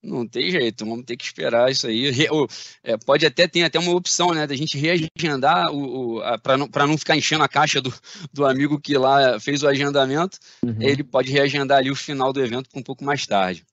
não 0.06 0.28
tem 0.28 0.52
jeito, 0.52 0.86
vamos 0.86 1.06
ter 1.06 1.18
que 1.18 1.26
esperar 1.26 1.72
isso 1.72 1.88
aí. 1.88 2.12
É, 2.84 2.98
pode 2.98 3.26
até 3.26 3.48
ter 3.48 3.64
até 3.64 3.80
uma 3.80 3.94
opção, 3.94 4.34
né, 4.34 4.46
da 4.46 4.56
gente 4.56 4.78
reagendar 4.78 5.72
o, 5.72 6.20
o 6.20 6.40
para 6.40 6.58
não, 6.58 6.70
não 6.88 6.98
ficar 6.98 7.18
enchendo 7.18 7.44
a 7.44 7.48
caixa 7.48 7.82
do, 7.82 7.94
do 8.32 8.46
amigo 8.46 8.80
que 8.80 8.98
lá 8.98 9.40
fez 9.40 9.64
o 9.64 9.68
agendamento. 9.68 10.38
Uhum. 10.64 10.78
Ele 10.80 11.04
pode 11.04 11.32
reagendar 11.32 11.80
ali 11.80 11.90
o 11.90 11.96
final 11.96 12.32
do 12.32 12.44
evento 12.44 12.70
um 12.76 12.84
pouco 12.84 13.04
mais 13.04 13.26
tarde. 13.26 13.66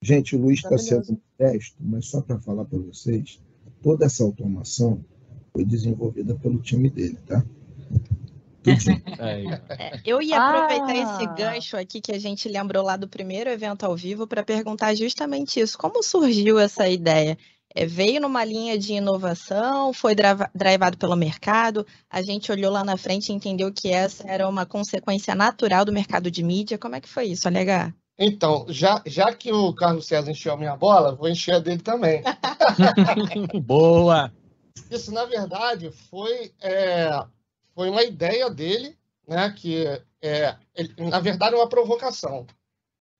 Gente, 0.00 0.34
o 0.34 0.40
Luiz 0.40 0.58
está 0.58 0.76
sendo 0.78 1.20
modesto, 1.40 1.76
mas 1.78 2.06
só 2.06 2.20
para 2.20 2.38
falar 2.40 2.64
para 2.64 2.78
vocês, 2.78 3.40
toda 3.82 4.06
essa 4.06 4.24
automação 4.24 5.04
foi 5.52 5.64
desenvolvida 5.64 6.34
pelo 6.34 6.58
time 6.58 6.90
dele, 6.90 7.18
tá? 7.26 7.44
É, 9.18 10.00
eu 10.04 10.20
ia 10.20 10.40
aproveitar 10.40 10.90
ah. 10.90 10.96
esse 10.96 11.26
gancho 11.34 11.76
aqui 11.76 12.00
que 12.00 12.12
a 12.12 12.18
gente 12.18 12.48
lembrou 12.48 12.82
lá 12.82 12.96
do 12.96 13.08
primeiro 13.08 13.50
evento 13.50 13.84
ao 13.84 13.96
vivo 13.96 14.26
para 14.26 14.42
perguntar 14.42 14.94
justamente 14.94 15.60
isso. 15.60 15.78
Como 15.78 16.02
surgiu 16.02 16.58
essa 16.58 16.88
ideia? 16.88 17.38
É, 17.74 17.86
veio 17.86 18.20
numa 18.20 18.44
linha 18.44 18.78
de 18.78 18.94
inovação, 18.94 19.92
foi 19.92 20.14
drivado 20.54 20.98
pelo 20.98 21.16
mercado, 21.16 21.86
a 22.10 22.20
gente 22.20 22.52
olhou 22.52 22.70
lá 22.70 22.84
na 22.84 22.96
frente 22.96 23.30
e 23.30 23.34
entendeu 23.34 23.72
que 23.72 23.90
essa 23.90 24.28
era 24.28 24.48
uma 24.48 24.66
consequência 24.66 25.34
natural 25.34 25.84
do 25.84 25.92
mercado 25.92 26.30
de 26.30 26.42
mídia. 26.42 26.78
Como 26.78 26.96
é 26.96 27.00
que 27.00 27.08
foi 27.08 27.26
isso, 27.26 27.48
Alegar? 27.48 27.94
Então, 28.18 28.66
já, 28.68 29.02
já 29.06 29.32
que 29.32 29.50
o 29.50 29.72
Carlos 29.74 30.06
César 30.06 30.30
encheu 30.30 30.52
a 30.52 30.56
minha 30.56 30.76
bola, 30.76 31.14
vou 31.14 31.28
encher 31.28 31.54
a 31.54 31.58
dele 31.58 31.80
também. 31.80 32.22
Boa! 33.62 34.30
Isso, 34.90 35.12
na 35.12 35.24
verdade, 35.24 35.90
foi 36.10 36.52
é, 36.60 37.10
foi 37.74 37.90
uma 37.90 38.02
ideia 38.02 38.48
dele, 38.50 38.96
né, 39.26 39.50
que 39.50 39.84
é, 40.20 40.56
ele, 40.74 40.94
na 40.98 41.20
verdade, 41.20 41.54
é 41.54 41.58
uma 41.58 41.68
provocação. 41.68 42.46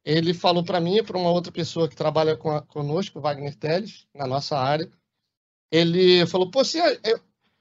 Ele 0.05 0.35
falou 0.35 0.65
para 0.65 0.81
mim 0.81 0.97
e 0.97 1.03
para 1.03 1.19
uma 1.19 1.31
outra 1.31 1.53
pessoa 1.53 1.89
que 1.89 1.97
trabalha 1.97 2.37
com 2.37 2.51
a, 2.51 2.63
conosco, 2.63 3.21
Wagner 3.21 3.55
Teles, 3.57 4.07
na 4.15 4.27
nossa 4.27 4.57
área. 4.59 4.91
Ele 5.71 6.27
falou: 6.27 6.51
Pô, 6.51 6.65
se 6.65 6.81
a, 6.81 6.87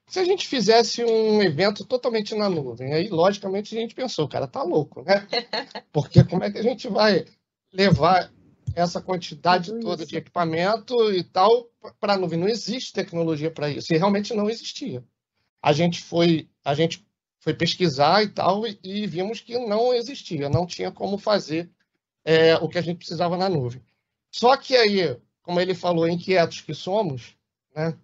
se 0.08 0.20
a 0.20 0.26
gente 0.26 0.48
fizesse 0.48 1.04
um 1.04 1.42
evento 1.42 1.86
totalmente 1.86 2.36
na 2.36 2.50
nuvem, 2.50 2.94
aí, 2.94 3.08
logicamente, 3.10 3.78
a 3.78 3.80
gente 3.80 3.96
pensou: 3.96 4.26
o 4.26 4.30
cara 4.30 4.48
tá 4.48 4.62
louco, 4.64 5.04
né? 5.04 5.28
Porque 5.94 6.24
como 6.24 6.44
é 6.44 6.52
que 6.52 6.58
a 6.58 6.64
gente 6.64 6.88
vai 6.90 7.26
levar 7.72 8.32
essa 8.76 9.02
quantidade 9.02 9.72
toda 9.80 10.06
de 10.06 10.18
equipamento 10.18 11.12
e 11.14 11.24
tal 11.24 11.70
para 12.00 12.14
a 12.14 12.18
nuvem? 12.18 12.40
Não 12.40 12.50
existe 12.50 12.92
tecnologia 12.92 13.52
para 13.52 13.70
isso, 13.70 13.94
e 13.94 13.98
realmente 13.98 14.34
não 14.34 14.50
existia. 14.50 15.04
A 15.62 15.72
gente 15.72 16.02
foi 16.02 16.50
a 16.64 16.74
gente 16.74 17.06
foi 17.40 17.54
pesquisar 17.54 18.24
e 18.24 18.30
tal, 18.30 18.68
e, 18.68 18.80
e 18.84 19.08
vimos 19.08 19.40
que 19.40 19.58
não 19.58 19.94
existia, 19.94 20.50
não 20.50 20.66
tinha 20.66 20.92
como 20.92 21.18
fazer 21.18 21.70
é, 22.24 22.56
o 22.56 22.70
que 22.70 22.78
a 22.78 22.82
gente 22.82 22.98
precisava 22.98 23.36
na 23.36 23.50
nuvem. 23.50 23.84
Só 24.32 24.56
que 24.56 24.76
aí, 24.76 25.20
como 25.42 25.60
ele 25.60 25.74
falou, 25.74 26.08
inquietos 26.08 26.62
que 26.62 26.74
somos, 26.74 27.36
né, 27.76 27.98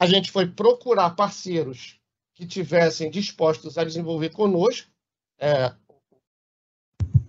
a 0.00 0.06
gente 0.06 0.30
foi 0.30 0.46
procurar 0.46 1.10
parceiros 1.10 2.00
que 2.34 2.46
tivessem 2.46 3.10
dispostos 3.10 3.76
a 3.76 3.84
desenvolver 3.84 4.30
conosco, 4.30 4.90
é, 5.38 5.74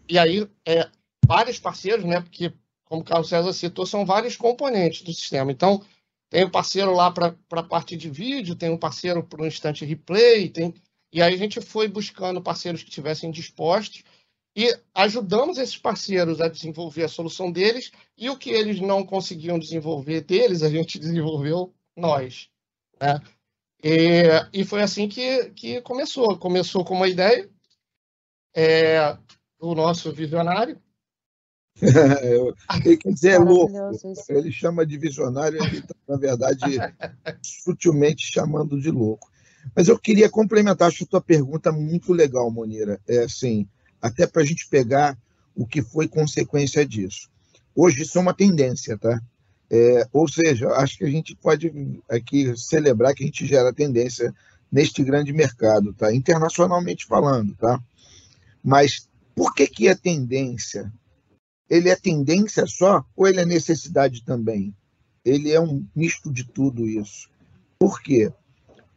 e 0.07 0.17
aí 0.17 0.49
é, 0.65 0.89
vários 1.25 1.59
parceiros, 1.59 2.05
né, 2.05 2.21
porque, 2.21 2.53
como 2.85 3.01
o 3.01 3.05
Carlos 3.05 3.29
César 3.29 3.53
citou, 3.53 3.85
são 3.85 4.05
vários 4.05 4.37
componentes 4.37 5.01
do 5.01 5.13
sistema. 5.13 5.51
Então, 5.51 5.83
tem 6.29 6.45
um 6.45 6.49
parceiro 6.49 6.93
lá 6.93 7.11
para 7.11 7.35
a 7.51 7.63
parte 7.63 7.97
de 7.97 8.09
vídeo, 8.09 8.55
tem 8.55 8.69
um 8.69 8.77
parceiro 8.77 9.23
para 9.23 9.41
o 9.41 9.47
instante 9.47 9.83
replay, 9.83 10.49
tem... 10.49 10.73
e 11.11 11.21
aí 11.21 11.33
a 11.33 11.37
gente 11.37 11.59
foi 11.59 11.87
buscando 11.87 12.41
parceiros 12.41 12.83
que 12.83 12.91
tivessem 12.91 13.31
dispostos 13.31 14.03
e 14.55 14.77
ajudamos 14.93 15.57
esses 15.57 15.77
parceiros 15.77 16.41
a 16.41 16.47
desenvolver 16.47 17.03
a 17.03 17.09
solução 17.09 17.51
deles 17.51 17.91
e 18.17 18.29
o 18.29 18.37
que 18.37 18.49
eles 18.49 18.79
não 18.79 19.05
conseguiam 19.05 19.57
desenvolver 19.57 20.21
deles, 20.21 20.63
a 20.63 20.69
gente 20.69 20.99
desenvolveu 20.99 21.73
nós. 21.95 22.49
Né? 22.99 23.19
E, 23.83 24.23
e 24.53 24.65
foi 24.65 24.81
assim 24.81 25.07
que, 25.07 25.51
que 25.51 25.81
começou. 25.81 26.37
Começou 26.37 26.83
com 26.83 26.95
uma 26.95 27.07
ideia 27.07 27.49
é, 28.53 29.17
do 29.59 29.73
nosso 29.73 30.11
visionário, 30.11 30.81
ele 31.81 32.97
quer 32.97 33.13
dizer, 33.13 33.29
é 33.31 33.37
louco. 33.37 33.73
Ele 34.29 34.51
chama 34.51 34.85
de 34.85 34.97
visionário, 34.97 35.63
ele 35.63 35.79
está, 35.79 35.95
na 36.07 36.17
verdade, 36.17 36.77
sutilmente 37.41 38.31
chamando 38.31 38.79
de 38.79 38.91
louco. 38.91 39.29
Mas 39.75 39.87
eu 39.87 39.97
queria 39.99 40.29
complementar, 40.29 40.87
acho 40.87 41.03
a 41.03 41.07
tua 41.07 41.21
pergunta 41.21 41.71
muito 41.71 42.13
legal, 42.13 42.49
Monira. 42.49 42.99
É 43.07 43.19
assim, 43.23 43.67
até 44.01 44.25
para 44.25 44.41
a 44.41 44.45
gente 44.45 44.67
pegar 44.67 45.17
o 45.55 45.65
que 45.65 45.81
foi 45.81 46.07
consequência 46.07 46.85
disso. 46.85 47.29
Hoje 47.75 48.03
isso 48.03 48.17
é 48.17 48.21
uma 48.21 48.33
tendência, 48.33 48.97
tá? 48.97 49.19
É, 49.71 50.07
ou 50.11 50.27
seja, 50.27 50.67
acho 50.69 50.97
que 50.97 51.05
a 51.05 51.09
gente 51.09 51.35
pode 51.35 51.71
aqui 52.09 52.57
celebrar 52.57 53.13
que 53.13 53.23
a 53.23 53.25
gente 53.25 53.45
gera 53.45 53.71
tendência 53.71 54.33
neste 54.71 55.03
grande 55.03 55.31
mercado, 55.31 55.93
tá? 55.93 56.13
Internacionalmente 56.13 57.05
falando, 57.05 57.55
tá? 57.55 57.79
Mas 58.63 59.07
por 59.35 59.53
que 59.53 59.67
que 59.67 59.87
é 59.87 59.95
tendência? 59.95 60.91
Ele 61.69 61.89
é 61.89 61.95
tendência 61.95 62.65
só 62.65 63.05
ou 63.15 63.27
ele 63.27 63.39
é 63.39 63.45
necessidade 63.45 64.23
também? 64.23 64.75
Ele 65.23 65.51
é 65.51 65.61
um 65.61 65.85
misto 65.95 66.31
de 66.31 66.43
tudo 66.43 66.87
isso. 66.87 67.29
Por 67.77 68.01
quê? 68.01 68.31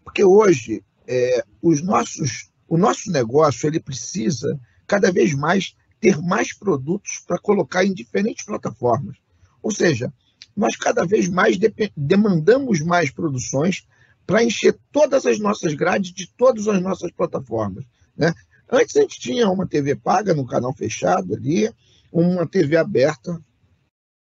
Porque 0.05 0.25
hoje 0.25 0.83
é, 1.07 1.45
os 1.61 1.83
nossos, 1.83 2.51
o 2.69 2.79
nosso 2.79 3.11
negócio 3.11 3.67
ele 3.67 3.81
precisa 3.81 4.59
cada 4.87 5.13
vez 5.13 5.35
mais 5.35 5.75
ter 6.01 6.21
mais 6.21 6.53
produtos 6.53 7.23
para 7.27 7.39
colocar 7.39 7.85
em 7.85 7.95
diferentes 7.95 8.45
plataformas. 8.45 9.17
Ou 9.63 9.71
seja, 9.71 10.13
nós 10.57 10.77
cada 10.77 11.07
vez 11.07 11.29
mais 11.29 11.57
demandamos 11.97 12.81
mais 12.81 13.11
produções 13.11 13.87
para 14.27 14.43
encher 14.43 14.77
todas 14.91 15.27
as 15.27 15.39
nossas 15.39 15.75
grades 15.75 16.13
de 16.13 16.27
todas 16.37 16.67
as 16.69 16.83
nossas 16.83 17.11
plataformas. 17.13 17.85
Né? 18.17 18.33
Antes 18.71 18.97
a 18.97 19.01
gente 19.01 19.21
tinha 19.21 19.49
uma 19.49 19.67
TV 19.67 19.95
paga 19.95 20.35
no 20.35 20.47
canal 20.47 20.75
fechado 20.75 21.35
ali, 21.35 21.73
uma 22.12 22.46
TV 22.46 22.77
aberta 22.77 23.40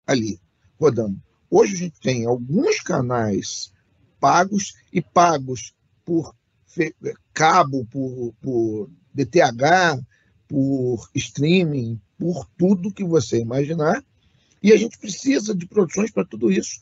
ali, 0.08 0.40
rodando. 0.80 1.22
Hoje 1.50 1.76
a 1.76 1.78
gente 1.78 2.00
tem 2.00 2.26
alguns 2.26 2.80
canais 2.80 3.72
pagos 4.20 4.74
e 4.92 5.02
pagos 5.02 5.74
por 6.06 6.34
cabo, 7.34 7.86
por, 7.86 8.34
por 8.42 8.90
DTH, 9.14 10.02
por 10.48 11.10
streaming, 11.14 12.02
por 12.18 12.48
tudo 12.58 12.94
que 12.94 13.04
você 13.04 13.40
imaginar. 13.40 14.04
E 14.62 14.72
a 14.72 14.78
gente 14.78 14.98
precisa 14.98 15.54
de 15.54 15.68
produções 15.68 16.10
para 16.10 16.26
tudo 16.26 16.52
isso, 16.52 16.82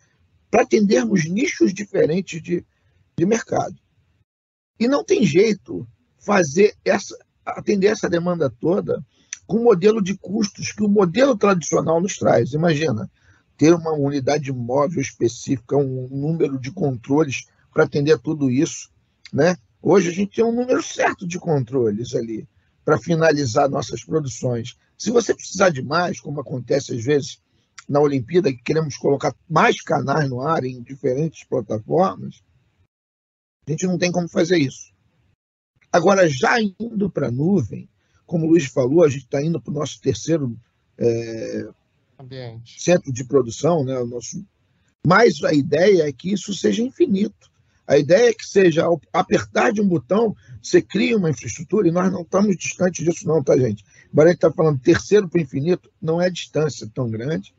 para 0.49 0.61
atendermos 0.61 1.25
nichos 1.25 1.73
diferentes 1.73 2.41
de, 2.41 2.65
de 3.17 3.25
mercado. 3.25 3.75
E 4.79 4.87
não 4.87 5.03
tem 5.03 5.25
jeito 5.25 5.87
fazer 6.19 6.75
essa, 6.85 7.17
atender 7.45 7.87
essa 7.87 8.09
demanda 8.09 8.49
toda 8.49 9.03
com 9.51 9.57
o 9.57 9.63
modelo 9.65 10.01
de 10.01 10.17
custos 10.17 10.71
que 10.71 10.81
o 10.81 10.87
modelo 10.87 11.35
tradicional 11.35 11.99
nos 11.99 12.17
traz. 12.17 12.53
Imagina, 12.53 13.11
ter 13.57 13.73
uma 13.73 13.91
unidade 13.91 14.49
móvel 14.49 15.01
específica, 15.01 15.75
um 15.75 16.07
número 16.07 16.57
de 16.57 16.71
controles 16.71 17.47
para 17.73 17.83
atender 17.83 18.17
tudo 18.17 18.49
isso. 18.49 18.89
Né? 19.33 19.57
Hoje 19.81 20.07
a 20.07 20.13
gente 20.13 20.37
tem 20.37 20.45
um 20.45 20.55
número 20.55 20.81
certo 20.81 21.27
de 21.27 21.37
controles 21.37 22.15
ali 22.15 22.47
para 22.85 22.97
finalizar 22.97 23.69
nossas 23.69 24.05
produções. 24.05 24.77
Se 24.97 25.11
você 25.11 25.35
precisar 25.35 25.67
de 25.67 25.81
mais, 25.81 26.21
como 26.21 26.39
acontece 26.39 26.93
às 26.95 27.03
vezes 27.03 27.41
na 27.89 27.99
Olimpíada, 27.99 28.53
que 28.53 28.63
queremos 28.63 28.95
colocar 28.95 29.35
mais 29.49 29.81
canais 29.81 30.29
no 30.29 30.39
ar 30.39 30.63
em 30.63 30.81
diferentes 30.81 31.43
plataformas, 31.43 32.41
a 33.67 33.71
gente 33.71 33.85
não 33.85 33.97
tem 33.97 34.13
como 34.13 34.29
fazer 34.29 34.59
isso. 34.59 34.93
Agora, 35.91 36.29
já 36.29 36.57
indo 36.61 37.09
para 37.09 37.27
a 37.27 37.31
nuvem, 37.31 37.90
como 38.32 38.46
o 38.46 38.50
Luiz 38.52 38.65
falou, 38.67 39.04
a 39.04 39.10
gente 39.10 39.26
está 39.26 39.44
indo 39.44 39.60
para 39.60 39.72
o 39.72 39.74
nosso 39.74 40.00
terceiro 40.00 40.58
é, 40.98 41.67
centro 42.65 43.12
de 43.12 43.26
produção, 43.26 43.84
né, 43.84 44.00
o 44.00 44.08
nosso... 44.08 44.41
mas 45.06 45.44
a 45.44 45.54
ideia 45.54 46.08
é 46.08 46.13
que 46.13 46.32
isso 46.32 46.54
seja 46.54 46.82
infinito. 46.82 47.52
A 47.86 47.98
ideia 47.98 48.30
é 48.30 48.34
que 48.34 48.46
seja, 48.46 48.86
ao 48.86 49.02
apertar 49.12 49.74
de 49.74 49.82
um 49.82 49.88
botão, 49.88 50.34
você 50.63 50.82
cria 50.82 51.17
uma 51.17 51.30
infraestrutura, 51.30 51.89
e 51.89 51.91
nós 51.91 52.10
não 52.10 52.22
estamos 52.22 52.56
distantes 52.56 53.04
disso, 53.04 53.28
não, 53.28 53.44
tá, 53.44 53.58
gente? 53.58 53.84
Embora 54.13 54.30
a 54.30 54.32
gente 54.32 54.38
está 54.38 54.50
falando 54.50 54.80
terceiro 54.80 55.28
para 55.28 55.39
o 55.39 55.41
infinito, 55.41 55.91
não 56.02 56.22
é 56.22 56.30
distância 56.30 56.89
tão 56.94 57.10
grande. 57.10 57.54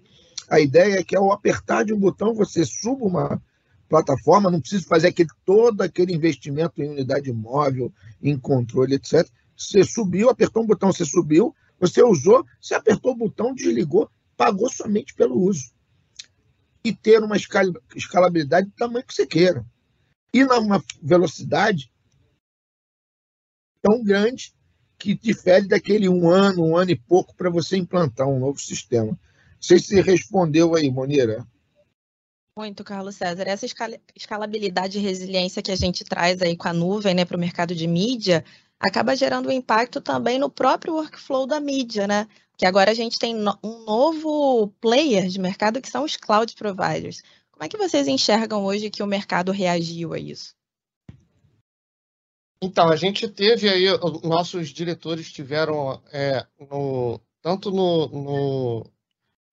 A 0.48 0.58
ideia 0.58 1.00
é 1.00 1.04
que 1.04 1.14
ao 1.14 1.32
apertar 1.32 1.84
de 1.84 1.92
um 1.92 1.98
botão, 1.98 2.32
você 2.32 2.64
suba 2.64 3.04
uma 3.04 3.42
plataforma, 3.90 4.50
não 4.50 4.58
precisa 4.58 4.86
fazer 4.86 5.08
aquele, 5.08 5.28
todo 5.44 5.82
aquele 5.82 6.14
investimento 6.14 6.82
em 6.82 6.88
unidade 6.88 7.30
móvel, 7.30 7.92
em 8.22 8.38
controle, 8.38 8.94
etc. 8.94 9.28
Você 9.66 9.84
subiu, 9.84 10.28
apertou 10.28 10.62
um 10.62 10.66
botão, 10.66 10.92
você 10.92 11.04
subiu, 11.04 11.54
você 11.78 12.02
usou, 12.02 12.44
você 12.60 12.74
apertou 12.74 13.12
o 13.12 13.16
botão, 13.16 13.54
desligou, 13.54 14.10
pagou 14.36 14.70
somente 14.70 15.14
pelo 15.14 15.40
uso. 15.40 15.72
E 16.84 16.92
ter 16.92 17.22
uma 17.22 17.36
escalabilidade 17.36 18.68
do 18.68 18.74
tamanho 18.74 19.06
que 19.06 19.14
você 19.14 19.26
queira 19.26 19.64
e 20.32 20.44
numa 20.44 20.82
velocidade 21.00 21.92
tão 23.82 24.02
grande 24.02 24.54
que 24.98 25.14
difere 25.14 25.66
daquele 25.66 26.08
um 26.08 26.28
ano, 26.30 26.64
um 26.64 26.76
ano 26.76 26.92
e 26.92 26.96
pouco 26.96 27.34
para 27.34 27.50
você 27.50 27.76
implantar 27.76 28.28
um 28.28 28.38
novo 28.38 28.58
sistema. 28.58 29.10
Não 29.10 29.18
sei 29.60 29.78
se 29.78 30.00
respondeu 30.00 30.74
aí, 30.74 30.90
Monira. 30.90 31.46
Muito, 32.56 32.84
Carlos 32.84 33.16
César. 33.16 33.48
Essa 33.48 33.66
escalabilidade 34.14 34.98
e 34.98 35.00
resiliência 35.00 35.62
que 35.62 35.72
a 35.72 35.76
gente 35.76 36.04
traz 36.04 36.40
aí 36.40 36.56
com 36.56 36.68
a 36.68 36.72
nuvem 36.72 37.14
né, 37.14 37.24
para 37.24 37.36
o 37.36 37.40
mercado 37.40 37.74
de 37.74 37.86
mídia 37.86 38.44
acaba 38.82 39.14
gerando 39.14 39.48
um 39.48 39.52
impacto 39.52 40.00
também 40.00 40.40
no 40.40 40.50
próprio 40.50 40.94
workflow 40.94 41.46
da 41.46 41.60
mídia, 41.60 42.08
né? 42.08 42.26
Que 42.58 42.66
agora 42.66 42.90
a 42.90 42.94
gente 42.94 43.18
tem 43.18 43.34
um 43.62 43.84
novo 43.84 44.68
player 44.80 45.28
de 45.28 45.38
mercado 45.38 45.80
que 45.80 45.88
são 45.88 46.04
os 46.04 46.16
cloud 46.16 46.52
providers. 46.56 47.22
Como 47.52 47.64
é 47.64 47.68
que 47.68 47.78
vocês 47.78 48.08
enxergam 48.08 48.64
hoje 48.64 48.90
que 48.90 49.02
o 49.02 49.06
mercado 49.06 49.52
reagiu 49.52 50.12
a 50.12 50.18
isso? 50.18 50.54
Então, 52.60 52.88
a 52.88 52.96
gente 52.96 53.28
teve 53.28 53.68
aí, 53.68 53.86
nossos 54.24 54.70
diretores 54.70 55.32
tiveram 55.32 56.00
é, 56.12 56.44
no, 56.58 57.20
tanto 57.40 57.70
no, 57.70 58.08
no, 58.08 58.86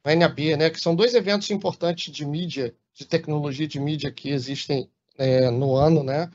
no 0.06 0.16
NAB, 0.16 0.58
né, 0.58 0.70
que 0.70 0.80
são 0.80 0.96
dois 0.96 1.14
eventos 1.14 1.50
importantes 1.50 2.12
de 2.14 2.26
mídia, 2.26 2.76
de 2.94 3.06
tecnologia 3.06 3.68
de 3.68 3.80
mídia 3.80 4.12
que 4.12 4.30
existem 4.30 4.90
é, 5.18 5.50
no 5.50 5.76
ano, 5.76 6.04
né? 6.04 6.32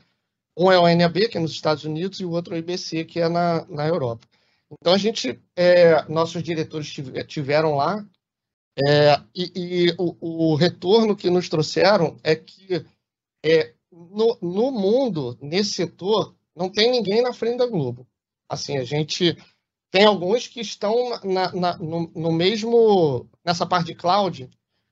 Um 0.57 0.71
é 0.71 0.79
o 0.79 0.95
NAB, 0.95 1.27
que 1.27 1.37
é 1.37 1.41
nos 1.41 1.51
Estados 1.51 1.83
Unidos, 1.83 2.19
e 2.19 2.25
o 2.25 2.31
outro 2.31 2.53
é 2.53 2.57
o 2.57 2.59
IBC, 2.59 3.05
que 3.05 3.19
é 3.19 3.27
na, 3.27 3.65
na 3.65 3.87
Europa. 3.87 4.27
Então, 4.71 4.93
a 4.93 4.97
gente, 4.97 5.39
é, 5.55 6.03
nossos 6.09 6.41
diretores 6.41 6.93
tiveram 7.27 7.75
lá, 7.75 8.05
é, 8.77 9.21
e, 9.33 9.51
e 9.55 9.95
o, 9.97 10.51
o, 10.51 10.55
retorno 10.55 11.15
que 11.15 11.29
nos 11.29 11.47
trouxeram 11.47 12.17
é 12.23 12.35
que 12.35 12.85
é, 13.43 13.73
no, 13.91 14.37
no, 14.41 14.71
mundo, 14.71 15.37
nesse 15.41 15.71
setor, 15.71 16.35
não 16.55 16.69
tem 16.69 16.91
ninguém 16.91 17.21
na 17.21 17.31
frente 17.31 17.57
da 17.57 17.67
Globo. 17.67 18.05
Assim, 18.49 18.77
a 18.77 18.83
gente 18.83 19.37
tem 19.91 20.03
alguns 20.03 20.47
que 20.47 20.59
estão 20.59 21.17
na, 21.23 21.53
na, 21.53 21.77
no, 21.77 22.11
no, 22.13 22.31
mesmo, 22.31 23.29
nessa 23.45 23.65
parte 23.65 23.87
de 23.87 23.95
cloud, 23.95 24.49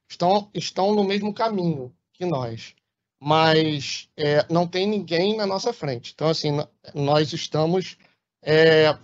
estão, 0.09 0.49
estão 0.53 0.95
no 0.95 1.03
mesmo 1.03 1.33
caminho 1.33 1.93
que 2.13 2.25
nós. 2.25 2.73
Mas 3.23 4.09
é, 4.17 4.45
não 4.51 4.67
tem 4.67 4.85
ninguém 4.85 5.37
na 5.37 5.45
nossa 5.45 5.71
frente. 5.71 6.11
Então, 6.13 6.27
assim, 6.27 6.51
nós 6.93 7.31
estamos 7.31 7.97
é, 8.41 8.97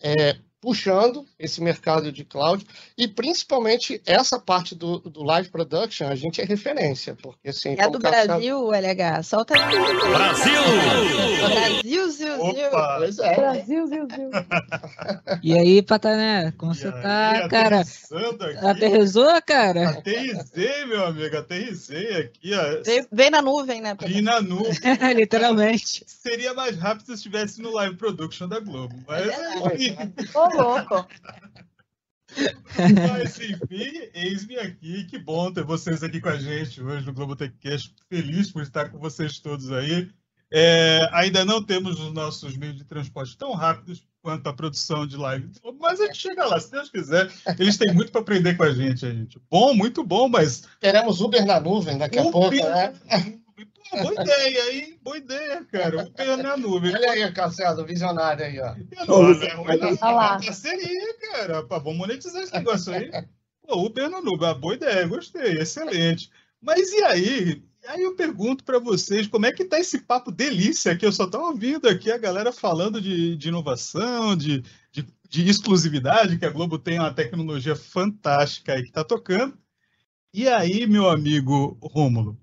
é, 0.00 0.36
puxando 0.66 1.24
esse 1.38 1.62
mercado 1.62 2.10
de 2.10 2.24
cloud 2.24 2.66
e 2.98 3.06
principalmente 3.06 4.02
essa 4.04 4.36
parte 4.36 4.74
do, 4.74 4.98
do 4.98 5.22
live 5.22 5.48
production, 5.48 6.08
a 6.08 6.16
gente 6.16 6.40
é 6.40 6.44
referência, 6.44 7.16
porque 7.22 7.50
assim... 7.50 7.76
É 7.78 7.88
do 7.88 8.00
Brasil, 8.00 8.72
LH, 8.72 9.22
solta 9.22 9.54
aí. 9.54 9.60
Brasil! 10.10 10.52
Brasil, 11.48 12.10
Zil, 12.10 12.40
Opa. 12.40 13.10
Zil. 13.12 13.24
É. 13.24 13.36
Brasil, 13.36 13.86
Zil, 13.86 14.08
Zil. 14.08 14.30
E 15.40 15.56
aí, 15.56 15.82
Patané, 15.82 16.52
como 16.58 16.72
e 16.72 16.74
você 16.74 16.88
aí, 16.88 17.00
tá, 17.00 17.48
cara? 17.48 17.82
Aterrizou, 18.68 19.42
cara? 19.46 19.90
Aterrissei, 19.90 20.84
meu 20.86 21.06
amigo, 21.06 21.36
aterrissei 21.36 22.16
aqui. 22.16 22.52
Ó. 22.52 22.82
Vem, 22.84 23.06
vem 23.12 23.30
na 23.30 23.40
nuvem, 23.40 23.80
né? 23.80 23.96
Vem 24.00 24.20
na 24.20 24.40
nuvem. 24.40 24.72
Literalmente. 25.14 26.02
Seria 26.08 26.52
mais 26.54 26.76
rápido 26.76 27.06
se 27.06 27.12
estivesse 27.12 27.62
no 27.62 27.70
live 27.70 27.94
production 27.94 28.48
da 28.48 28.58
Globo, 28.58 28.96
mas... 29.06 29.28
É 29.28 30.55
louco. 30.56 31.06
Mas 33.18 33.40
enfim, 33.40 34.10
eis-me 34.14 34.58
aqui. 34.58 35.04
Que 35.04 35.18
bom 35.18 35.52
ter 35.52 35.64
vocês 35.64 36.02
aqui 36.02 36.20
com 36.20 36.28
a 36.28 36.36
gente 36.36 36.82
hoje 36.82 37.06
no 37.06 37.12
Globo 37.12 37.36
TechCast. 37.36 37.94
Feliz 38.08 38.50
por 38.50 38.62
estar 38.62 38.90
com 38.90 38.98
vocês 38.98 39.38
todos 39.38 39.72
aí. 39.72 40.10
É, 40.50 41.08
ainda 41.12 41.44
não 41.44 41.62
temos 41.62 41.98
os 41.98 42.12
nossos 42.12 42.56
meios 42.56 42.76
de 42.76 42.84
transporte 42.84 43.36
tão 43.36 43.52
rápidos 43.52 44.06
quanto 44.22 44.48
a 44.48 44.52
produção 44.52 45.06
de 45.06 45.16
live, 45.16 45.50
mas 45.80 46.00
a 46.00 46.06
gente 46.06 46.18
chega 46.18 46.44
lá, 46.44 46.58
se 46.58 46.70
Deus 46.70 46.88
quiser. 46.88 47.30
Eles 47.58 47.76
têm 47.76 47.92
muito 47.94 48.10
para 48.10 48.20
aprender 48.20 48.56
com 48.56 48.64
a 48.64 48.72
gente, 48.72 49.06
a 49.06 49.10
gente. 49.12 49.40
Bom, 49.50 49.74
muito 49.74 50.04
bom, 50.04 50.28
mas. 50.28 50.64
Teremos 50.80 51.20
Uber 51.20 51.44
na 51.44 51.60
nuvem 51.60 51.98
daqui 51.98 52.18
a 52.18 52.22
pouco, 52.22 52.50
né? 52.50 52.92
Boa 53.90 54.14
ideia, 54.22 54.72
hein? 54.72 54.98
Boa 55.02 55.18
ideia, 55.18 55.64
cara. 55.64 55.96
O 55.96 56.06
Uber 56.06 56.36
na 56.38 56.56
nuvem. 56.56 56.94
Olha 56.94 57.10
aí, 57.10 57.32
Cacelo, 57.32 57.84
visionário 57.84 58.44
aí, 58.44 58.60
ó. 58.60 58.74
Olha 59.08 59.90
lá. 60.00 60.38
Parceria, 60.38 61.14
cara. 61.32 61.62
Pá, 61.64 61.78
vamos 61.78 61.98
monetizar 61.98 62.42
esse 62.42 62.52
negócio 62.52 62.92
aí. 62.92 63.10
Pô, 63.66 63.86
Uber 63.86 64.08
na 64.08 64.20
nuvem. 64.20 64.48
Ah, 64.48 64.54
boa 64.54 64.74
ideia, 64.74 65.06
gostei, 65.06 65.58
excelente. 65.58 66.30
Mas 66.60 66.92
e 66.92 67.02
aí? 67.04 67.62
Aí 67.88 68.02
eu 68.02 68.16
pergunto 68.16 68.64
para 68.64 68.78
vocês, 68.78 69.28
como 69.28 69.46
é 69.46 69.52
que 69.52 69.64
tá 69.64 69.78
esse 69.78 70.00
papo 70.00 70.32
delícia 70.32 70.96
que 70.96 71.06
eu 71.06 71.12
só 71.12 71.24
estou 71.24 71.42
ouvindo 71.42 71.88
aqui 71.88 72.10
a 72.10 72.18
galera 72.18 72.52
falando 72.52 73.00
de, 73.00 73.36
de 73.36 73.48
inovação, 73.48 74.36
de, 74.36 74.62
de, 74.90 75.06
de, 75.28 75.48
exclusividade, 75.48 76.38
que 76.38 76.44
a 76.44 76.50
Globo 76.50 76.78
tem 76.78 76.98
uma 76.98 77.14
tecnologia 77.14 77.76
fantástica 77.76 78.72
aí 78.72 78.82
que 78.82 78.88
está 78.88 79.04
tocando. 79.04 79.56
E 80.32 80.48
aí, 80.48 80.86
meu 80.86 81.08
amigo 81.08 81.78
Rômulo, 81.80 82.38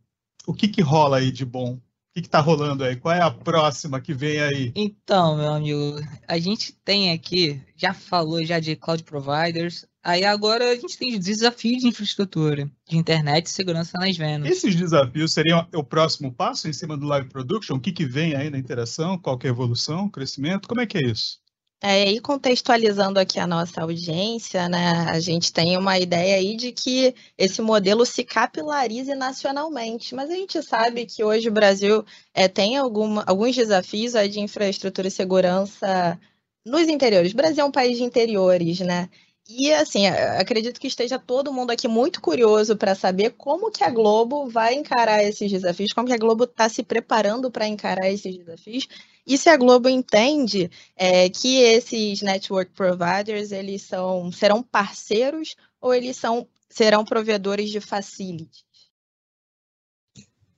o 0.45 0.53
que, 0.53 0.67
que 0.67 0.82
rola 0.82 1.17
aí 1.17 1.32
de 1.32 1.45
bom? 1.45 1.73
O 1.75 1.82
que 2.13 2.27
está 2.27 2.39
rolando 2.39 2.84
aí? 2.84 2.95
Qual 2.95 3.13
é 3.13 3.21
a 3.21 3.32
próxima 3.32 3.99
que 3.99 4.13
vem 4.13 4.39
aí? 4.39 4.71
Então, 4.75 5.36
meu 5.36 5.51
amigo, 5.51 5.99
a 6.27 6.38
gente 6.38 6.71
tem 6.86 7.12
aqui, 7.12 7.60
já 7.75 7.91
falou 7.91 8.45
já 8.45 8.60
de 8.60 8.75
cloud 8.75 9.03
providers, 9.03 9.88
aí 10.03 10.23
agora 10.23 10.69
a 10.69 10.75
gente 10.75 10.95
tem 10.95 11.17
desafios 11.17 11.82
de 11.82 11.88
infraestrutura, 11.88 12.69
de 12.88 12.97
internet 12.97 13.47
e 13.47 13.49
segurança 13.49 13.97
nas 13.97 14.15
vendas. 14.15 14.51
Esses 14.51 14.75
desafios 14.75 15.34
seriam 15.34 15.67
o 15.73 15.84
próximo 15.84 16.32
passo 16.32 16.67
em 16.67 16.73
cima 16.73 16.95
do 16.95 17.08
live 17.08 17.29
production? 17.29 17.77
O 17.77 17.79
que, 17.79 17.91
que 17.91 18.06
vem 18.06 18.36
aí 18.36 18.51
na 18.51 18.60
interação? 18.60 19.17
Qual 19.17 19.39
é 19.43 19.47
a 19.47 19.49
evolução, 19.49 20.08
crescimento? 20.08 20.67
Como 20.67 20.82
é 20.82 20.86
que 20.86 20.99
é 20.99 21.10
isso? 21.10 21.42
É, 21.86 22.10
e 22.10 22.22
contextualizando 22.22 23.19
aqui 23.19 23.38
a 23.38 23.46
nossa 23.46 23.82
audiência, 23.82 24.69
né, 24.69 25.06
a 25.10 25.19
gente 25.19 25.52
tem 25.52 25.76
uma 25.78 26.00
ideia 26.00 26.38
aí 26.38 26.56
de 26.56 26.72
que 26.72 27.13
esse 27.38 27.62
modelo 27.62 28.06
se 28.06 28.24
capilarize 28.24 29.13
nacionalmente, 29.15 30.15
mas 30.15 30.30
a 30.30 30.34
gente 30.34 30.63
sabe 30.63 31.06
que 31.06 31.26
hoje 31.26 31.50
o 31.50 31.52
Brasil 31.52 32.06
é, 32.34 32.48
tem 32.48 32.78
alguma, 32.78 33.22
alguns 33.28 33.54
desafios 33.54 34.15
aí 34.15 34.30
de 34.30 34.39
infraestrutura 34.39 35.10
e 35.10 35.12
segurança 35.12 36.17
nos 36.65 36.88
interiores. 36.88 37.34
O 37.34 37.36
Brasil 37.36 37.63
é 37.65 37.67
um 37.67 37.72
país 37.72 37.98
de 37.98 38.04
interiores, 38.06 38.80
né? 38.80 39.10
E 39.47 39.73
assim, 39.73 40.08
acredito 40.08 40.79
que 40.79 40.88
esteja 40.88 41.19
todo 41.19 41.51
mundo 41.51 41.71
aqui 41.71 41.88
muito 41.88 42.21
curioso 42.21 42.77
para 42.77 42.95
saber 42.95 43.32
como 43.32 43.69
que 43.69 43.84
a 43.84 43.89
Globo 43.89 44.49
vai 44.49 44.73
encarar 44.73 45.21
esses 45.21 45.51
desafios, 45.51 45.91
como 45.91 46.08
que 46.08 46.13
a 46.13 46.17
Globo 46.17 46.45
está 46.45 46.69
se 46.69 46.82
preparando 46.82 47.51
para 47.51 47.67
encarar 47.67 48.10
esses 48.10 48.38
desafios, 48.38 48.88
e 49.27 49.38
se 49.38 49.49
a 49.49 49.58
Globo 49.58 49.89
entende 49.89 50.71
é, 50.95 51.29
que 51.29 51.58
esses 51.58 52.21
network 52.21 52.71
providers 52.71 53.51
eles 53.51 53.82
são, 53.82 54.32
serão 54.32 54.63
parceiros 54.63 55.58
ou 55.82 55.93
eles 55.93 56.15
são, 56.15 56.47
serão 56.69 57.03
provedores 57.03 57.69
de 57.69 57.82
facilities. 57.82 58.63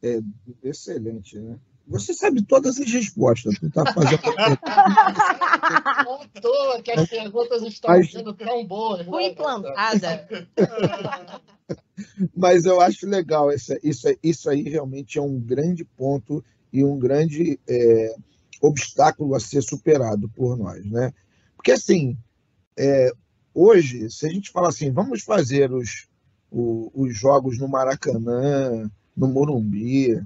É 0.03 0.19
excelente, 0.61 1.39
né? 1.39 1.59
Você 1.87 2.13
sabe 2.13 2.41
todas 2.41 2.79
as 2.79 2.91
respostas. 2.91 3.59
Tu 3.59 3.69
tá 3.69 3.85
fazendo. 3.93 4.21
Não 6.05 6.27
toa 6.41 6.81
que 6.81 6.91
as 6.91 7.07
perguntas 7.07 7.61
estão 7.63 7.91
Mas... 7.91 8.11
sendo 8.11 8.33
tão 8.33 8.65
boas. 8.65 9.05
Fui 9.05 9.27
implantada. 9.27 10.27
Mas 12.35 12.65
eu 12.65 12.81
acho 12.81 13.07
legal. 13.07 13.51
Isso, 13.51 13.77
isso, 13.83 14.07
isso 14.23 14.49
aí 14.49 14.63
realmente 14.63 15.19
é 15.19 15.21
um 15.21 15.39
grande 15.39 15.85
ponto 15.85 16.43
e 16.73 16.83
um 16.83 16.97
grande 16.97 17.59
é, 17.67 18.15
obstáculo 18.61 19.35
a 19.35 19.39
ser 19.39 19.61
superado 19.61 20.27
por 20.29 20.57
nós. 20.57 20.83
Né? 20.85 21.13
Porque, 21.55 21.71
assim, 21.71 22.17
é, 22.77 23.11
hoje, 23.53 24.09
se 24.09 24.25
a 24.25 24.29
gente 24.29 24.51
fala 24.51 24.69
assim, 24.69 24.91
vamos 24.91 25.21
fazer 25.21 25.71
os, 25.71 26.07
os, 26.51 26.89
os 26.93 27.17
jogos 27.17 27.59
no 27.59 27.67
Maracanã, 27.67 28.89
no 29.15 29.27
Morumbi, 29.27 30.19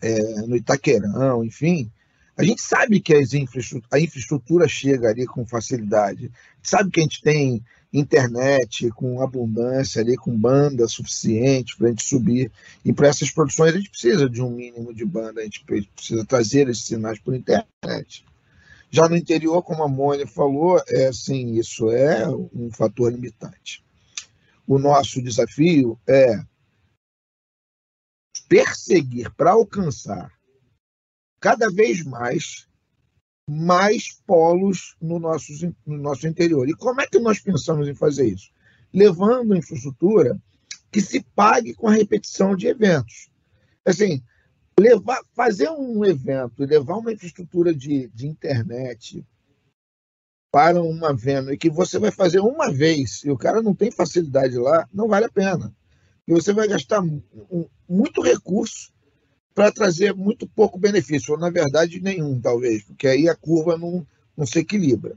é, 0.00 0.42
no 0.42 0.56
Itaquerão, 0.56 1.44
enfim, 1.44 1.90
a 2.36 2.44
gente 2.44 2.62
sabe 2.62 3.00
que 3.00 3.14
infraestrutura, 3.14 3.86
a 3.90 4.00
infraestrutura 4.00 4.66
chega 4.66 5.08
ali 5.10 5.26
com 5.26 5.46
facilidade. 5.46 6.30
Sabe 6.62 6.90
que 6.90 7.00
a 7.00 7.02
gente 7.02 7.20
tem 7.20 7.62
internet 7.92 8.90
com 8.90 9.20
abundância 9.20 10.00
ali, 10.00 10.16
com 10.16 10.36
banda 10.36 10.88
suficiente 10.88 11.76
para 11.76 11.88
a 11.88 11.90
gente 11.90 12.04
subir. 12.04 12.50
E 12.84 12.92
para 12.92 13.08
essas 13.08 13.30
produções 13.30 13.74
a 13.74 13.76
gente 13.76 13.90
precisa 13.90 14.30
de 14.30 14.40
um 14.40 14.50
mínimo 14.50 14.94
de 14.94 15.04
banda, 15.04 15.40
a 15.40 15.44
gente 15.44 15.62
precisa 15.64 16.24
trazer 16.24 16.68
esses 16.68 16.86
sinais 16.86 17.18
por 17.18 17.34
internet. 17.34 18.24
Já 18.90 19.08
no 19.08 19.16
interior, 19.16 19.62
como 19.62 19.82
a 19.82 19.88
Mônica 19.88 20.26
falou, 20.26 20.82
é 20.88 21.06
assim, 21.06 21.58
isso 21.58 21.90
é 21.90 22.28
um 22.28 22.70
fator 22.72 23.12
limitante. 23.12 23.84
O 24.66 24.78
nosso 24.78 25.22
desafio 25.22 25.98
é 26.06 26.40
perseguir 28.52 29.30
para 29.34 29.52
alcançar 29.52 30.30
cada 31.40 31.70
vez 31.70 32.04
mais 32.04 32.68
mais 33.48 34.20
polos 34.26 34.94
no 35.00 35.18
nosso, 35.18 35.52
no 35.86 35.96
nosso 35.96 36.28
interior. 36.28 36.68
E 36.68 36.74
como 36.74 37.00
é 37.00 37.06
que 37.06 37.18
nós 37.18 37.40
pensamos 37.40 37.88
em 37.88 37.94
fazer 37.94 38.26
isso? 38.26 38.52
Levando 38.92 39.56
infraestrutura 39.56 40.38
que 40.90 41.00
se 41.00 41.22
pague 41.34 41.72
com 41.74 41.88
a 41.88 41.92
repetição 41.92 42.54
de 42.54 42.66
eventos. 42.66 43.30
Assim, 43.86 44.22
levar, 44.78 45.22
fazer 45.34 45.70
um 45.70 46.04
evento 46.04 46.64
levar 46.64 46.98
uma 46.98 47.12
infraestrutura 47.12 47.74
de, 47.74 48.08
de 48.08 48.26
internet 48.26 49.26
para 50.52 50.80
uma 50.82 51.14
venda 51.14 51.54
e 51.54 51.58
que 51.58 51.70
você 51.70 51.98
vai 51.98 52.10
fazer 52.10 52.40
uma 52.40 52.70
vez 52.70 53.24
e 53.24 53.30
o 53.30 53.38
cara 53.38 53.62
não 53.62 53.74
tem 53.74 53.90
facilidade 53.90 54.58
lá, 54.58 54.86
não 54.92 55.08
vale 55.08 55.24
a 55.24 55.30
pena 55.30 55.74
você 56.32 56.52
vai 56.52 56.68
gastar 56.68 57.02
muito 57.88 58.22
recurso 58.22 58.92
para 59.54 59.70
trazer 59.70 60.14
muito 60.14 60.46
pouco 60.46 60.78
benefício, 60.78 61.34
ou 61.34 61.38
na 61.38 61.50
verdade 61.50 62.00
nenhum, 62.00 62.40
talvez, 62.40 62.82
porque 62.84 63.06
aí 63.06 63.28
a 63.28 63.34
curva 63.34 63.76
não, 63.76 64.06
não 64.36 64.46
se 64.46 64.58
equilibra. 64.58 65.16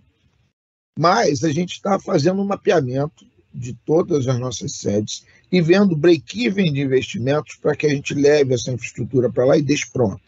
Mas 0.97 1.43
a 1.43 1.51
gente 1.51 1.73
está 1.73 1.99
fazendo 1.99 2.41
um 2.41 2.45
mapeamento 2.45 3.25
de 3.53 3.73
todas 3.85 4.27
as 4.27 4.39
nossas 4.39 4.75
sedes 4.75 5.25
e 5.51 5.61
vendo 5.61 5.95
break-even 5.95 6.73
de 6.73 6.81
investimentos 6.81 7.55
para 7.55 7.75
que 7.75 7.85
a 7.85 7.89
gente 7.89 8.13
leve 8.13 8.53
essa 8.53 8.71
infraestrutura 8.71 9.31
para 9.31 9.45
lá 9.45 9.57
e 9.57 9.61
deixe 9.61 9.89
pronta. 9.91 10.23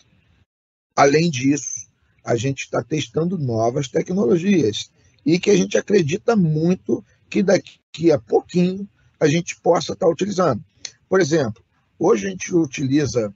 Além 0.95 1.29
disso, 1.29 1.87
a 2.23 2.35
gente 2.35 2.61
está 2.61 2.81
testando 2.81 3.37
novas 3.37 3.87
tecnologias 3.87 4.89
e 5.25 5.37
que 5.37 5.49
a 5.49 5.55
gente 5.55 5.77
acredita 5.77 6.35
muito 6.35 7.03
que 7.29 7.43
daqui 7.43 8.11
a 8.11 8.17
pouquinho 8.17 8.87
a 9.19 9.27
gente 9.27 9.59
possa 9.59 9.93
estar 9.93 10.07
utilizando. 10.07 10.63
Por 11.09 11.21
exemplo, 11.21 11.63
hoje 11.97 12.27
a 12.27 12.29
gente 12.29 12.53
utiliza 12.53 13.33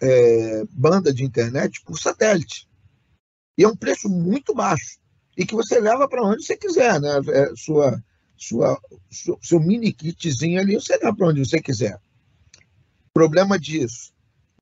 é, 0.00 0.64
banda 0.70 1.12
de 1.12 1.24
internet 1.24 1.82
por 1.82 1.98
satélite. 1.98 2.68
E 3.58 3.64
é 3.64 3.68
um 3.68 3.76
preço 3.76 4.08
muito 4.08 4.54
baixo. 4.54 4.98
E 5.36 5.44
que 5.44 5.54
você 5.54 5.80
leva 5.80 6.08
para 6.08 6.22
onde 6.22 6.44
você 6.44 6.56
quiser, 6.56 7.00
né? 7.00 7.20
É, 7.28 7.52
sua, 7.56 8.02
sua, 8.36 8.80
seu, 9.10 9.38
seu 9.42 9.60
mini 9.60 9.92
kitzinho 9.92 10.60
ali, 10.60 10.74
você 10.74 10.96
leva 10.96 11.14
para 11.14 11.28
onde 11.28 11.44
você 11.44 11.60
quiser. 11.60 12.00
Problema 13.12 13.58
disso, 13.58 14.12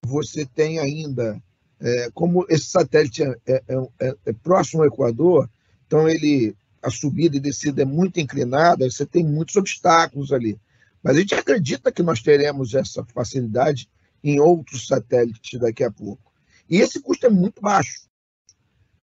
você 0.02 0.44
tem 0.46 0.78
ainda, 0.78 1.40
é, 1.80 2.10
como 2.12 2.46
esse 2.48 2.66
satélite 2.66 3.22
é, 3.22 3.36
é, 3.46 3.62
é, 4.00 4.16
é 4.26 4.32
próximo 4.32 4.82
ao 4.82 4.88
Equador, 4.88 5.48
então 5.86 6.08
ele 6.08 6.56
a 6.82 6.90
subida 6.90 7.36
e 7.36 7.40
descida 7.40 7.82
é 7.82 7.84
muito 7.84 8.20
inclinada, 8.20 8.88
você 8.88 9.06
tem 9.06 9.24
muitos 9.24 9.56
obstáculos 9.56 10.32
ali. 10.32 10.60
Mas 11.04 11.18
a 11.18 11.20
gente 11.20 11.34
acredita 11.34 11.92
que 11.92 12.02
nós 12.02 12.22
teremos 12.22 12.72
essa 12.72 13.04
facilidade 13.04 13.90
em 14.22 14.40
outros 14.40 14.86
satélites 14.86 15.60
daqui 15.60 15.84
a 15.84 15.90
pouco. 15.90 16.32
E 16.68 16.78
esse 16.78 16.98
custo 16.98 17.26
é 17.26 17.28
muito 17.28 17.60
baixo. 17.60 18.08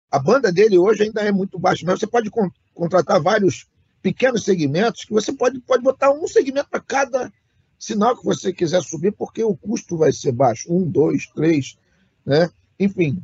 A 0.08 0.20
banda 0.20 0.52
dele 0.52 0.78
hoje 0.78 1.02
ainda 1.02 1.20
é 1.22 1.32
muito 1.32 1.58
baixa, 1.58 1.84
mas 1.84 1.98
você 1.98 2.06
pode 2.06 2.30
contratar 2.72 3.20
vários 3.20 3.66
pequenos 4.00 4.44
segmentos 4.44 5.04
que 5.04 5.12
você 5.12 5.32
pode, 5.32 5.60
pode 5.60 5.82
botar 5.82 6.12
um 6.12 6.28
segmento 6.28 6.70
para 6.70 6.80
cada 6.80 7.32
sinal 7.76 8.16
que 8.16 8.24
você 8.24 8.52
quiser 8.52 8.82
subir, 8.84 9.10
porque 9.10 9.42
o 9.42 9.56
custo 9.56 9.96
vai 9.96 10.12
ser 10.12 10.30
baixo. 10.30 10.72
Um, 10.72 10.88
dois, 10.88 11.26
três, 11.26 11.76
né? 12.24 12.48
Enfim. 12.78 13.20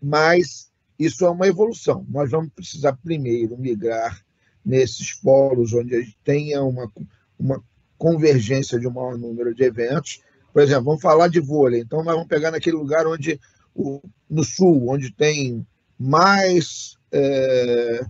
Mas 0.00 0.70
isso 0.96 1.24
é 1.24 1.30
uma 1.30 1.48
evolução. 1.48 2.06
Nós 2.08 2.30
vamos 2.30 2.52
precisar 2.52 2.92
primeiro 2.92 3.58
migrar 3.58 4.24
nesses 4.64 5.14
polos 5.14 5.72
onde 5.72 5.96
a 5.96 6.00
gente 6.00 6.16
tenha 6.22 6.62
uma, 6.62 6.90
uma 7.36 7.62
convergência 8.02 8.80
de 8.80 8.88
um 8.88 8.90
maior 8.90 9.16
número 9.16 9.54
de 9.54 9.62
eventos. 9.62 10.20
Por 10.52 10.60
exemplo, 10.60 10.86
vamos 10.86 11.00
falar 11.00 11.28
de 11.28 11.38
vôlei. 11.38 11.82
Então, 11.82 12.02
nós 12.02 12.14
vamos 12.14 12.26
pegar 12.26 12.50
naquele 12.50 12.74
lugar 12.74 13.06
onde, 13.06 13.40
o, 13.72 14.02
no 14.28 14.42
sul, 14.42 14.90
onde 14.90 15.12
tem 15.12 15.64
mais 15.96 16.96
é, 17.12 18.04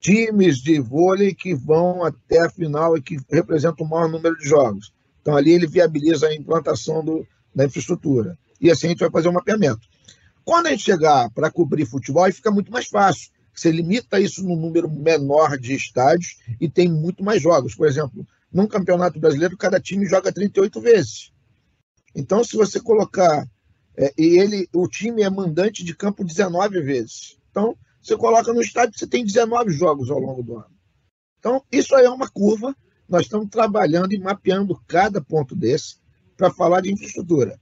times 0.00 0.58
de 0.58 0.78
vôlei 0.78 1.34
que 1.34 1.54
vão 1.54 2.04
até 2.04 2.42
a 2.42 2.50
final 2.50 2.94
e 2.94 3.00
que 3.00 3.16
representam 3.30 3.86
o 3.86 3.88
maior 3.88 4.06
número 4.06 4.36
de 4.36 4.46
jogos. 4.46 4.92
Então, 5.22 5.34
ali 5.34 5.52
ele 5.52 5.66
viabiliza 5.66 6.26
a 6.26 6.34
implantação 6.34 7.02
do, 7.02 7.26
da 7.54 7.64
infraestrutura. 7.64 8.38
E 8.60 8.70
assim 8.70 8.88
a 8.88 8.90
gente 8.90 9.00
vai 9.00 9.10
fazer 9.10 9.30
um 9.30 9.32
mapeamento. 9.32 9.80
Quando 10.44 10.66
a 10.66 10.70
gente 10.72 10.84
chegar 10.84 11.30
para 11.30 11.50
cobrir 11.50 11.86
futebol, 11.86 12.24
aí 12.24 12.32
fica 12.32 12.50
muito 12.50 12.70
mais 12.70 12.86
fácil. 12.86 13.30
Você 13.54 13.72
limita 13.72 14.20
isso 14.20 14.44
num 14.44 14.56
número 14.56 14.90
menor 14.90 15.56
de 15.56 15.74
estádios 15.74 16.36
e 16.60 16.68
tem 16.68 16.86
muito 16.86 17.24
mais 17.24 17.40
jogos. 17.40 17.74
Por 17.74 17.88
exemplo, 17.88 18.26
num 18.52 18.66
campeonato 18.66 19.18
brasileiro, 19.20 19.56
cada 19.56 19.80
time 19.80 20.06
joga 20.06 20.32
38 20.32 20.80
vezes. 20.80 21.32
Então, 22.14 22.42
se 22.42 22.56
você 22.56 22.80
colocar. 22.80 23.46
É, 23.96 24.12
e 24.16 24.38
ele, 24.38 24.68
o 24.72 24.88
time 24.88 25.22
é 25.22 25.30
mandante 25.30 25.84
de 25.84 25.94
campo 25.94 26.24
19 26.24 26.80
vezes. 26.80 27.36
Então, 27.50 27.76
você 28.00 28.16
coloca 28.16 28.52
no 28.52 28.62
estádio, 28.62 28.98
você 28.98 29.06
tem 29.06 29.24
19 29.24 29.72
jogos 29.72 30.10
ao 30.10 30.18
longo 30.18 30.42
do 30.42 30.56
ano. 30.56 30.74
Então, 31.38 31.62
isso 31.70 31.94
aí 31.94 32.06
é 32.06 32.10
uma 32.10 32.28
curva. 32.28 32.74
Nós 33.08 33.22
estamos 33.22 33.48
trabalhando 33.50 34.12
e 34.12 34.18
mapeando 34.18 34.80
cada 34.86 35.20
ponto 35.20 35.54
desse 35.56 35.96
para 36.36 36.50
falar 36.50 36.80
de 36.80 36.92
infraestrutura 36.92 37.58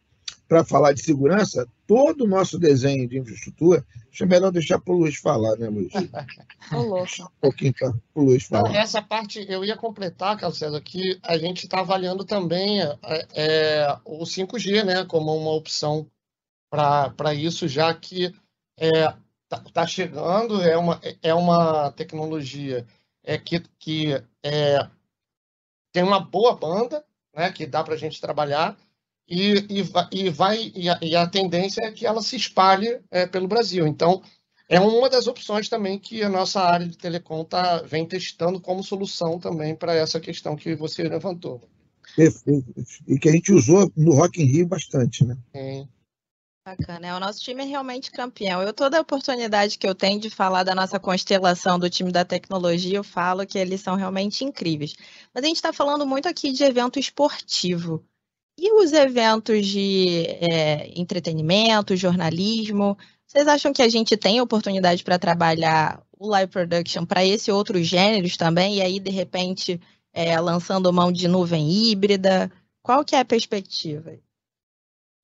para 0.49 0.65
falar 0.65 0.95
de 0.95 1.03
segurança, 1.03 1.69
todo 1.89 2.25
o 2.25 2.29
nosso 2.29 2.59
desenho 2.59 3.09
de 3.09 3.19
infraestrutura, 3.19 3.83
acho 4.13 4.27
melhor 4.27 4.53
deixar 4.53 4.79
para 4.79 4.93
o 4.93 4.99
Luiz 4.99 5.17
falar, 5.17 5.57
né, 5.57 5.71
Luiz? 5.71 5.91
um 7.25 7.41
pouquinho 7.41 7.73
para 7.73 7.95
o 8.15 8.23
Luiz 8.23 8.45
falar. 8.45 8.69
Então, 8.69 8.81
essa 8.81 9.01
parte 9.01 9.45
eu 9.49 9.65
ia 9.65 9.75
completar, 9.75 10.37
Carlos 10.37 10.59
César, 10.59 10.83
que 10.83 11.19
a 11.23 11.39
gente 11.39 11.65
está 11.65 11.81
avaliando 11.81 12.27
também 12.27 12.83
é, 12.83 12.99
é, 13.33 13.99
o 14.05 14.23
5G 14.25 14.85
né, 14.85 15.05
como 15.07 15.35
uma 15.35 15.53
opção 15.53 16.07
para 16.71 17.33
isso, 17.33 17.67
já 17.67 17.95
que 17.95 18.35
está 18.77 19.57
é, 19.57 19.73
tá 19.73 19.87
chegando, 19.87 20.63
é 20.63 20.77
uma, 20.77 21.01
é 21.23 21.33
uma 21.33 21.91
tecnologia 21.93 22.87
é, 23.25 23.39
que, 23.39 23.61
que 23.79 24.13
é, 24.43 24.87
tem 25.91 26.03
uma 26.03 26.21
boa 26.21 26.55
banda, 26.55 27.03
né, 27.35 27.51
que 27.51 27.67
dá 27.67 27.83
para 27.83 27.95
a 27.95 27.99
gente 27.99 28.21
trabalhar, 28.21 28.77
e, 29.29 29.67
e, 29.69 29.85
e 30.13 30.31
vai 30.31 30.73
e 30.75 30.89
a, 30.89 30.99
e 31.03 31.15
a, 31.15 31.27
tendência 31.27 31.83
é 31.83 31.93
que 31.93 32.07
ela 32.07 32.23
se 32.23 32.37
espalhe 32.37 33.01
é, 33.11 33.27
pelo 33.27 33.47
Brasil. 33.47 33.87
Então, 33.87 34.23
é 34.69 34.81
uma 34.81 35.09
das 35.09 35.27
opções 35.27 35.69
também 35.69 35.99
que 35.99 36.23
a 36.23 36.29
nossa 36.29 36.61
área 36.61 36.87
de 36.87 36.97
telecom 36.97 37.45
tá, 37.45 37.83
vem 37.83 38.07
testando 38.07 38.61
como 38.61 38.83
solução 38.83 39.39
também 39.39 39.75
para 39.77 39.95
essa 39.95 40.19
questão 40.19 40.57
que 40.57 40.75
você 40.75 41.03
levantou. 41.03 41.61
Perfeito. 42.17 42.75
E 43.07 43.19
que 43.19 43.29
a 43.29 43.33
gente 43.33 43.53
usou 43.53 43.93
no 43.97 44.15
Rock 44.15 44.43
in 44.43 44.47
Rio 44.47 44.67
bastante, 44.67 45.25
né? 45.25 45.37
Sim. 45.55 45.89
Bacana, 46.65 47.07
é, 47.07 47.15
o 47.15 47.21
nosso 47.21 47.41
time 47.41 47.63
é 47.63 47.67
realmente 47.67 48.11
campeão. 48.11 48.61
Eu 48.63 48.75
toda 48.75 48.99
a 48.99 49.01
oportunidade 49.01 49.79
que 49.79 49.87
eu 49.89 49.95
tenho 49.95 50.21
de 50.21 50.29
falar 50.29 50.65
da 50.65 50.75
nossa 50.75 51.01
constelação 51.01 51.79
do 51.79 51.89
time 51.89 52.13
da 52.13 52.27
tecnologia, 52.27 52.99
eu 52.99 53.05
falo 53.05 53.47
que 53.47 53.59
eles 53.59 53.81
são 53.81 53.95
realmente 53.95 54.45
incríveis. 54.45 54.95
Mas 55.33 55.45
a 55.45 55.47
gente 55.47 55.57
está 55.57 55.73
falando 55.73 56.07
muito 56.07 56.29
aqui 56.29 56.53
de 56.53 56.65
evento 56.65 56.99
esportivo. 56.99 58.05
E 58.59 58.73
os 58.73 58.93
eventos 58.93 59.65
de 59.65 60.27
é, 60.27 60.91
entretenimento, 60.99 61.95
jornalismo, 61.95 62.99
vocês 63.25 63.47
acham 63.47 63.73
que 63.73 63.81
a 63.81 63.89
gente 63.89 64.17
tem 64.17 64.41
oportunidade 64.41 65.05
para 65.05 65.17
trabalhar 65.17 66.03
o 66.19 66.27
live 66.27 66.51
production 66.51 67.07
para 67.07 67.25
esse 67.25 67.53
outros 67.53 67.87
gêneros 67.87 68.37
também? 68.37 68.79
E 68.79 68.83
aí, 68.83 68.99
de 68.99 69.11
repente, 69.11 69.81
é, 70.13 70.41
lançando 70.41 70.93
mão 70.93 71.13
de 71.13 71.29
nuvem 71.29 71.71
híbrida? 71.71 72.51
Qual 72.83 73.05
que 73.05 73.15
é 73.15 73.21
a 73.21 73.25
perspectiva? 73.25 74.19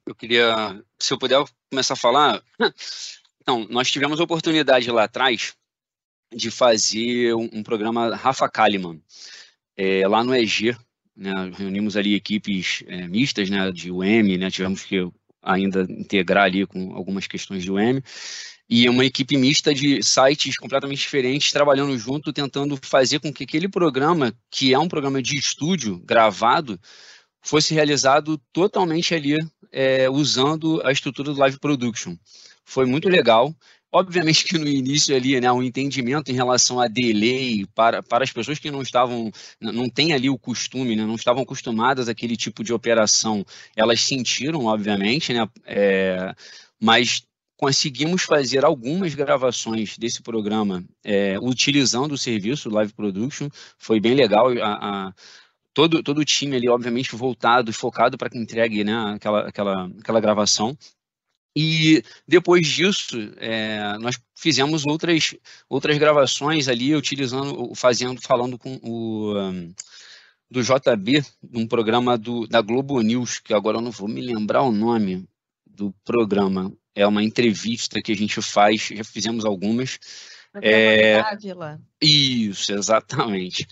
Eu 0.07 0.15
queria, 0.15 0.81
se 0.97 1.13
eu 1.13 1.19
puder 1.19 1.45
começar 1.69 1.95
a 1.95 1.97
falar. 1.97 2.43
Então, 3.47 3.67
nós 3.69 3.91
tivemos 3.91 4.19
a 4.19 4.25
oportunidade 4.25 4.91
lá 4.91 5.05
atrás 5.05 5.55
de 6.35 6.51
fazer 6.51 7.35
um, 7.35 7.51
um 7.53 7.63
programa 7.63 8.17
Rafa 8.17 8.49
Kalimann, 8.49 9.03
é, 9.77 10.09
lá 10.09 10.25
no 10.25 10.35
EG, 10.35 10.75
né, 11.17 11.33
reunimos 11.57 11.97
ali 11.97 12.15
equipes 12.15 12.83
é, 12.87 13.07
mistas 13.07 13.49
né, 13.51 13.71
de 13.71 13.91
UM, 13.91 14.37
né, 14.39 14.51
tivemos 14.51 14.83
que 14.83 15.09
ainda 15.43 15.87
integrar 15.89 16.45
ali 16.45 16.67
com 16.67 16.95
algumas 16.95 17.27
questões 17.27 17.63
de 17.63 17.71
UM, 17.71 18.01
e 18.69 18.89
uma 18.89 19.05
equipe 19.05 19.37
mista 19.37 19.75
de 19.75 20.03
sites 20.03 20.57
completamente 20.57 21.01
diferentes 21.01 21.53
trabalhando 21.53 21.97
junto, 21.99 22.33
tentando 22.33 22.79
fazer 22.83 23.21
com 23.21 23.33
que 23.33 23.45
aquele 23.45 23.69
programa, 23.69 24.35
que 24.51 24.73
é 24.73 24.79
um 24.79 24.89
programa 24.89 25.23
de 25.23 25.39
estúdio 25.39 26.01
gravado, 26.05 26.81
fosse 27.43 27.75
realizado 27.75 28.41
totalmente 28.53 29.15
ali 29.15 29.37
é, 29.71 30.09
usando 30.09 30.81
a 30.85 30.91
estrutura 30.91 31.33
do 31.33 31.39
live 31.39 31.59
production. 31.59 32.17
Foi 32.65 32.87
muito 32.87 33.09
legal. 33.09 33.55
Obviamente 33.95 34.45
que 34.45 34.59
no 34.59 34.67
início 34.67 35.15
ali, 35.15 35.41
né, 35.41 35.53
um 35.53 35.63
entendimento 35.63 36.29
em 36.29 36.35
relação 36.35 36.81
a 36.81 36.89
delay 36.89 37.65
para, 37.77 38.03
para 38.03 38.25
as 38.25 38.33
pessoas 38.33 38.59
que 38.59 38.69
não 38.69 38.83
estavam, 38.83 39.31
não 39.61 39.89
têm 39.89 40.13
ali 40.13 40.29
o 40.29 40.37
costume, 40.37 40.97
né, 40.97 41.07
não 41.07 41.15
estavam 41.15 41.45
acostumadas 41.45 42.09
àquele 42.09 42.37
tipo 42.37 42.65
de 42.65 42.73
operação, 42.73 43.47
elas 43.77 44.01
sentiram, 44.01 44.65
obviamente, 44.65 45.33
né, 45.33 45.49
é, 45.65 46.35
mas 46.83 47.23
conseguimos 47.57 48.25
fazer 48.25 48.65
algumas 48.65 49.15
gravações 49.15 49.97
desse 49.97 50.21
programa 50.21 50.85
é, 51.05 51.39
utilizando 51.41 52.13
o 52.13 52.19
serviço 52.19 52.69
Live 52.71 52.95
Production, 52.95 53.49
foi 53.79 54.01
bem 54.01 54.15
legal. 54.15 54.49
A, 54.61 55.07
a, 55.07 55.15
todo, 55.73 56.03
todo 56.03 56.19
o 56.19 56.25
time 56.25 56.57
ali, 56.57 56.69
obviamente, 56.69 57.15
voltado 57.15 57.73
focado 57.73 58.19
para 58.19 58.29
que 58.29 58.39
entregue 58.39 58.83
né, 58.83 59.15
aquela, 59.15 59.49
aquela, 59.49 59.87
aquela 60.01 60.21
gravação. 60.21 60.77
E 61.57 62.03
depois 62.27 62.67
disso, 62.67 63.17
é, 63.37 63.97
nós 63.99 64.19
fizemos 64.35 64.85
outras, 64.85 65.35
outras 65.69 65.97
gravações 65.99 66.67
ali, 66.67 66.95
utilizando, 66.95 67.73
fazendo, 67.75 68.21
falando 68.21 68.59
com 68.59 68.81
o 68.83 69.35
do 70.51 70.63
JB, 70.63 71.25
um 71.53 71.67
programa 71.67 72.17
do, 72.17 72.47
da 72.47 72.61
Globo 72.61 73.01
News, 73.01 73.41
que 73.41 73.53
agora 73.53 73.79
eu 73.79 73.81
não 73.81 73.91
vou 73.91 74.09
me 74.09 74.21
lembrar 74.21 74.63
o 74.63 74.71
nome 74.71 75.27
do 75.67 75.93
programa. 76.05 76.73
É 76.95 77.07
uma 77.07 77.25
entrevista 77.25 78.01
que 78.01 78.13
a 78.13 78.17
gente 78.17 78.41
faz, 78.41 78.89
já 78.95 79.03
fizemos 79.03 79.45
algumas. 79.45 79.99
É, 80.63 81.21
isso, 82.01 82.73
exatamente. 82.73 83.67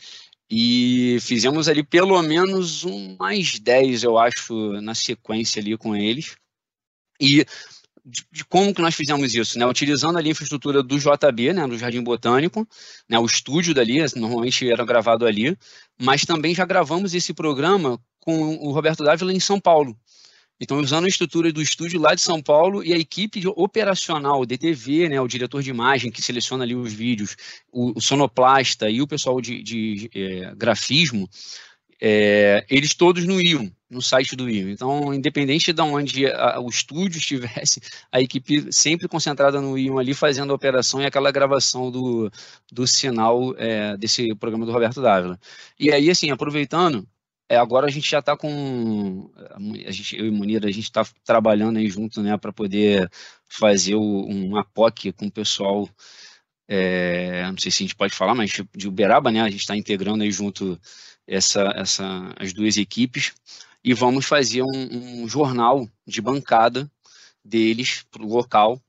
E 0.50 1.18
fizemos 1.20 1.68
ali 1.68 1.84
pelo 1.84 2.20
menos 2.20 2.84
um 2.84 3.16
mais 3.18 3.60
10, 3.60 4.02
eu 4.02 4.18
acho, 4.18 4.72
na 4.82 4.94
sequência 4.94 5.60
ali 5.60 5.78
com 5.78 5.94
eles. 5.94 6.36
E 7.22 7.46
de, 8.04 8.26
de, 8.32 8.44
como 8.44 8.74
que 8.74 8.82
nós 8.82 8.96
fizemos 8.96 9.32
isso, 9.32 9.56
né? 9.56 9.64
Utilizando 9.64 10.18
ali 10.18 10.28
a 10.28 10.32
infraestrutura 10.32 10.82
do 10.82 10.98
JB, 10.98 11.52
né, 11.52 11.66
do 11.68 11.78
Jardim 11.78 12.02
Botânico, 12.02 12.66
né, 13.08 13.16
o 13.16 13.24
estúdio 13.24 13.72
dali, 13.72 13.98
normalmente 14.16 14.68
era 14.68 14.84
gravado 14.84 15.24
ali, 15.24 15.56
mas 16.00 16.24
também 16.24 16.52
já 16.52 16.64
gravamos 16.64 17.14
esse 17.14 17.32
programa 17.32 18.00
com 18.18 18.56
o 18.56 18.72
Roberto 18.72 19.04
Dávila 19.04 19.32
em 19.32 19.38
São 19.38 19.60
Paulo. 19.60 19.96
Então, 20.60 20.78
usando 20.78 21.06
a 21.06 21.08
estrutura 21.08 21.52
do 21.52 21.62
estúdio 21.62 22.00
lá 22.00 22.14
de 22.14 22.20
São 22.20 22.40
Paulo 22.40 22.84
e 22.84 22.92
a 22.92 22.98
equipe 22.98 23.42
operacional, 23.48 24.46
DTV, 24.46 25.08
né, 25.08 25.20
o 25.20 25.26
diretor 25.26 25.62
de 25.62 25.70
imagem 25.70 26.10
que 26.10 26.22
seleciona 26.22 26.64
ali 26.64 26.74
os 26.74 26.92
vídeos, 26.92 27.36
o, 27.72 27.98
o 27.98 28.00
sonoplasta 28.00 28.88
e 28.88 29.00
o 29.00 29.06
pessoal 29.06 29.40
de, 29.40 29.62
de 29.62 30.10
é, 30.14 30.54
grafismo, 30.56 31.28
é, 32.00 32.64
eles 32.68 32.94
todos 32.94 33.24
no 33.24 33.40
iam, 33.40 33.72
no 33.92 34.00
site 34.00 34.34
do 34.34 34.48
iam. 34.48 34.70
Então, 34.70 35.12
independente 35.12 35.72
de 35.72 35.82
onde 35.82 36.26
a, 36.26 36.58
o 36.58 36.68
estúdio 36.68 37.18
estivesse, 37.18 37.80
a 38.10 38.20
equipe 38.20 38.72
sempre 38.72 39.06
concentrada 39.06 39.60
no 39.60 39.78
iam 39.78 39.98
ali, 39.98 40.14
fazendo 40.14 40.50
a 40.52 40.56
operação 40.56 41.00
e 41.00 41.06
aquela 41.06 41.30
gravação 41.30 41.90
do, 41.90 42.30
do 42.72 42.86
sinal 42.86 43.54
é, 43.58 43.96
desse 43.96 44.34
programa 44.34 44.64
do 44.64 44.72
Roberto 44.72 45.02
Dávila. 45.02 45.38
E 45.78 45.92
aí, 45.92 46.10
assim, 46.10 46.30
aproveitando, 46.30 47.06
é, 47.48 47.56
agora 47.56 47.86
a 47.86 47.90
gente 47.90 48.10
já 48.10 48.20
está 48.20 48.34
com. 48.34 49.30
A 49.86 49.90
gente, 49.90 50.16
eu 50.16 50.26
e 50.26 50.30
Munir, 50.30 50.64
a 50.64 50.70
gente 50.70 50.84
está 50.84 51.04
trabalhando 51.22 51.78
aí 51.78 51.88
junto, 51.88 52.22
né, 52.22 52.36
para 52.38 52.52
poder 52.52 53.10
fazer 53.46 53.94
o, 53.94 54.26
um 54.26 54.56
APOC 54.56 55.12
com 55.12 55.26
o 55.26 55.30
pessoal. 55.30 55.88
É, 56.66 57.42
não 57.50 57.58
sei 57.58 57.70
se 57.70 57.82
a 57.82 57.84
gente 57.84 57.96
pode 57.96 58.14
falar, 58.14 58.34
mas 58.34 58.50
de 58.74 58.88
Uberaba, 58.88 59.30
né? 59.30 59.42
A 59.42 59.50
gente 59.50 59.60
está 59.60 59.76
integrando 59.76 60.24
aí 60.24 60.30
junto 60.30 60.80
essa, 61.26 61.72
essa, 61.76 62.34
as 62.38 62.52
duas 62.52 62.76
equipes 62.76 63.34
e 63.84 63.94
vamos 63.94 64.26
fazer 64.26 64.62
um, 64.62 65.22
um 65.22 65.28
jornal 65.28 65.88
de 66.06 66.20
bancada 66.20 66.90
deles 67.44 68.02
para 68.10 68.22
o 68.22 68.28
local, 68.28 68.80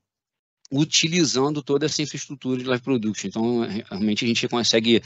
utilizando 0.70 1.62
toda 1.62 1.86
essa 1.86 2.02
infraestrutura 2.02 2.58
de 2.58 2.64
live 2.64 2.82
production. 2.82 3.28
Então, 3.28 3.60
realmente 3.90 4.24
a 4.24 4.28
gente 4.28 4.48
consegue 4.48 5.02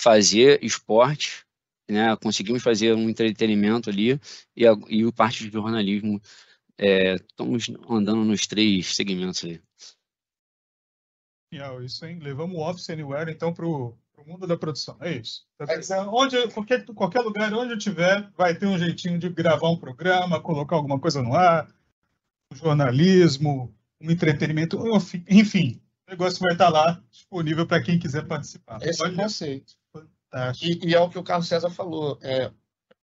fazer 0.00 0.62
esporte, 0.62 1.44
né? 1.88 2.16
conseguimos 2.16 2.62
fazer 2.62 2.94
um 2.94 3.08
entretenimento 3.08 3.90
ali 3.90 4.18
e, 4.56 4.66
a, 4.66 4.72
e 4.88 5.04
o 5.04 5.12
parte 5.12 5.44
de 5.44 5.52
jornalismo. 5.52 6.20
É, 6.76 7.14
estamos 7.14 7.70
andando 7.88 8.24
nos 8.24 8.46
três 8.46 8.96
segmentos 8.96 9.44
aí. 9.44 9.60
Isso, 11.84 12.04
hein? 12.04 12.18
Levamos 12.18 12.56
o 12.56 12.60
Office 12.60 12.90
Anywhere, 12.90 13.30
então, 13.30 13.54
para 13.54 13.64
o 13.64 13.96
o 14.16 14.28
mundo 14.28 14.46
da 14.46 14.56
produção. 14.56 14.96
É 15.00 15.12
isso. 15.12 15.46
Tá 15.58 16.08
onde, 16.10 16.48
qualquer, 16.48 16.84
qualquer 16.86 17.20
lugar 17.20 17.52
onde 17.52 17.72
eu 17.72 17.78
tiver, 17.78 18.28
vai 18.36 18.54
ter 18.54 18.66
um 18.66 18.78
jeitinho 18.78 19.18
de 19.18 19.28
gravar 19.28 19.68
um 19.68 19.76
programa, 19.76 20.40
colocar 20.40 20.76
alguma 20.76 20.98
coisa 20.98 21.22
no 21.22 21.34
ar, 21.34 21.68
um 22.52 22.56
jornalismo, 22.56 23.74
um 24.00 24.10
entretenimento, 24.10 24.78
enfim, 25.28 25.80
o 26.06 26.10
negócio 26.10 26.40
vai 26.40 26.52
estar 26.52 26.68
lá 26.68 27.02
disponível 27.10 27.66
para 27.66 27.82
quem 27.82 27.98
quiser 27.98 28.26
participar. 28.26 28.78
Esse 28.82 29.04
é 29.04 29.08
o 29.08 29.16
conceito. 29.16 29.74
E, 30.60 30.88
e, 30.88 30.94
é 30.94 31.00
o 31.00 31.08
que 31.08 31.18
o 31.18 31.22
Carlos 31.22 31.48
César 31.48 31.70
falou. 31.70 32.18
É, 32.20 32.50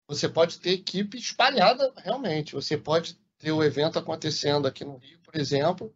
você 0.07 0.27
pode 0.27 0.59
ter 0.59 0.71
equipe 0.71 1.17
espalhada 1.17 1.93
realmente. 1.97 2.55
Você 2.55 2.77
pode 2.77 3.17
ter 3.37 3.51
o 3.51 3.63
evento 3.63 3.97
acontecendo 3.99 4.67
aqui 4.67 4.83
no 4.83 4.97
Rio, 4.97 5.19
por 5.19 5.35
exemplo, 5.39 5.93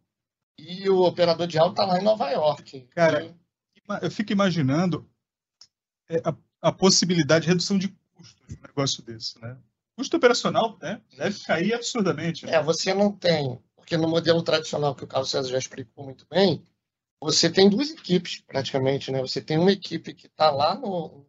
e 0.58 0.88
o 0.88 1.02
operador 1.02 1.46
de 1.46 1.58
áudio 1.58 1.72
está 1.72 1.84
lá 1.84 1.98
em 1.98 2.04
Nova 2.04 2.30
York. 2.30 2.88
Cara, 2.90 3.24
e 3.24 3.34
eu 4.02 4.10
fico 4.10 4.32
imaginando 4.32 5.08
é, 6.08 6.22
a, 6.24 6.36
a, 6.68 6.72
possibilidade 6.72 7.44
de 7.44 7.48
redução 7.48 7.78
de 7.78 7.88
custos 8.14 8.46
de 8.48 8.56
um 8.56 8.62
negócio 8.62 9.02
desse, 9.02 9.40
né? 9.40 9.56
Custo 9.96 10.16
operacional 10.16 10.76
né, 10.82 11.00
deve 11.16 11.38
cair 11.44 11.72
absurdamente. 11.72 12.44
Né? 12.44 12.54
É, 12.54 12.62
você 12.62 12.92
não 12.92 13.12
tem, 13.12 13.60
porque 13.76 13.96
no 13.96 14.08
modelo 14.08 14.42
tradicional 14.42 14.94
que 14.94 15.04
o 15.04 15.06
Carlos 15.06 15.30
César 15.30 15.48
já 15.48 15.58
explicou 15.58 16.04
muito 16.04 16.26
bem, 16.28 16.64
você 17.20 17.48
tem 17.48 17.70
duas 17.70 17.90
equipes 17.90 18.40
praticamente, 18.40 19.10
né? 19.10 19.20
Você 19.20 19.40
tem 19.40 19.56
uma 19.56 19.72
equipe 19.72 20.12
que 20.12 20.26
está 20.26 20.50
lá 20.50 20.74
no 20.74 21.24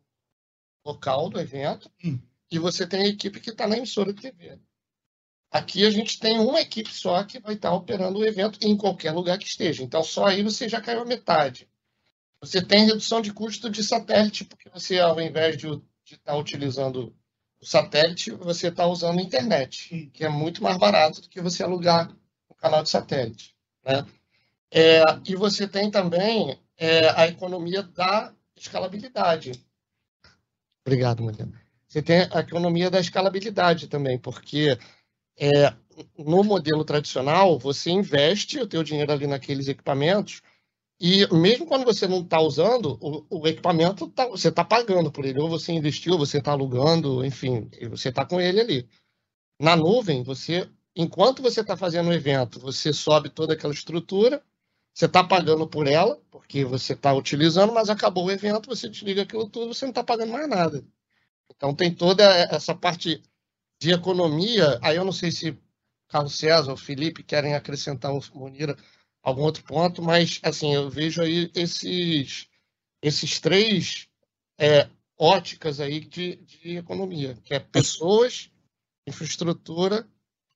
local 0.85 1.29
do 1.29 1.39
evento 1.39 1.91
hum. 2.03 2.19
e 2.51 2.59
você 2.59 2.85
tem 2.87 3.03
a 3.03 3.07
equipe 3.07 3.39
que 3.39 3.51
está 3.51 3.67
na 3.67 3.77
emissora 3.77 4.11
de 4.11 4.21
TV. 4.21 4.59
Aqui 5.51 5.85
a 5.85 5.89
gente 5.89 6.19
tem 6.19 6.37
uma 6.39 6.59
equipe 6.59 6.93
só 6.93 7.23
que 7.23 7.39
vai 7.39 7.53
estar 7.53 7.69
tá 7.69 7.75
operando 7.75 8.19
o 8.19 8.25
evento 8.25 8.59
em 8.61 8.75
qualquer 8.75 9.11
lugar 9.11 9.37
que 9.37 9.45
esteja. 9.45 9.83
Então 9.83 10.03
só 10.03 10.25
aí 10.25 10.43
você 10.43 10.67
já 10.67 10.81
caiu 10.81 11.01
a 11.01 11.05
metade. 11.05 11.69
Você 12.41 12.61
tem 12.61 12.85
redução 12.85 13.21
de 13.21 13.33
custo 13.33 13.69
de 13.69 13.83
satélite, 13.83 14.45
porque 14.45 14.69
você, 14.69 14.99
ao 14.99 15.19
invés 15.19 15.57
de 15.57 15.67
estar 16.05 16.33
tá 16.33 16.37
utilizando 16.37 17.15
o 17.61 17.65
satélite, 17.65 18.31
você 18.31 18.67
está 18.67 18.85
usando 18.85 19.19
a 19.19 19.23
internet, 19.23 20.09
que 20.13 20.23
é 20.23 20.29
muito 20.29 20.61
mais 20.61 20.77
barato 20.77 21.21
do 21.21 21.29
que 21.29 21.41
você 21.41 21.63
alugar 21.63 22.15
o 22.47 22.53
canal 22.53 22.83
de 22.83 22.89
satélite. 22.89 23.55
Né? 23.83 24.05
É, 24.71 25.01
e 25.27 25.35
você 25.35 25.67
tem 25.67 25.89
também 25.89 26.59
é, 26.77 27.09
a 27.09 27.27
economia 27.27 27.81
da 27.81 28.33
escalabilidade. 28.55 29.51
Obrigado, 30.85 31.23
Mariana. 31.23 31.59
Você 31.87 32.01
tem 32.01 32.27
a 32.31 32.39
economia 32.39 32.89
da 32.89 32.99
escalabilidade 32.99 33.87
também, 33.87 34.19
porque 34.19 34.77
é, 35.37 35.73
no 36.17 36.43
modelo 36.43 36.83
tradicional, 36.83 37.57
você 37.57 37.89
investe 37.89 38.59
o 38.59 38.67
teu 38.67 38.83
dinheiro 38.83 39.11
ali 39.11 39.27
naqueles 39.27 39.67
equipamentos 39.67 40.41
e 40.99 41.27
mesmo 41.33 41.65
quando 41.65 41.85
você 41.85 42.07
não 42.07 42.21
está 42.21 42.39
usando, 42.39 42.97
o, 43.01 43.41
o 43.41 43.47
equipamento 43.47 44.07
tá, 44.09 44.27
você 44.27 44.49
está 44.49 44.63
pagando 44.63 45.11
por 45.11 45.25
ele. 45.25 45.39
Ou 45.39 45.49
você 45.49 45.71
investiu, 45.73 46.17
você 46.17 46.37
está 46.39 46.51
alugando, 46.51 47.25
enfim, 47.25 47.69
você 47.89 48.09
está 48.09 48.25
com 48.25 48.39
ele 48.39 48.61
ali. 48.61 48.89
Na 49.59 49.75
nuvem, 49.75 50.23
você 50.23 50.69
enquanto 50.95 51.41
você 51.41 51.61
está 51.61 51.75
fazendo 51.75 52.09
o 52.09 52.13
evento, 52.13 52.59
você 52.59 52.93
sobe 52.93 53.29
toda 53.29 53.53
aquela 53.53 53.73
estrutura, 53.73 54.41
você 54.93 55.05
está 55.07 55.23
pagando 55.23 55.67
por 55.67 55.87
ela, 55.87 56.21
porque 56.31 56.63
você 56.63 56.93
está 56.93 57.13
utilizando, 57.13 57.73
mas 57.73 57.89
acabou 57.89 58.25
o 58.25 58.31
evento, 58.31 58.67
você 58.67 58.87
desliga 58.89 59.23
aquilo 59.23 59.49
tudo, 59.49 59.73
você 59.73 59.85
não 59.85 59.91
está 59.91 60.03
pagando 60.03 60.31
mais 60.31 60.47
nada. 60.47 60.85
Então 61.53 61.75
tem 61.75 61.93
toda 61.93 62.23
essa 62.23 62.73
parte 62.73 63.21
de 63.79 63.91
economia. 63.91 64.79
Aí 64.81 64.95
eu 64.95 65.05
não 65.05 65.11
sei 65.11 65.31
se 65.31 65.57
Carlos 66.07 66.37
César 66.37 66.71
ou 66.71 66.77
Felipe 66.77 67.23
querem 67.23 67.55
acrescentar, 67.55 68.11
Monira, 68.33 68.77
algum 69.25 69.41
outro 69.41 69.63
ponto, 69.63 70.03
mas 70.03 70.39
assim 70.43 70.73
eu 70.73 70.87
vejo 70.87 71.21
aí 71.21 71.51
esses 71.55 72.47
esses 73.01 73.39
três 73.39 74.07
é, 74.57 74.87
óticas 75.17 75.79
aí 75.79 75.99
de, 75.99 76.37
de 76.37 76.77
economia, 76.77 77.35
que 77.43 77.53
é 77.53 77.59
pessoas, 77.59 78.49
infraestrutura 79.07 80.07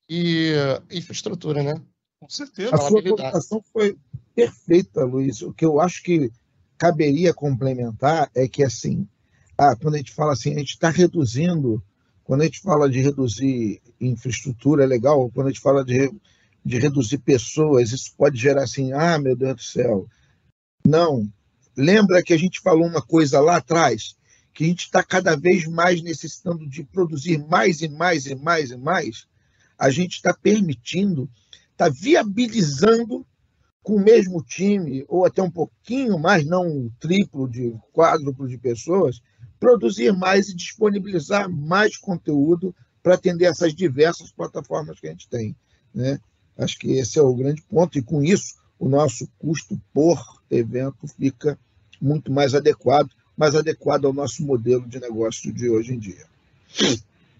e 0.07 0.53
infraestrutura, 0.91 1.63
né? 1.63 1.81
Com 2.19 2.29
certeza. 2.29 2.75
A 2.75 2.77
sua 2.77 3.01
colocação 3.01 3.63
foi 3.73 3.97
perfeita, 4.35 5.03
Luiz. 5.03 5.41
O 5.41 5.53
que 5.53 5.65
eu 5.65 5.79
acho 5.79 6.03
que 6.03 6.31
caberia 6.77 7.33
complementar 7.33 8.29
é 8.35 8.47
que, 8.47 8.63
assim, 8.63 9.07
ah, 9.57 9.75
quando 9.75 9.95
a 9.95 9.97
gente 9.97 10.13
fala 10.13 10.33
assim, 10.33 10.53
a 10.55 10.59
gente 10.59 10.73
está 10.73 10.89
reduzindo, 10.89 11.83
quando 12.23 12.41
a 12.41 12.45
gente 12.45 12.61
fala 12.61 12.89
de 12.89 13.01
reduzir 13.01 13.81
infraestrutura, 13.99 14.83
é 14.83 14.87
legal, 14.87 15.29
quando 15.31 15.47
a 15.47 15.49
gente 15.49 15.61
fala 15.61 15.83
de, 15.83 16.11
de 16.63 16.77
reduzir 16.77 17.19
pessoas, 17.19 17.91
isso 17.91 18.13
pode 18.17 18.37
gerar 18.37 18.63
assim, 18.63 18.93
ah, 18.93 19.17
meu 19.17 19.35
Deus 19.35 19.55
do 19.55 19.63
céu. 19.63 20.07
Não. 20.85 21.27
Lembra 21.75 22.21
que 22.23 22.33
a 22.33 22.37
gente 22.37 22.59
falou 22.61 22.85
uma 22.85 23.01
coisa 23.01 23.39
lá 23.39 23.57
atrás? 23.57 24.15
Que 24.53 24.63
a 24.65 24.67
gente 24.67 24.81
está 24.81 25.03
cada 25.03 25.35
vez 25.35 25.65
mais 25.65 26.01
necessitando 26.01 26.67
de 26.67 26.83
produzir 26.83 27.37
mais 27.37 27.81
e 27.81 27.87
mais 27.87 28.25
e 28.25 28.35
mais 28.35 28.71
e 28.71 28.77
mais? 28.77 29.27
a 29.79 29.89
gente 29.89 30.15
está 30.15 30.33
permitindo, 30.33 31.29
está 31.71 31.87
viabilizando 31.87 33.25
com 33.81 33.95
o 33.95 34.03
mesmo 34.03 34.43
time, 34.43 35.05
ou 35.07 35.25
até 35.25 35.41
um 35.41 35.49
pouquinho 35.49 36.19
mais, 36.19 36.45
não 36.45 36.67
um 36.67 36.91
triplo 36.99 37.47
de 37.47 37.73
quádruplo 37.93 38.47
de 38.47 38.57
pessoas, 38.57 39.21
produzir 39.57 40.11
mais 40.11 40.49
e 40.49 40.55
disponibilizar 40.55 41.49
mais 41.49 41.95
conteúdo 41.95 42.75
para 43.01 43.15
atender 43.15 43.45
essas 43.45 43.73
diversas 43.73 44.31
plataformas 44.33 44.99
que 44.99 45.07
a 45.07 45.11
gente 45.11 45.29
tem. 45.29 45.55
Né? 45.95 46.19
Acho 46.59 46.77
que 46.77 46.91
esse 46.91 47.17
é 47.17 47.21
o 47.21 47.33
grande 47.33 47.61
ponto, 47.61 47.97
e 47.97 48.01
com 48.01 48.21
isso 48.21 48.55
o 48.77 48.87
nosso 48.87 49.27
custo 49.39 49.79
por 49.93 50.19
evento 50.51 51.07
fica 51.07 51.57
muito 52.01 52.31
mais 52.31 52.53
adequado, 52.53 53.09
mais 53.35 53.55
adequado 53.55 54.05
ao 54.05 54.13
nosso 54.13 54.43
modelo 54.43 54.87
de 54.87 54.99
negócio 54.99 55.53
de 55.53 55.69
hoje 55.69 55.93
em 55.93 55.99
dia. 55.99 56.27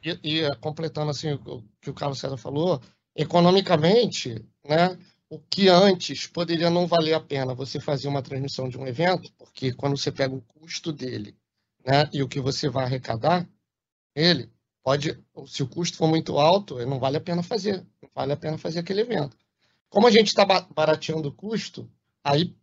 E, 0.04 0.20
e 0.24 0.56
completando 0.58 1.12
assim 1.12 1.34
o 1.34 1.64
que 1.82 1.90
o 1.90 1.94
Carlos 1.94 2.20
César 2.20 2.38
falou, 2.38 2.82
economicamente, 3.16 4.42
né, 4.66 4.98
o 5.30 5.38
que 5.38 5.68
antes 5.68 6.26
poderia 6.26 6.70
não 6.70 6.88
valer 6.88 7.14
a 7.14 7.20
pena 7.20 7.54
você 7.54 7.80
fazer 7.80 8.08
uma 8.08 8.22
transmissão 8.22 8.70
de 8.70 8.78
um 8.78 8.88
evento, 8.88 9.32
porque 9.38 9.74
quando 9.74 9.98
você 9.98 10.12
pega 10.12 10.34
o 10.34 10.42
custo 10.42 10.92
dele 10.92 11.36
né, 11.86 12.10
e 12.14 12.24
o 12.24 12.28
que 12.28 12.40
você 12.40 12.70
vai 12.70 12.86
arrecadar, 12.86 13.48
ele 14.16 14.50
pode, 14.84 15.22
se 15.48 15.62
o 15.62 15.68
custo 15.68 15.98
for 15.98 16.08
muito 16.08 16.38
alto, 16.40 16.84
não 16.86 17.00
vale 17.00 17.18
a 17.18 17.22
pena 17.22 17.44
fazer, 17.44 17.86
vale 18.20 18.34
a 18.34 18.38
pena 18.38 18.58
fazer 18.58 18.80
aquele 18.80 19.00
evento. 19.00 19.38
Como 19.90 20.06
a 20.06 20.12
gente 20.12 20.28
está 20.28 20.46
barateando 20.46 21.30
o 21.30 21.34
custo, 21.34 21.90
aí 22.22 22.54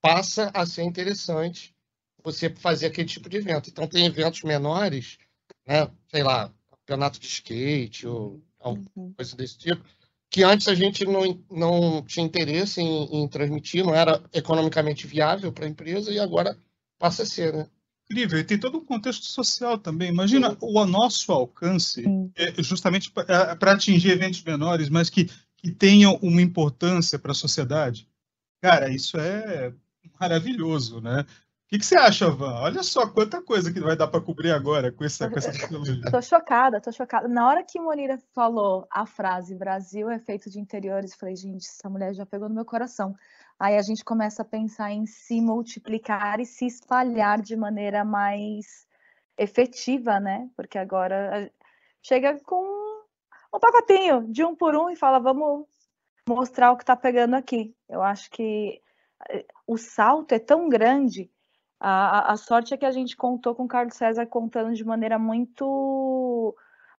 passa 0.00 0.48
a 0.54 0.64
ser 0.64 0.84
interessante 0.84 1.74
você 2.22 2.48
fazer 2.48 2.86
aquele 2.86 3.08
tipo 3.08 3.28
de 3.28 3.38
evento. 3.38 3.68
Então 3.68 3.88
tem 3.88 4.06
eventos 4.06 4.42
menores, 4.44 5.18
né, 5.66 5.90
sei 6.08 6.22
lá, 6.22 6.52
campeonato 6.70 7.18
de 7.18 7.26
skate 7.26 8.06
ou 8.06 8.40
alguma 8.60 8.86
uhum. 8.94 9.12
coisa 9.14 9.34
desse 9.34 9.58
tipo, 9.58 9.84
que 10.30 10.44
antes 10.44 10.68
a 10.68 10.74
gente 10.74 11.04
não, 11.04 11.44
não 11.50 12.02
tinha 12.02 12.24
interesse 12.24 12.80
em, 12.80 13.22
em 13.22 13.28
transmitir, 13.28 13.84
não 13.84 13.94
era 13.94 14.22
economicamente 14.32 15.04
viável 15.04 15.52
para 15.52 15.66
a 15.66 15.68
empresa 15.68 16.12
e 16.12 16.20
agora 16.20 16.56
passa 16.96 17.24
a 17.24 17.26
ser, 17.26 17.52
né? 17.52 17.68
Incrível, 18.12 18.38
e 18.38 18.44
tem 18.44 18.58
todo 18.58 18.76
um 18.76 18.84
contexto 18.84 19.24
social 19.24 19.78
também. 19.78 20.10
Imagina 20.10 20.54
o 20.60 20.84
nosso 20.84 21.32
alcance, 21.32 22.04
é 22.36 22.62
justamente 22.62 23.10
para 23.10 23.56
é, 23.58 23.70
atingir 23.70 24.10
eventos 24.10 24.42
menores, 24.44 24.90
mas 24.90 25.08
que, 25.08 25.30
que 25.56 25.70
tenham 25.70 26.18
uma 26.20 26.42
importância 26.42 27.18
para 27.18 27.32
a 27.32 27.34
sociedade. 27.34 28.06
Cara, 28.60 28.90
isso 28.90 29.18
é 29.18 29.72
maravilhoso, 30.20 31.00
né? 31.00 31.24
que, 31.72 31.78
que 31.78 31.86
você 31.86 31.96
acha, 31.96 32.30
Van? 32.30 32.60
Olha 32.60 32.82
só 32.82 33.06
quanta 33.08 33.40
coisa 33.40 33.72
que 33.72 33.80
vai 33.80 33.96
dar 33.96 34.06
para 34.06 34.20
cobrir 34.20 34.50
agora 34.50 34.92
com 34.92 35.04
essa, 35.04 35.26
com 35.30 35.38
essa 35.38 35.50
tecnologia. 35.58 36.02
Tô 36.10 36.20
chocada, 36.20 36.78
tô 36.82 36.92
chocada. 36.92 37.26
Na 37.26 37.48
hora 37.48 37.64
que 37.64 37.80
Monira 37.80 38.18
falou 38.34 38.86
a 38.90 39.06
frase 39.06 39.54
Brasil 39.54 40.10
é 40.10 40.18
feito 40.18 40.50
de 40.50 40.60
interiores, 40.60 41.14
falei, 41.14 41.34
gente, 41.34 41.66
essa 41.66 41.88
mulher 41.88 42.12
já 42.12 42.26
pegou 42.26 42.46
no 42.46 42.54
meu 42.54 42.66
coração. 42.66 43.16
Aí 43.62 43.76
a 43.78 43.82
gente 43.82 44.04
começa 44.04 44.42
a 44.42 44.44
pensar 44.44 44.90
em 44.90 45.06
se 45.06 45.40
multiplicar 45.40 46.40
e 46.40 46.46
se 46.46 46.66
espalhar 46.66 47.40
de 47.40 47.54
maneira 47.54 48.04
mais 48.04 48.86
efetiva, 49.38 50.18
né? 50.18 50.50
Porque 50.56 50.76
agora 50.76 51.48
chega 52.02 52.40
com 52.40 52.62
um 53.54 53.60
pacotinho 53.60 54.26
de 54.32 54.44
um 54.44 54.56
por 54.56 54.74
um 54.74 54.90
e 54.90 54.96
fala, 54.96 55.20
vamos 55.20 55.66
mostrar 56.28 56.72
o 56.72 56.76
que 56.76 56.82
está 56.82 56.96
pegando 56.96 57.34
aqui. 57.36 57.72
Eu 57.88 58.02
acho 58.02 58.28
que 58.30 58.80
eh, 59.30 59.46
o 59.66 59.76
salto 59.78 60.32
é 60.32 60.40
tão 60.40 60.68
grande 60.68 61.30
a, 61.84 62.32
a, 62.32 62.36
sorte 62.36 62.72
é 62.72 62.76
que 62.76 62.86
a 62.86 62.92
gente 62.92 63.16
contou 63.16 63.56
com 63.56 63.64
o 63.64 63.68
Carlos 63.68 63.94
César 63.94 64.24
contando 64.24 64.72
de 64.72 64.84
maneira 64.84 65.18
muito 65.18 66.56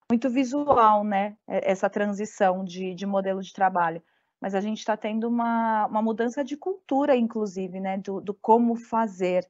muito 0.09 0.29
visual, 0.29 1.05
né? 1.05 1.37
Essa 1.47 1.89
transição 1.89 2.65
de, 2.65 2.93
de 2.93 3.05
modelo 3.05 3.41
de 3.41 3.53
trabalho. 3.53 4.03
Mas 4.43 4.53
a 4.53 4.59
gente 4.59 4.79
está 4.79 4.97
tendo 4.97 5.25
uma, 5.25 5.87
uma 5.87 6.01
mudança 6.01 6.43
de 6.43 6.57
cultura, 6.57 7.15
inclusive, 7.15 7.79
né? 7.79 7.97
Do, 7.97 8.19
do 8.19 8.33
como 8.33 8.75
fazer, 8.75 9.49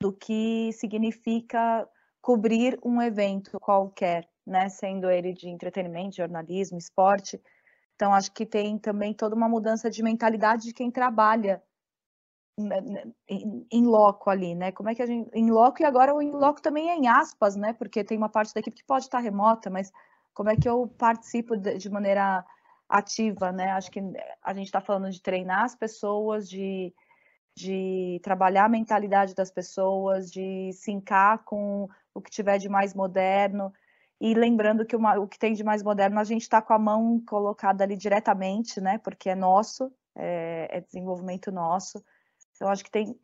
do 0.00 0.10
que 0.10 0.72
significa 0.72 1.86
cobrir 2.22 2.80
um 2.82 3.02
evento 3.02 3.60
qualquer, 3.60 4.26
né? 4.46 4.70
Sendo 4.70 5.10
ele 5.10 5.34
de 5.34 5.50
entretenimento, 5.50 6.16
jornalismo, 6.16 6.78
esporte. 6.78 7.38
Então, 7.94 8.14
acho 8.14 8.32
que 8.32 8.46
tem 8.46 8.78
também 8.78 9.12
toda 9.12 9.36
uma 9.36 9.50
mudança 9.50 9.90
de 9.90 10.02
mentalidade 10.02 10.62
de 10.62 10.72
quem 10.72 10.90
trabalha 10.90 11.62
né, 12.58 12.80
né, 12.80 13.04
em 13.70 13.84
loco 13.84 14.30
ali, 14.30 14.54
né? 14.54 14.72
Como 14.72 14.88
é 14.88 14.94
que 14.94 15.02
a 15.02 15.06
gente. 15.06 15.28
Em 15.34 15.50
loco 15.50 15.82
e 15.82 15.84
agora 15.84 16.14
o 16.14 16.22
em 16.22 16.30
loco 16.30 16.62
também 16.62 16.88
é 16.88 16.96
em 16.96 17.06
aspas, 17.06 17.54
né? 17.54 17.74
Porque 17.74 18.02
tem 18.02 18.16
uma 18.16 18.30
parte 18.30 18.54
da 18.54 18.60
equipe 18.60 18.78
que 18.78 18.86
pode 18.86 19.04
estar 19.04 19.18
remota, 19.18 19.68
mas 19.68 19.92
como 20.32 20.48
é 20.48 20.56
que 20.56 20.66
eu 20.66 20.88
participo 20.96 21.54
de, 21.54 21.76
de 21.76 21.90
maneira 21.90 22.42
ativa, 22.92 23.50
né? 23.50 23.70
Acho 23.70 23.90
que 23.90 24.00
a 24.42 24.52
gente 24.52 24.66
está 24.66 24.80
falando 24.80 25.10
de 25.10 25.22
treinar 25.22 25.64
as 25.64 25.74
pessoas, 25.74 26.46
de, 26.46 26.94
de 27.56 28.20
trabalhar 28.22 28.66
a 28.66 28.68
mentalidade 28.68 29.34
das 29.34 29.50
pessoas, 29.50 30.30
de 30.30 30.70
sincar 30.74 31.42
com 31.44 31.88
o 32.12 32.20
que 32.20 32.30
tiver 32.30 32.58
de 32.58 32.68
mais 32.68 32.94
moderno. 32.94 33.72
E 34.20 34.34
lembrando 34.34 34.84
que 34.84 34.94
uma, 34.94 35.18
o 35.18 35.26
que 35.26 35.38
tem 35.38 35.54
de 35.54 35.64
mais 35.64 35.82
moderno, 35.82 36.20
a 36.20 36.24
gente 36.24 36.42
está 36.42 36.60
com 36.60 36.74
a 36.74 36.78
mão 36.78 37.18
colocada 37.26 37.82
ali 37.82 37.96
diretamente, 37.96 38.78
né? 38.78 38.98
Porque 38.98 39.30
é 39.30 39.34
nosso, 39.34 39.90
é, 40.14 40.68
é 40.70 40.80
desenvolvimento 40.82 41.50
nosso. 41.50 42.04
Eu 42.60 42.68
acho 42.68 42.84
que 42.84 42.90
tem, 42.90 43.18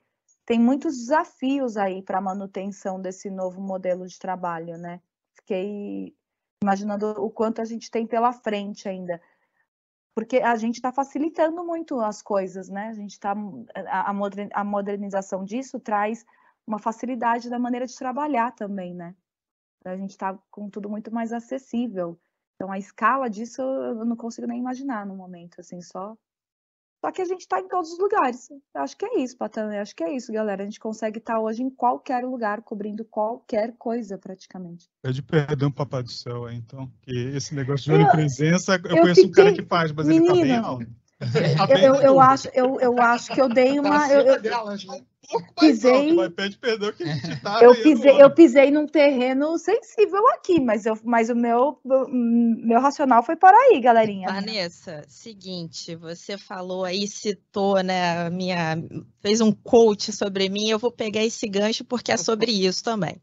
tem 0.47 0.59
muitos 0.59 0.97
desafios 0.97 1.77
aí 1.77 2.03
para 2.03 2.19
a 2.19 2.23
manutenção 2.23 2.99
desse 2.99 3.29
novo 3.29 3.61
modelo 3.61 4.07
de 4.07 4.19
trabalho, 4.19 4.79
né? 4.79 4.99
Fiquei 5.37 6.17
imaginando 6.63 7.11
o 7.23 7.31
quanto 7.31 7.61
a 7.61 7.67
gente 7.67 7.91
tem 7.91 8.07
pela 8.07 8.33
frente 8.33 8.89
ainda. 8.89 9.21
Porque 10.19 10.39
a 10.39 10.57
gente 10.57 10.75
está 10.75 10.91
facilitando 10.91 11.65
muito 11.65 12.01
as 12.01 12.21
coisas, 12.21 12.69
né? 12.69 12.89
A 12.89 12.93
gente 12.93 13.13
está. 13.13 13.37
A, 14.53 14.65
modernização 14.65 15.45
disso 15.45 15.79
traz 15.79 16.27
uma 16.67 16.81
facilidade 16.81 17.49
da 17.49 17.57
maneira 17.57 17.87
de 17.87 17.95
trabalhar 17.97 18.51
também, 18.51 18.93
né? 18.93 19.15
A 19.85 19.97
gente 19.97 20.11
está 20.11 20.37
com 20.51 20.69
tudo 20.69 20.91
muito 20.91 21.15
mais 21.15 21.33
acessível. 21.33 22.19
Então, 22.57 22.73
a 22.73 22.81
escala 22.81 23.31
disso 23.31 23.63
eu 23.63 24.05
não 24.05 24.17
consigo 24.17 24.49
nem 24.49 24.59
imaginar 24.59 25.07
no 25.07 25.15
momento, 25.15 25.61
assim, 25.61 25.81
só 25.81 26.19
só 27.01 27.13
que 27.13 27.23
a 27.23 27.25
gente 27.25 27.43
está 27.43 27.61
em 27.61 27.69
todos 27.69 27.93
os 27.93 27.99
lugares. 27.99 28.51
Eu 28.51 28.83
acho 28.83 28.97
que 28.97 29.05
é 29.05 29.21
isso, 29.21 29.37
Patana. 29.37 29.77
Eu 29.77 29.83
acho 29.83 29.95
que 29.95 30.03
é 30.03 30.15
isso, 30.15 30.33
galera. 30.33 30.63
A 30.63 30.65
gente 30.65 30.81
consegue 30.81 31.19
estar 31.19 31.35
tá 31.35 31.41
hoje 31.41 31.63
em 31.63 31.71
qualquer 31.71 32.25
lugar, 32.25 32.63
cobrindo 32.63 33.05
qualquer 33.05 33.75
coisa, 33.79 34.19
praticamente. 34.19 34.89
Pede 35.01 35.23
perdão, 35.23 35.71
Papai 35.71 36.03
do 36.03 36.11
Céu, 36.11 36.47
aí, 36.47 36.57
então. 36.57 36.91
Que 37.03 37.13
esse 37.37 37.55
negócio 37.55 37.85
de 37.85 37.93
onipresença, 37.93 38.81
eu, 38.85 38.97
eu 38.97 39.03
conheço 39.03 39.23
fiquei... 39.23 39.31
um 39.31 39.31
cara 39.31 39.53
que 39.53 39.63
faz, 39.63 39.93
mas 39.93 40.07
Menina, 40.07 40.35
ele 40.35 40.41
tá 40.41 40.45
bem 40.47 40.57
alto. 40.57 40.87
Tá 41.19 41.19
eu, 41.71 41.79
eu, 41.79 41.95
eu, 41.97 42.21
acho, 42.21 42.49
eu, 42.55 42.81
eu 42.81 43.01
acho 43.01 43.33
que 43.33 43.41
eu 43.41 43.49
dei 43.49 43.79
uma. 43.79 44.09
Eu, 44.09 44.23
eu, 44.23 44.41
pisei. 45.59 46.19
Alto, 46.19 46.35
pede 46.35 46.59
perdão 46.59 46.93
que 46.93 47.05
tá 47.43 47.61
eu 47.63 47.75
pisei, 47.75 48.23
eu 48.23 48.31
pisei 48.31 48.71
num 48.71 48.87
terreno 48.87 49.59
sensível 49.59 50.27
aqui, 50.29 50.61
mas, 50.61 50.87
eu, 50.87 50.99
mas 51.05 51.29
o 51.29 51.35
meu, 51.37 51.79
meu 51.85 52.81
racional 52.81 53.23
foi 53.23 53.37
para 53.37 53.57
aí, 53.57 53.81
galerinha. 53.81 54.29
Vanessa, 54.29 55.03
seguinte, 55.07 55.95
você 55.97 56.39
falou 56.39 56.85
aí, 56.85 57.07
citou, 57.07 57.83
né, 57.83 58.31
minha, 58.31 58.77
fez 59.21 59.41
um 59.41 59.53
coach 59.53 60.13
sobre 60.13 60.49
mim, 60.49 60.69
eu 60.69 60.79
vou 60.79 60.91
pegar 60.91 61.25
esse 61.25 61.47
gancho 61.47 61.85
porque 61.85 62.13
é 62.13 62.17
sobre 62.17 62.51
isso 62.51 62.83
também. 62.83 63.21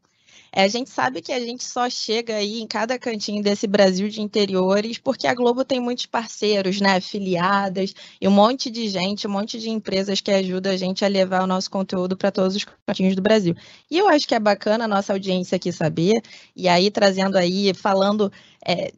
É, 0.56 0.64
a 0.64 0.68
gente 0.70 0.90
sabe 0.90 1.22
que 1.22 1.34
a 1.34 1.40
gente 1.40 1.66
só 1.66 1.90
chega 1.90 2.36
aí 2.38 2.62
em 2.62 2.68
cada 2.68 2.98
cantinho 2.98 3.44
desse 3.44 3.68
Brasil 3.68 4.08
de 4.08 4.22
interiores 4.22 4.98
porque 4.98 5.28
a 5.28 5.34
Globo 5.36 5.66
tem 5.66 5.82
muitos 5.82 6.06
parceiros, 6.06 6.80
né, 6.80 6.96
afiliadas 6.96 7.94
e 8.22 8.28
um 8.28 8.32
monte 8.32 8.72
de 8.72 8.88
gente, 8.88 9.28
um 9.28 9.32
monte 9.32 9.60
de 9.60 9.70
empresas 9.70 10.22
que 10.22 10.32
ajudam 10.32 10.72
a 10.72 10.78
gente 10.78 11.04
a 11.04 11.10
levar 11.10 11.44
o 11.44 11.48
nosso 11.48 11.70
conteúdo 11.70 12.16
para 12.16 12.32
todos 12.32 12.56
os 12.56 12.66
cantinhos 12.88 13.18
do 13.18 13.22
Brasil. 13.22 13.54
E 13.92 13.98
eu 13.98 14.08
acho 14.08 14.26
que 14.26 14.34
é 14.34 14.40
bacana 14.40 14.86
a 14.86 14.88
nossa 14.88 15.12
audiência 15.12 15.58
aqui 15.58 15.74
saber 15.74 16.22
e 16.56 16.70
aí 16.70 16.90
trazendo 16.90 17.38
aí, 17.38 17.74
falando 17.74 18.32
é, 18.66 18.94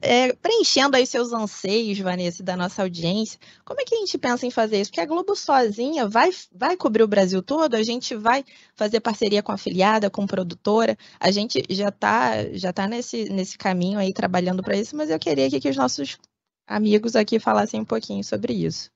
é, 0.00 0.32
preenchendo 0.34 0.96
aí 0.96 1.06
seus 1.06 1.32
anseios, 1.32 1.98
Vanessa, 1.98 2.42
da 2.42 2.56
nossa 2.56 2.82
audiência, 2.82 3.38
como 3.64 3.80
é 3.80 3.84
que 3.84 3.94
a 3.94 3.98
gente 3.98 4.18
pensa 4.18 4.44
em 4.44 4.50
fazer 4.50 4.80
isso? 4.80 4.90
Porque 4.90 5.00
a 5.00 5.06
Globo 5.06 5.36
sozinha 5.36 6.08
vai, 6.08 6.30
vai 6.52 6.76
cobrir 6.76 7.02
o 7.02 7.08
Brasil 7.08 7.42
todo, 7.42 7.74
a 7.74 7.82
gente 7.82 8.14
vai 8.16 8.44
fazer 8.74 9.00
parceria 9.00 9.42
com 9.42 9.52
afiliada, 9.52 10.10
com 10.10 10.26
produtora, 10.26 10.96
a 11.20 11.30
gente 11.30 11.62
já 11.70 11.88
está 11.88 12.50
já 12.52 12.72
tá 12.72 12.88
nesse, 12.88 13.28
nesse 13.28 13.56
caminho 13.56 13.98
aí 13.98 14.12
trabalhando 14.12 14.62
para 14.62 14.76
isso, 14.76 14.96
mas 14.96 15.10
eu 15.10 15.18
queria 15.18 15.48
que, 15.48 15.68
os 15.68 15.76
nossos 15.76 16.18
amigos 16.66 17.14
aqui 17.14 17.38
falassem 17.38 17.80
um 17.80 17.84
pouquinho 17.84 18.24
sobre 18.24 18.52
isso. 18.52 18.90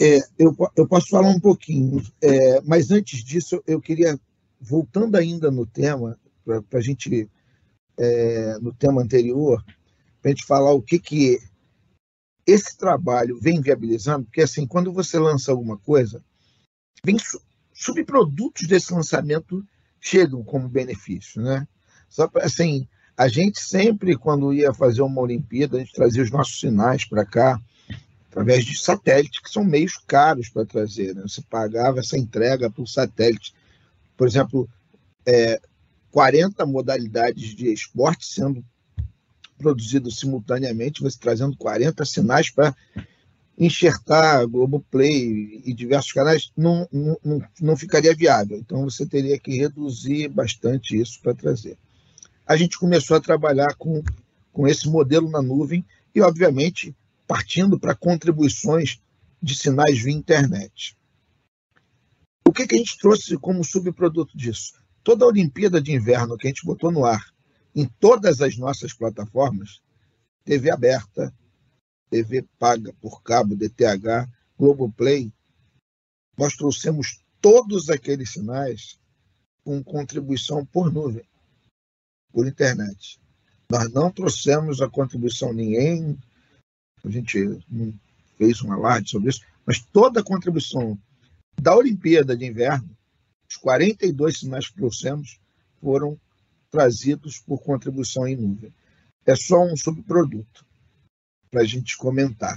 É, 0.00 0.20
eu, 0.38 0.56
eu 0.76 0.86
posso 0.86 1.08
falar 1.08 1.28
um 1.28 1.40
pouquinho, 1.40 2.02
é, 2.22 2.60
mas 2.62 2.90
antes 2.90 3.22
disso, 3.22 3.62
eu 3.66 3.80
queria, 3.80 4.18
voltando 4.60 5.16
ainda 5.16 5.50
no 5.50 5.66
tema, 5.66 6.18
para 6.44 6.78
a 6.78 6.80
gente, 6.80 7.28
é, 7.98 8.58
no 8.60 8.72
tema 8.72 9.02
anterior, 9.02 9.62
a 10.28 10.30
gente 10.30 10.46
falar 10.46 10.72
o 10.72 10.82
que, 10.82 10.98
que 10.98 11.38
esse 12.46 12.76
trabalho 12.76 13.38
vem 13.40 13.60
viabilizando, 13.60 14.24
porque 14.24 14.42
assim, 14.42 14.66
quando 14.66 14.92
você 14.92 15.18
lança 15.18 15.50
alguma 15.50 15.76
coisa, 15.76 16.24
vem 17.04 17.16
subprodutos 17.74 18.66
desse 18.66 18.92
lançamento 18.92 19.64
chegam 20.00 20.42
como 20.42 20.68
benefício, 20.68 21.42
né? 21.42 21.66
Só 22.08 22.26
para 22.26 22.46
assim, 22.46 22.88
a 23.16 23.28
gente 23.28 23.60
sempre 23.60 24.16
quando 24.16 24.54
ia 24.54 24.72
fazer 24.72 25.02
uma 25.02 25.20
Olimpíada, 25.20 25.76
a 25.76 25.80
gente 25.80 25.92
trazia 25.92 26.22
os 26.22 26.30
nossos 26.30 26.58
sinais 26.58 27.04
para 27.04 27.26
cá 27.26 27.60
através 28.30 28.64
de 28.64 28.78
satélite, 28.78 29.42
que 29.42 29.50
são 29.50 29.64
meios 29.64 29.96
caros 30.06 30.48
para 30.48 30.64
trazer, 30.64 31.14
né? 31.14 31.22
Você 31.22 31.42
pagava 31.42 32.00
essa 32.00 32.16
entrega 32.16 32.70
por 32.70 32.86
satélite. 32.86 33.54
Por 34.16 34.26
exemplo, 34.26 34.68
é, 35.26 35.60
40 36.10 36.64
modalidades 36.64 37.54
de 37.54 37.72
esporte 37.72 38.24
sendo 38.24 38.64
produzido 39.58 40.10
simultaneamente, 40.10 41.02
você 41.02 41.18
trazendo 41.18 41.56
40 41.56 42.04
sinais 42.04 42.50
para 42.50 42.74
enxertar 43.58 44.46
Globoplay 44.46 45.62
e 45.64 45.74
diversos 45.74 46.12
canais, 46.12 46.52
não, 46.56 46.88
não, 46.92 47.42
não 47.60 47.76
ficaria 47.76 48.14
viável. 48.14 48.56
Então 48.56 48.84
você 48.84 49.04
teria 49.04 49.38
que 49.38 49.58
reduzir 49.58 50.28
bastante 50.28 50.96
isso 50.98 51.20
para 51.20 51.34
trazer. 51.34 51.76
A 52.46 52.56
gente 52.56 52.78
começou 52.78 53.16
a 53.16 53.20
trabalhar 53.20 53.74
com, 53.74 54.02
com 54.52 54.66
esse 54.66 54.88
modelo 54.88 55.28
na 55.28 55.42
nuvem 55.42 55.84
e, 56.14 56.20
obviamente, 56.20 56.96
partindo 57.26 57.78
para 57.78 57.94
contribuições 57.94 59.00
de 59.42 59.54
sinais 59.54 59.98
via 59.98 60.14
internet. 60.14 60.96
O 62.46 62.52
que, 62.52 62.66
que 62.66 62.76
a 62.76 62.78
gente 62.78 62.96
trouxe 62.96 63.36
como 63.36 63.62
subproduto 63.64 64.38
disso? 64.38 64.72
Toda 65.02 65.24
a 65.24 65.28
Olimpíada 65.28 65.80
de 65.80 65.92
Inverno 65.92 66.36
que 66.36 66.46
a 66.46 66.50
gente 66.50 66.64
botou 66.64 66.90
no 66.90 67.04
ar 67.04 67.22
em 67.78 67.86
todas 68.00 68.40
as 68.40 68.56
nossas 68.56 68.92
plataformas, 68.92 69.80
TV 70.44 70.68
aberta, 70.68 71.32
TV 72.10 72.44
paga 72.58 72.92
por 72.94 73.22
cabo, 73.22 73.54
DTH, 73.54 74.28
Globoplay, 74.58 75.32
nós 76.36 76.56
trouxemos 76.56 77.22
todos 77.40 77.88
aqueles 77.88 78.32
sinais 78.32 78.98
com 79.62 79.80
contribuição 79.84 80.66
por 80.66 80.92
nuvem, 80.92 81.24
por 82.32 82.48
internet. 82.48 83.20
Nós 83.70 83.88
não 83.92 84.10
trouxemos 84.10 84.82
a 84.82 84.88
contribuição 84.88 85.52
ninguém, 85.52 86.18
a 87.04 87.08
gente 87.08 87.38
não 87.70 87.94
fez 88.36 88.60
um 88.60 88.72
alarde 88.72 89.08
sobre 89.08 89.30
isso, 89.30 89.42
mas 89.64 89.78
toda 89.78 90.18
a 90.18 90.24
contribuição 90.24 90.98
da 91.62 91.76
Olimpíada 91.76 92.36
de 92.36 92.44
Inverno, 92.44 92.90
os 93.48 93.54
42 93.54 94.40
sinais 94.40 94.66
que 94.66 94.74
trouxemos, 94.74 95.38
foram 95.80 96.18
trazidos 96.70 97.38
por 97.38 97.62
contribuição 97.62 98.26
em 98.26 98.36
nuvem. 98.36 98.72
É 99.26 99.34
só 99.34 99.62
um 99.62 99.76
subproduto 99.76 100.66
para 101.50 101.62
a 101.62 101.64
gente 101.64 101.96
comentar. 101.96 102.56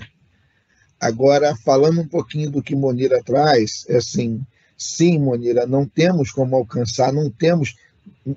Agora, 1.00 1.56
falando 1.56 2.02
um 2.02 2.08
pouquinho 2.08 2.52
do 2.52 2.62
que 2.62 2.76
Monira 2.76 3.24
traz, 3.24 3.86
é 3.90 3.98
assim, 3.98 4.46
sim, 4.78 5.18
Monira, 5.20 5.66
não 5.66 5.88
temos 5.88 6.32
como 6.32 6.56
alcançar, 6.56 7.12
não 7.12 7.30
temos 7.30 7.76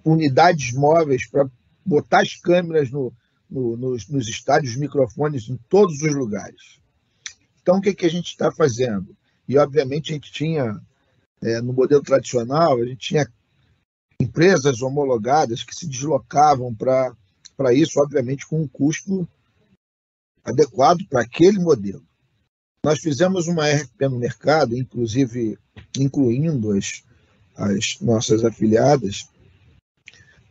unidades 0.04 0.72
móveis 0.72 1.26
para 1.28 1.48
botar 1.84 2.22
as 2.22 2.34
câmeras 2.36 2.90
no, 2.90 3.12
no, 3.50 3.76
nos, 3.76 4.08
nos 4.08 4.28
estádios, 4.28 4.76
microfones 4.76 5.48
em 5.48 5.58
todos 5.68 6.00
os 6.00 6.14
lugares. 6.14 6.80
Então, 7.60 7.78
o 7.78 7.80
que, 7.80 7.94
que 7.94 8.06
a 8.06 8.10
gente 8.10 8.28
está 8.28 8.50
fazendo? 8.50 9.14
E, 9.48 9.58
obviamente, 9.58 10.10
a 10.10 10.14
gente 10.14 10.32
tinha, 10.32 10.80
é, 11.42 11.60
no 11.60 11.72
modelo 11.72 12.02
tradicional, 12.02 12.80
a 12.80 12.86
gente 12.86 13.08
tinha 13.08 13.28
empresas 14.24 14.80
homologadas 14.80 15.62
que 15.62 15.74
se 15.74 15.86
deslocavam 15.86 16.74
para 16.74 17.74
isso, 17.74 18.00
obviamente, 18.00 18.46
com 18.46 18.62
um 18.62 18.68
custo 18.68 19.28
adequado 20.42 21.06
para 21.08 21.22
aquele 21.22 21.58
modelo. 21.58 22.04
Nós 22.82 23.00
fizemos 23.00 23.46
uma 23.46 23.68
RP 23.70 24.02
no 24.02 24.18
mercado, 24.18 24.76
inclusive 24.76 25.58
incluindo 25.98 26.72
as, 26.72 27.02
as 27.54 27.98
nossas 28.00 28.44
afiliadas, 28.44 29.28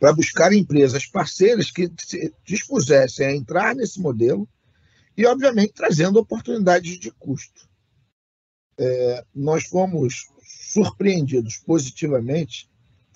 para 0.00 0.12
buscar 0.12 0.52
empresas 0.52 1.06
parceiras 1.06 1.70
que 1.70 1.90
se 1.98 2.32
dispusessem 2.44 3.26
a 3.26 3.34
entrar 3.34 3.74
nesse 3.74 4.00
modelo 4.00 4.48
e, 5.16 5.24
obviamente, 5.26 5.72
trazendo 5.72 6.18
oportunidades 6.18 6.98
de 6.98 7.10
custo. 7.12 7.68
É, 8.76 9.24
nós 9.32 9.64
fomos 9.64 10.26
surpreendidos 10.42 11.56
positivamente 11.58 12.68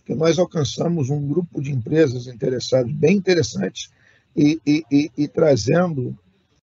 que 0.09 0.15
nós 0.15 0.39
alcançamos 0.39 1.11
um 1.11 1.29
grupo 1.29 1.61
de 1.61 1.71
empresas 1.71 2.27
interessadas 2.27 2.91
bem 2.91 3.19
interessantes 3.19 3.91
e, 4.35 4.59
e, 4.67 4.83
e, 4.91 5.13
e 5.19 5.29
trazendo 5.29 6.19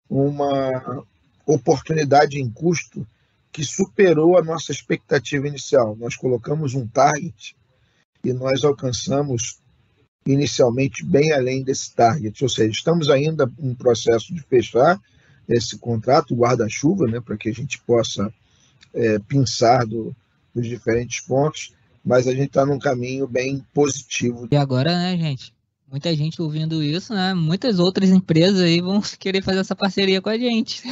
uma 0.08 1.04
oportunidade 1.44 2.40
em 2.40 2.50
custo 2.50 3.06
que 3.52 3.62
superou 3.62 4.38
a 4.38 4.42
nossa 4.42 4.72
expectativa 4.72 5.46
inicial. 5.46 5.94
Nós 5.96 6.16
colocamos 6.16 6.72
um 6.72 6.86
target 6.86 7.54
e 8.24 8.32
nós 8.32 8.64
alcançamos 8.64 9.60
inicialmente 10.26 11.04
bem 11.04 11.30
além 11.34 11.62
desse 11.62 11.94
target, 11.94 12.42
ou 12.42 12.48
seja, 12.48 12.70
estamos 12.70 13.10
ainda 13.10 13.52
em 13.58 13.74
processo 13.74 14.32
de 14.32 14.40
fechar 14.40 14.98
esse 15.46 15.76
contrato, 15.76 16.34
guarda-chuva, 16.34 17.04
né, 17.04 17.20
para 17.20 17.36
que 17.36 17.50
a 17.50 17.52
gente 17.52 17.78
possa 17.82 18.32
é, 18.94 19.18
pensar 19.18 19.84
do, 19.84 20.16
dos 20.54 20.66
diferentes 20.66 21.20
pontos, 21.20 21.75
mas 22.06 22.28
a 22.28 22.32
gente 22.32 22.46
está 22.46 22.64
num 22.64 22.78
caminho 22.78 23.26
bem 23.26 23.66
positivo. 23.74 24.46
E 24.48 24.56
agora, 24.56 24.96
né, 24.96 25.16
gente? 25.18 25.52
Muita 25.90 26.14
gente 26.14 26.40
ouvindo 26.40 26.80
isso, 26.80 27.12
né? 27.12 27.34
Muitas 27.34 27.80
outras 27.80 28.10
empresas 28.10 28.60
aí 28.60 28.80
vão 28.80 29.00
querer 29.18 29.42
fazer 29.42 29.58
essa 29.58 29.74
parceria 29.74 30.22
com 30.22 30.28
a 30.28 30.38
gente. 30.38 30.84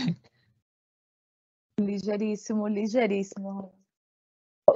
Ligeiríssimo, 1.80 2.66
ligeiríssimo. 2.66 3.72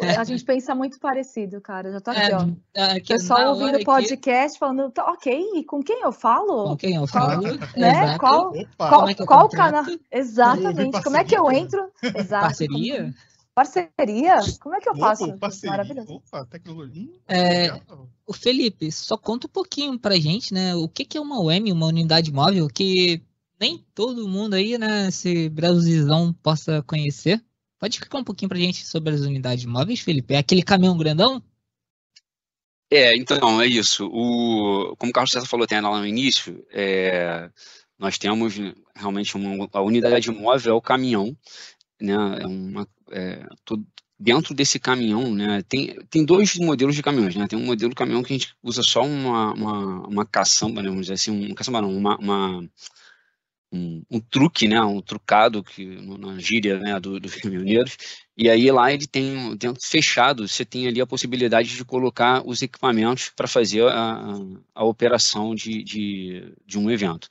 A 0.00 0.22
gente 0.22 0.44
pensa 0.44 0.74
muito 0.74 1.00
parecido, 1.00 1.60
cara. 1.60 1.90
Já 1.90 2.00
tô 2.00 2.10
aqui, 2.10 2.20
é, 2.20 2.36
ó. 2.36 2.48
É, 2.74 3.00
Pessoal 3.00 3.54
ouvindo 3.54 3.78
o 3.78 3.84
podcast 3.84 4.52
que... 4.52 4.58
falando, 4.60 4.90
tá, 4.92 5.10
ok, 5.10 5.64
com 5.64 5.82
quem 5.82 6.02
eu 6.02 6.12
falo? 6.12 6.68
Com 6.68 6.76
quem 6.76 6.94
eu 6.94 7.06
falo? 7.06 7.42
né? 7.76 8.18
Qual, 8.18 8.52
qual, 8.76 9.08
é 9.08 9.14
qual 9.14 9.48
canal? 9.48 9.84
Exatamente. 10.12 11.02
Como 11.02 11.16
é 11.16 11.24
que 11.24 11.36
eu 11.36 11.50
entro? 11.50 11.90
Exato. 12.02 12.44
Parceria? 12.44 13.14
Parceria? 13.58 14.36
Como 14.60 14.76
é 14.76 14.80
que 14.80 14.88
eu 14.88 14.94
faço? 14.94 15.24
Opa, 15.24 15.36
parceria. 15.36 15.70
Maravilhoso. 15.70 16.12
Opa, 16.14 16.46
tecnologia. 16.46 17.10
É, 17.26 17.72
o 18.24 18.32
Felipe, 18.32 18.92
só 18.92 19.16
conta 19.16 19.48
um 19.48 19.50
pouquinho 19.50 19.98
pra 19.98 20.16
gente, 20.16 20.54
né? 20.54 20.76
O 20.76 20.88
que, 20.88 21.04
que 21.04 21.18
é 21.18 21.20
uma 21.20 21.42
UEM, 21.42 21.72
uma 21.72 21.86
unidade 21.86 22.30
móvel, 22.32 22.68
que 22.68 23.20
nem 23.58 23.84
todo 23.96 24.28
mundo 24.28 24.54
aí, 24.54 24.78
né, 24.78 25.08
esse 25.08 25.48
Brasilzão 25.48 26.32
possa 26.34 26.84
conhecer. 26.84 27.44
Pode 27.80 27.96
explicar 27.96 28.18
um 28.18 28.24
pouquinho 28.24 28.48
pra 28.48 28.58
gente 28.58 28.86
sobre 28.86 29.12
as 29.12 29.22
unidades 29.22 29.64
móveis, 29.64 29.98
Felipe? 29.98 30.34
É 30.34 30.38
aquele 30.38 30.62
caminhão 30.62 30.96
grandão? 30.96 31.42
É, 32.88 33.16
então, 33.16 33.60
é 33.60 33.66
isso. 33.66 34.06
O, 34.06 34.94
como 34.96 35.10
o 35.10 35.12
Carlos 35.12 35.32
César 35.32 35.46
falou 35.46 35.64
até 35.64 35.80
lá 35.80 35.98
no 35.98 36.06
início, 36.06 36.64
é, 36.70 37.50
nós 37.98 38.18
temos 38.18 38.54
realmente 38.94 39.36
uma, 39.36 39.68
a 39.72 39.82
unidade 39.82 40.30
móvel 40.30 40.74
é 40.74 40.76
o 40.76 40.80
caminhão, 40.80 41.36
né? 42.00 42.14
É 42.40 42.46
uma, 42.46 42.86
é, 43.10 43.46
dentro 44.18 44.54
desse 44.54 44.78
caminhão, 44.78 45.34
né? 45.34 45.62
Tem, 45.68 45.96
tem 46.10 46.24
dois 46.24 46.56
modelos 46.56 46.94
de 46.94 47.02
caminhões, 47.02 47.36
né? 47.36 47.46
Tem 47.46 47.58
um 47.58 47.64
modelo 47.64 47.90
de 47.90 47.96
caminhão 47.96 48.22
que 48.22 48.32
a 48.32 48.36
gente 48.36 48.54
usa 48.62 48.82
só 48.82 49.02
uma, 49.04 49.52
uma, 49.52 50.08
uma 50.08 50.26
caçamba, 50.26 50.82
né? 50.82 50.88
Vamos 50.88 51.06
dizer 51.06 51.14
assim, 51.14 51.50
um 51.50 51.54
caçamba 51.54 51.80
não, 51.82 51.96
uma, 51.96 52.16
uma 52.18 52.68
um, 53.72 54.02
um, 54.10 54.20
truque, 54.20 54.66
né, 54.66 54.80
um 54.80 55.00
trucado 55.00 55.62
que 55.62 55.84
na 55.84 56.38
gíria 56.38 56.78
né, 56.78 56.98
do, 56.98 57.20
dos 57.20 57.34
caminhoneiros, 57.36 57.96
e 58.36 58.48
aí 58.48 58.70
lá 58.70 58.92
ele 58.92 59.06
tem 59.06 59.56
dentro 59.56 59.84
fechado, 59.84 60.46
você 60.46 60.64
tem 60.64 60.86
ali 60.86 61.00
a 61.00 61.06
possibilidade 61.06 61.74
de 61.74 61.84
colocar 61.84 62.42
os 62.46 62.62
equipamentos 62.62 63.30
para 63.30 63.46
fazer 63.46 63.86
a, 63.88 64.38
a, 64.74 64.84
operação 64.84 65.54
de, 65.54 65.82
de, 65.82 66.54
de, 66.66 66.78
um 66.78 66.90
evento. 66.90 67.28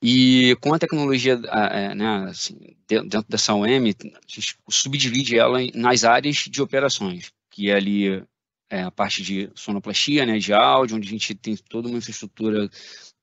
E 0.00 0.56
com 0.60 0.72
a 0.72 0.78
tecnologia, 0.78 1.40
é, 1.72 1.94
né, 1.94 2.26
assim, 2.28 2.56
dentro 2.86 3.24
dessa 3.28 3.52
OM, 3.52 3.66
a 3.66 4.20
gente 4.26 4.56
subdivide 4.70 5.36
ela 5.36 5.58
nas 5.74 6.04
áreas 6.04 6.36
de 6.36 6.62
operações, 6.62 7.32
que 7.50 7.68
é 7.68 7.74
ali 7.74 8.24
é, 8.70 8.82
a 8.82 8.90
parte 8.90 9.22
de 9.22 9.50
sonoplastia, 9.54 10.24
né, 10.24 10.38
de 10.38 10.52
áudio, 10.52 10.96
onde 10.96 11.08
a 11.08 11.10
gente 11.10 11.34
tem 11.34 11.56
toda 11.56 11.88
uma 11.88 11.98
infraestrutura 11.98 12.70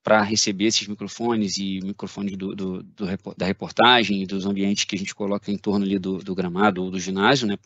para 0.04 0.22
receber 0.22 0.66
esses 0.66 0.88
microfones 0.88 1.58
e 1.58 1.80
microfones 1.82 2.38
do, 2.38 2.54
do, 2.54 2.84
do, 2.84 3.06
da 3.38 3.46
reportagem 3.46 4.22
e 4.22 4.28
dos 4.28 4.46
ambientes 4.46 4.84
que 4.84 4.96
a 4.96 5.00
gente 5.00 5.16
coloca 5.16 5.52
em 5.52 5.58
torno 5.58 5.86
ali 5.86 5.98
do, 5.98 6.18
do 6.18 6.36
gramado 6.36 6.84
ou 6.84 6.92
do 6.92 7.00
ginásio, 7.00 7.48
né, 7.48 7.58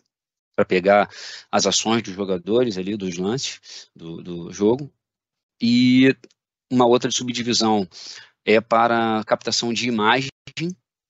para 0.56 0.66
pegar 0.66 1.10
as 1.52 1.66
ações 1.66 2.04
dos 2.04 2.14
jogadores 2.14 2.78
ali, 2.78 2.96
dos 2.96 3.18
lances 3.18 3.90
do, 3.96 4.22
do 4.22 4.54
jogo. 4.54 4.92
E 5.62 6.16
uma 6.72 6.86
outra 6.86 7.10
subdivisão 7.10 7.88
é 8.46 8.60
para 8.62 9.24
captação 9.26 9.74
de 9.74 9.88
imagem, 9.88 10.30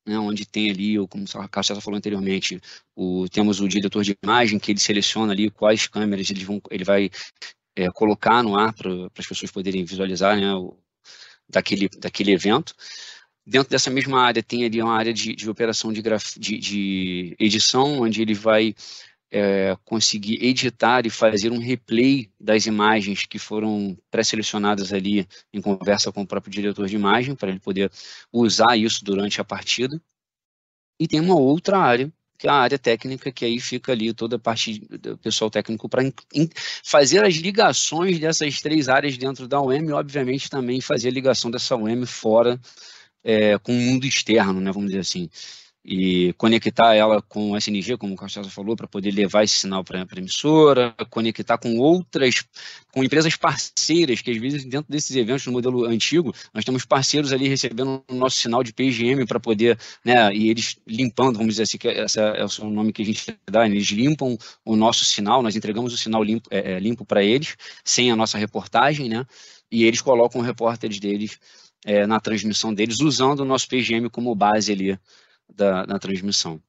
né, 0.07 0.17
onde 0.17 0.45
tem 0.45 0.71
ali, 0.71 0.95
como 1.07 1.25
Carlos 1.49 1.67
César 1.67 1.81
falou 1.81 1.97
anteriormente, 1.97 2.59
o, 2.95 3.27
temos 3.29 3.61
o 3.61 3.67
diretor 3.67 4.03
de 4.03 4.17
imagem, 4.23 4.59
que 4.59 4.71
ele 4.71 4.79
seleciona 4.79 5.33
ali 5.33 5.51
quais 5.51 5.87
câmeras 5.87 6.29
ele, 6.31 6.43
vão, 6.43 6.61
ele 6.71 6.83
vai 6.83 7.09
é, 7.75 7.89
colocar 7.91 8.43
no 8.43 8.57
ar 8.57 8.73
para 8.73 8.91
as 9.17 9.27
pessoas 9.27 9.51
poderem 9.51 9.85
visualizar 9.85 10.35
né, 10.35 10.53
o, 10.53 10.77
daquele, 11.47 11.89
daquele 11.89 12.31
evento. 12.31 12.73
Dentro 13.45 13.69
dessa 13.69 13.89
mesma 13.89 14.21
área 14.21 14.43
tem 14.43 14.65
ali 14.65 14.81
uma 14.81 14.95
área 14.95 15.13
de, 15.13 15.35
de 15.35 15.49
operação 15.49 15.91
de, 15.93 16.01
graf, 16.01 16.37
de, 16.37 16.57
de 16.57 17.35
edição, 17.39 18.01
onde 18.01 18.21
ele 18.21 18.33
vai 18.33 18.75
é, 19.31 19.77
conseguir 19.85 20.43
editar 20.43 21.05
e 21.05 21.09
fazer 21.09 21.51
um 21.51 21.59
replay 21.59 22.31
das 22.39 22.65
imagens 22.65 23.25
que 23.25 23.37
foram 23.37 23.97
pré-selecionadas 24.09 24.91
ali 24.91 25.27
em 25.53 25.61
conversa 25.61 26.11
com 26.11 26.21
o 26.21 26.27
próprio 26.27 26.51
diretor 26.51 26.87
de 26.87 26.95
imagem, 26.95 27.35
para 27.35 27.49
ele 27.49 27.59
poder 27.59 27.91
usar 28.31 28.77
isso 28.77 29.03
durante 29.03 29.39
a 29.39 29.43
partida. 29.43 30.01
E 30.99 31.07
tem 31.07 31.19
uma 31.19 31.35
outra 31.35 31.77
área 31.77 32.11
que 32.37 32.47
é 32.47 32.49
a 32.49 32.53
área 32.53 32.79
técnica, 32.79 33.33
que 33.33 33.43
aí 33.43 33.59
fica 33.59 33.91
ali 33.91 34.13
toda 34.13 34.37
a 34.37 34.39
parte 34.39 34.79
do 34.79 35.17
pessoal 35.17 35.51
técnico 35.51 35.89
para 35.89 36.01
fazer 36.85 37.21
as 37.25 37.35
ligações 37.35 38.17
dessas 38.17 38.61
três 38.61 38.87
áreas 38.87 39.17
dentro 39.17 39.45
da 39.45 39.61
UEM 39.61 39.89
e, 39.89 39.91
obviamente, 39.91 40.49
também 40.49 40.79
fazer 40.79 41.09
a 41.09 41.11
ligação 41.11 41.51
dessa 41.51 41.75
UEM 41.75 42.05
fora 42.05 42.57
é, 43.21 43.57
com 43.59 43.73
o 43.73 43.75
mundo 43.75 44.05
externo, 44.05 44.61
né, 44.61 44.71
vamos 44.71 44.87
dizer 44.87 45.01
assim 45.01 45.29
e 45.91 46.33
conectar 46.33 46.93
ela 46.93 47.19
com 47.19 47.49
o 47.49 47.57
SNG, 47.57 47.97
como 47.97 48.13
o 48.13 48.15
Carlos 48.15 48.53
falou, 48.53 48.75
para 48.75 48.87
poder 48.87 49.09
levar 49.09 49.43
esse 49.43 49.55
sinal 49.55 49.83
para 49.83 50.03
a 50.03 50.19
emissora, 50.19 50.93
conectar 51.09 51.57
com 51.57 51.79
outras, 51.79 52.45
com 52.93 53.03
empresas 53.03 53.35
parceiras, 53.35 54.21
que 54.21 54.29
às 54.29 54.37
vezes 54.37 54.63
dentro 54.65 54.85
desses 54.87 55.15
eventos 55.15 55.47
no 55.47 55.51
modelo 55.51 55.85
antigo, 55.85 56.31
nós 56.53 56.63
temos 56.63 56.85
parceiros 56.85 57.33
ali 57.33 57.47
recebendo 57.47 58.03
o 58.07 58.13
nosso 58.13 58.39
sinal 58.39 58.63
de 58.63 58.71
PGM 58.71 59.25
para 59.25 59.39
poder, 59.39 59.79
né, 60.05 60.31
e 60.31 60.51
eles 60.51 60.77
limpando, 60.85 61.37
vamos 61.37 61.53
dizer 61.55 61.63
assim, 61.63 61.79
que 61.79 61.87
esse 61.87 62.19
é 62.19 62.45
o 62.61 62.69
nome 62.69 62.93
que 62.93 63.01
a 63.01 63.05
gente 63.05 63.35
dá, 63.49 63.65
eles 63.65 63.87
limpam 63.87 64.37
o 64.63 64.75
nosso 64.75 65.03
sinal, 65.03 65.41
nós 65.41 65.55
entregamos 65.55 65.91
o 65.91 65.97
sinal 65.97 66.23
limpo, 66.23 66.47
é, 66.51 66.73
é 66.73 66.79
limpo 66.79 67.03
para 67.03 67.23
eles, 67.23 67.55
sem 67.83 68.11
a 68.11 68.15
nossa 68.15 68.37
reportagem, 68.37 69.09
né, 69.09 69.25
e 69.71 69.85
eles 69.85 70.01
colocam 70.01 70.39
repórteres 70.39 70.99
deles 70.99 71.39
é, 71.83 72.05
na 72.05 72.19
transmissão 72.19 72.71
deles, 72.71 72.99
usando 72.99 73.39
o 73.39 73.45
nosso 73.45 73.67
PGM 73.67 74.07
como 74.11 74.35
base 74.35 74.71
ali 74.71 74.99
da, 75.53 75.85
da 75.85 75.99
transmissão. 75.99 76.61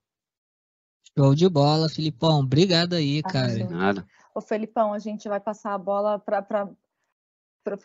Show 1.18 1.35
de 1.35 1.49
bola, 1.49 1.89
Filipão. 1.89 2.41
Obrigado 2.41 2.95
aí, 2.95 3.22
cara. 3.22 3.68
Nada. 3.68 4.07
Ô, 4.35 4.41
Felipão, 4.41 4.93
a 4.93 4.99
gente 4.99 5.28
vai 5.28 5.41
passar 5.41 5.74
a 5.74 5.78
bola 5.78 6.18
para 6.18 6.68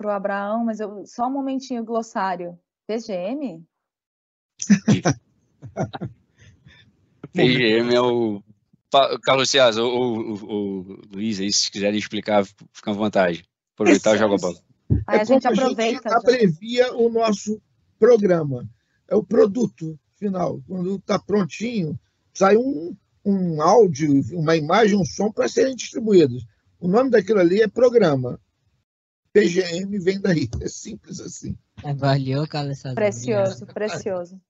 o 0.03 0.09
Abraão, 0.09 0.63
mas 0.63 0.79
eu, 0.79 1.05
só 1.05 1.27
um 1.27 1.31
momentinho, 1.31 1.83
glossário. 1.83 2.57
PGM? 2.87 3.65
PGM 7.33 7.93
é 7.93 8.01
o 8.01 8.41
Carlos 9.23 9.49
César 9.49 9.83
ou 9.83 10.35
o 10.43 11.01
Luiz 11.11 11.39
aí, 11.39 11.51
se 11.51 11.69
quiserem 11.69 11.99
explicar, 11.99 12.45
fica 12.45 12.91
à 12.91 12.93
vontade. 12.93 13.43
Aproveitar 13.73 14.15
e 14.15 14.19
joga 14.19 14.35
a 14.35 14.37
bola. 14.37 14.59
Aí 15.07 15.19
a 15.19 15.21
é 15.21 15.25
gente 15.25 15.47
aproveita. 15.47 16.09
A 16.09 16.13
gente 16.13 16.29
abrevia 16.29 16.95
o 16.95 17.09
nosso 17.09 17.61
programa. 17.99 18.69
É 19.07 19.15
o 19.15 19.23
produto 19.23 19.99
final. 20.17 20.61
Quando 20.67 20.95
está 20.95 21.19
prontinho, 21.19 21.99
sai 22.33 22.57
um, 22.57 22.95
um 23.23 23.61
áudio, 23.61 24.21
uma 24.33 24.55
imagem, 24.55 24.97
um 24.97 25.05
som 25.05 25.31
para 25.31 25.47
serem 25.47 25.75
distribuídos. 25.75 26.45
O 26.79 26.87
nome 26.87 27.09
daquilo 27.09 27.39
ali 27.39 27.61
é 27.61 27.67
programa. 27.67 28.39
PGM 29.33 29.99
vem 29.99 30.19
daí. 30.19 30.47
É 30.61 30.67
simples 30.67 31.19
assim. 31.19 31.57
É, 31.83 31.93
valeu, 31.93 32.47
Carlos. 32.47 32.81
Precioso, 32.93 33.65
precioso. 33.65 34.41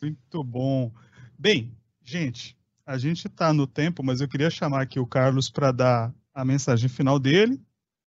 Muito 0.00 0.44
bom. 0.44 0.92
Bem, 1.38 1.76
gente, 2.02 2.56
a 2.86 2.96
gente 2.98 3.26
está 3.26 3.52
no 3.52 3.66
tempo, 3.66 4.02
mas 4.02 4.20
eu 4.20 4.28
queria 4.28 4.50
chamar 4.50 4.82
aqui 4.82 5.00
o 5.00 5.06
Carlos 5.06 5.50
para 5.50 5.72
dar 5.72 6.14
a 6.32 6.44
mensagem 6.44 6.88
final 6.88 7.18
dele, 7.18 7.60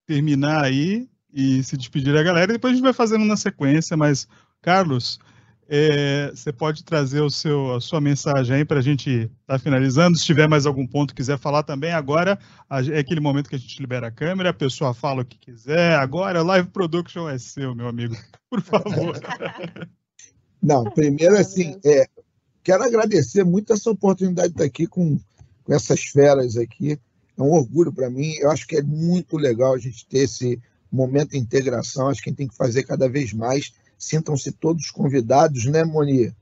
terminar 0.06 0.64
aí 0.64 1.08
e 1.32 1.62
se 1.62 1.76
despedir 1.76 2.14
da 2.14 2.22
galera. 2.22 2.52
Depois 2.52 2.72
a 2.72 2.74
gente 2.74 2.84
vai 2.84 2.92
fazendo 2.92 3.24
na 3.24 3.36
sequência, 3.36 3.96
mas, 3.96 4.28
Carlos, 4.62 5.18
é, 5.72 6.32
você 6.34 6.52
pode 6.52 6.82
trazer 6.82 7.20
o 7.20 7.30
seu, 7.30 7.76
a 7.76 7.80
sua 7.80 8.00
mensagem 8.00 8.56
aí 8.56 8.64
para 8.64 8.80
a 8.80 8.82
gente 8.82 9.08
estar 9.08 9.30
tá 9.46 9.58
finalizando. 9.58 10.18
Se 10.18 10.24
tiver 10.24 10.48
mais 10.48 10.66
algum 10.66 10.84
ponto 10.84 11.14
quiser 11.14 11.38
falar 11.38 11.62
também, 11.62 11.92
agora 11.92 12.36
é 12.92 12.98
aquele 12.98 13.20
momento 13.20 13.48
que 13.48 13.54
a 13.54 13.58
gente 13.58 13.80
libera 13.80 14.08
a 14.08 14.10
câmera, 14.10 14.50
a 14.50 14.54
pessoa 14.54 14.92
fala 14.92 15.22
o 15.22 15.24
que 15.24 15.38
quiser. 15.38 15.94
Agora, 15.94 16.42
live 16.42 16.70
production 16.70 17.28
é 17.28 17.38
seu, 17.38 17.72
meu 17.72 17.86
amigo. 17.86 18.16
Por 18.50 18.60
favor. 18.60 19.16
Não, 20.60 20.82
primeiro, 20.90 21.36
assim, 21.38 21.78
é, 21.84 22.08
quero 22.64 22.82
agradecer 22.82 23.44
muito 23.44 23.72
essa 23.72 23.92
oportunidade 23.92 24.48
de 24.48 24.54
estar 24.54 24.64
aqui 24.64 24.88
com, 24.88 25.20
com 25.62 25.72
essas 25.72 26.02
feras 26.02 26.56
aqui. 26.56 26.98
É 27.38 27.42
um 27.42 27.52
orgulho 27.52 27.92
para 27.92 28.10
mim. 28.10 28.34
Eu 28.40 28.50
acho 28.50 28.66
que 28.66 28.76
é 28.76 28.82
muito 28.82 29.36
legal 29.36 29.74
a 29.74 29.78
gente 29.78 30.04
ter 30.04 30.18
esse 30.18 30.60
momento 30.90 31.30
de 31.30 31.38
integração. 31.38 32.08
Acho 32.08 32.20
que 32.20 32.28
a 32.28 32.32
gente 32.32 32.38
tem 32.38 32.48
que 32.48 32.56
fazer 32.56 32.82
cada 32.82 33.08
vez 33.08 33.32
mais 33.32 33.72
Sintam-se 34.00 34.50
todos 34.50 34.90
convidados, 34.90 35.66
né, 35.66 35.84
Moni? 35.84 36.34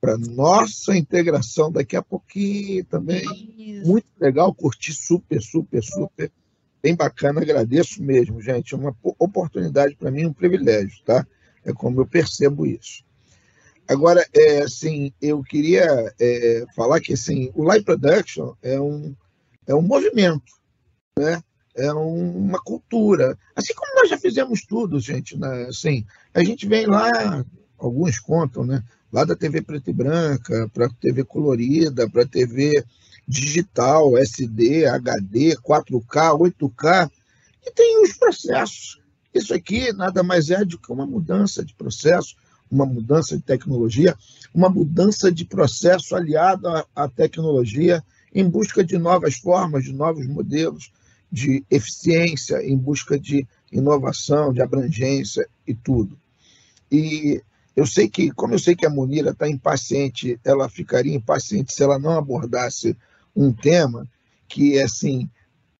Para 0.00 0.16
nossa 0.16 0.96
integração 0.96 1.70
daqui 1.70 1.96
a 1.96 2.02
pouquinho 2.02 2.84
também. 2.84 3.24
Isso. 3.58 3.86
Muito 3.86 4.06
legal, 4.18 4.54
curti 4.54 4.94
super, 4.94 5.42
super, 5.42 5.82
super. 5.82 6.30
Bem 6.80 6.94
bacana, 6.94 7.42
agradeço 7.42 8.00
mesmo, 8.00 8.40
gente. 8.40 8.72
É 8.72 8.78
uma 8.78 8.96
oportunidade 9.18 9.96
para 9.96 10.10
mim, 10.10 10.24
um 10.24 10.32
privilégio, 10.32 11.02
tá? 11.04 11.26
É 11.64 11.72
como 11.72 12.00
eu 12.00 12.06
percebo 12.06 12.64
isso. 12.64 13.04
Agora, 13.88 14.24
é, 14.32 14.62
assim, 14.62 15.12
eu 15.20 15.42
queria 15.42 16.14
é, 16.18 16.64
falar 16.76 17.00
que 17.00 17.12
assim, 17.12 17.50
o 17.54 17.64
live 17.64 17.84
production 17.84 18.54
é 18.62 18.80
um, 18.80 19.16
é 19.66 19.74
um 19.74 19.82
movimento, 19.82 20.52
né? 21.18 21.42
É 21.76 21.92
uma 21.92 22.60
cultura. 22.60 23.38
Assim 23.54 23.74
como 23.74 23.94
nós 23.96 24.08
já 24.08 24.18
fizemos 24.18 24.62
tudo, 24.62 25.00
gente. 25.00 25.36
Né? 25.36 25.66
Assim, 25.68 26.04
a 26.34 26.42
gente 26.42 26.66
vem 26.66 26.86
lá, 26.86 27.44
alguns 27.78 28.18
contam, 28.18 28.64
né? 28.64 28.82
lá 29.12 29.24
da 29.24 29.34
TV 29.34 29.60
preta 29.60 29.90
e 29.90 29.94
branca, 29.94 30.70
para 30.72 30.88
TV 31.00 31.24
colorida, 31.24 32.08
para 32.08 32.26
TV 32.26 32.84
digital, 33.26 34.16
SD, 34.18 34.86
HD, 34.86 35.56
4K, 35.56 36.52
8K, 36.52 37.10
e 37.64 37.70
tem 37.72 38.02
os 38.02 38.12
processos. 38.14 39.00
Isso 39.32 39.54
aqui 39.54 39.92
nada 39.92 40.22
mais 40.22 40.50
é 40.50 40.64
do 40.64 40.78
que 40.78 40.90
uma 40.90 41.06
mudança 41.06 41.64
de 41.64 41.74
processo, 41.74 42.34
uma 42.70 42.86
mudança 42.86 43.36
de 43.36 43.42
tecnologia, 43.42 44.16
uma 44.54 44.68
mudança 44.68 45.30
de 45.30 45.44
processo 45.44 46.16
aliado 46.16 46.68
à, 46.68 46.84
à 46.94 47.08
tecnologia 47.08 48.02
em 48.32 48.48
busca 48.48 48.82
de 48.82 48.96
novas 48.96 49.36
formas, 49.36 49.84
de 49.84 49.92
novos 49.92 50.26
modelos, 50.26 50.90
de 51.30 51.64
eficiência, 51.70 52.62
em 52.62 52.76
busca 52.76 53.18
de 53.18 53.46
inovação, 53.70 54.52
de 54.52 54.60
abrangência 54.60 55.48
e 55.66 55.74
tudo. 55.74 56.18
E 56.90 57.40
eu 57.76 57.86
sei 57.86 58.08
que, 58.08 58.30
como 58.32 58.54
eu 58.54 58.58
sei 58.58 58.74
que 58.74 58.84
a 58.84 58.90
Munira 58.90 59.30
está 59.30 59.48
impaciente, 59.48 60.38
ela 60.44 60.68
ficaria 60.68 61.14
impaciente 61.14 61.72
se 61.72 61.82
ela 61.82 61.98
não 61.98 62.18
abordasse 62.18 62.96
um 63.34 63.52
tema 63.52 64.06
que, 64.48 64.80
assim, 64.80 65.30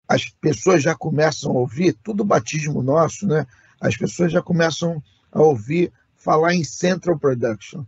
as 0.06 0.28
pessoas 0.28 0.82
já 0.82 0.94
começam 0.94 1.50
a 1.50 1.58
ouvir, 1.58 1.96
tudo 2.02 2.24
batismo 2.24 2.82
nosso, 2.82 3.26
né? 3.26 3.46
As 3.80 3.96
pessoas 3.96 4.32
já 4.32 4.40
começam 4.40 5.02
a 5.32 5.42
ouvir 5.42 5.92
falar 6.16 6.54
em 6.54 6.64
Central 6.64 7.18
Production. 7.18 7.84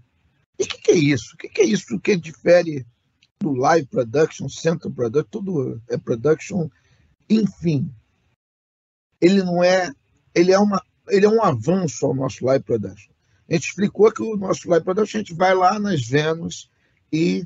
E 0.59 0.65
o 0.65 0.67
que, 0.67 0.79
que, 0.79 0.91
é 0.91 0.97
isso? 0.97 1.35
O 1.35 1.37
que, 1.37 1.49
que, 1.49 1.61
é 1.61 1.65
isso 1.65 1.99
que 2.01 2.17
difere 2.17 2.87
do 3.41 3.53
Live 3.53 3.87
Production, 3.87 4.49
Central 4.49 4.93
Production? 4.93 5.29
Tudo 5.31 5.83
é 5.89 5.97
Production 5.97 6.69
enfim, 7.29 7.93
ele 9.21 9.43
não 9.43 9.63
é, 9.63 9.93
ele 10.35 10.53
é 10.53 10.59
uma, 10.59 10.83
ele 11.09 11.27
é 11.27 11.29
um 11.29 11.43
avanço 11.43 12.07
ao 12.07 12.15
nosso 12.15 12.45
live 12.45 12.65
production. 12.65 13.13
A 13.53 13.55
gente 13.55 13.69
explicou 13.69 14.11
que 14.11 14.23
o 14.23 14.35
nosso 14.35 14.67
Live 14.69 14.83
Production, 14.83 15.19
a 15.19 15.23
gente 15.23 15.35
vai 15.35 15.55
lá 15.55 15.79
nas 15.79 16.01
Vênus 16.01 16.71
e 17.13 17.45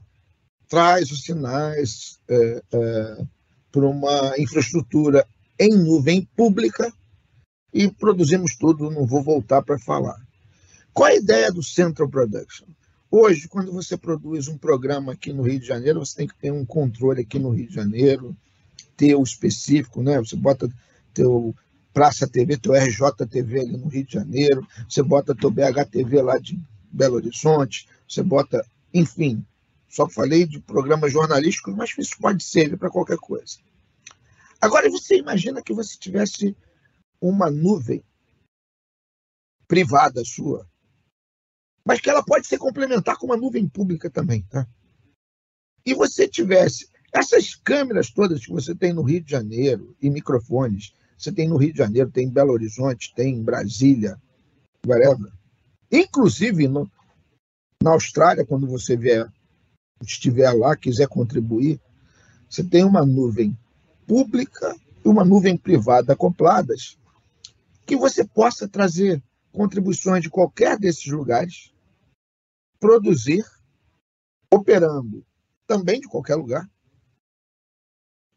traz 0.68 1.10
os 1.10 1.22
sinais 1.22 2.20
é, 2.28 2.62
é, 2.72 3.26
para 3.72 3.86
uma 3.86 4.34
infraestrutura 4.38 5.26
em 5.58 5.70
nuvem 5.70 6.28
pública 6.36 6.92
e 7.72 7.90
produzimos 7.90 8.56
tudo, 8.56 8.88
não 8.88 9.04
vou 9.04 9.20
voltar 9.20 9.62
para 9.62 9.80
falar. 9.80 10.16
Qual 10.92 11.08
a 11.08 11.14
ideia 11.14 11.50
do 11.50 11.62
Central 11.62 12.08
Production? 12.08 12.66
Hoje, 13.10 13.48
quando 13.48 13.72
você 13.72 13.96
produz 13.96 14.46
um 14.46 14.56
programa 14.56 15.12
aqui 15.12 15.32
no 15.32 15.42
Rio 15.42 15.58
de 15.58 15.66
Janeiro, 15.66 15.98
você 15.98 16.16
tem 16.16 16.28
que 16.28 16.38
ter 16.38 16.52
um 16.52 16.64
controle 16.64 17.22
aqui 17.22 17.38
no 17.38 17.50
Rio 17.50 17.66
de 17.66 17.74
Janeiro, 17.74 18.36
ter 18.96 19.14
o 19.14 19.22
específico, 19.22 20.02
né? 20.02 20.18
Você 20.18 20.36
bota 20.36 20.68
teu 21.12 21.54
Praça 21.92 22.28
TV, 22.28 22.58
teu 22.58 22.74
RJTV 22.74 23.60
ali 23.60 23.76
no 23.78 23.88
Rio 23.88 24.04
de 24.04 24.12
Janeiro, 24.12 24.66
você 24.88 25.02
bota 25.02 25.34
teu 25.34 25.50
BHTV 25.50 26.20
lá 26.20 26.38
de 26.38 26.60
Belo 26.92 27.16
Horizonte, 27.16 27.88
você 28.06 28.22
bota, 28.22 28.66
enfim, 28.92 29.42
só 29.88 30.06
falei 30.06 30.46
de 30.46 30.60
programas 30.60 31.10
jornalísticos, 31.10 31.74
mas 31.74 31.96
isso 31.96 32.18
pode 32.20 32.44
servir 32.44 32.76
para 32.76 32.90
qualquer 32.90 33.16
coisa. 33.16 33.56
Agora 34.60 34.90
você 34.90 35.16
imagina 35.16 35.62
que 35.62 35.72
você 35.72 35.96
tivesse 35.96 36.54
uma 37.20 37.50
nuvem 37.50 38.04
privada 39.66 40.22
sua, 40.24 40.68
mas 41.82 42.00
que 42.00 42.10
ela 42.10 42.22
pode 42.22 42.46
ser 42.46 42.58
complementar 42.58 43.16
com 43.16 43.26
uma 43.26 43.36
nuvem 43.36 43.66
pública 43.66 44.10
também, 44.10 44.42
tá? 44.42 44.66
E 45.84 45.94
você 45.94 46.28
tivesse 46.28 46.90
essas 47.16 47.54
câmeras 47.54 48.10
todas 48.10 48.44
que 48.44 48.52
você 48.52 48.74
tem 48.74 48.92
no 48.92 49.00
Rio 49.00 49.22
de 49.22 49.30
Janeiro 49.30 49.96
e 50.02 50.10
microfones, 50.10 50.92
você 51.16 51.32
tem 51.32 51.48
no 51.48 51.56
Rio 51.56 51.72
de 51.72 51.78
Janeiro, 51.78 52.10
tem 52.10 52.26
em 52.26 52.30
Belo 52.30 52.52
Horizonte, 52.52 53.14
tem 53.14 53.36
em 53.36 53.42
Brasília, 53.42 54.20
whatever. 54.86 55.32
Inclusive 55.90 56.68
no, 56.68 56.90
na 57.82 57.92
Austrália, 57.92 58.44
quando 58.44 58.66
você 58.66 58.98
vier, 58.98 59.26
estiver 60.02 60.52
lá, 60.52 60.76
quiser 60.76 61.08
contribuir, 61.08 61.80
você 62.50 62.62
tem 62.62 62.84
uma 62.84 63.04
nuvem 63.06 63.58
pública 64.06 64.76
e 65.02 65.08
uma 65.08 65.24
nuvem 65.24 65.56
privada 65.56 66.12
acopladas, 66.12 66.98
que 67.86 67.96
você 67.96 68.26
possa 68.26 68.68
trazer 68.68 69.22
contribuições 69.52 70.22
de 70.22 70.28
qualquer 70.28 70.78
desses 70.78 71.06
lugares, 71.06 71.72
produzir, 72.78 73.42
operando 74.52 75.24
também 75.66 75.98
de 75.98 76.08
qualquer 76.08 76.34
lugar, 76.34 76.68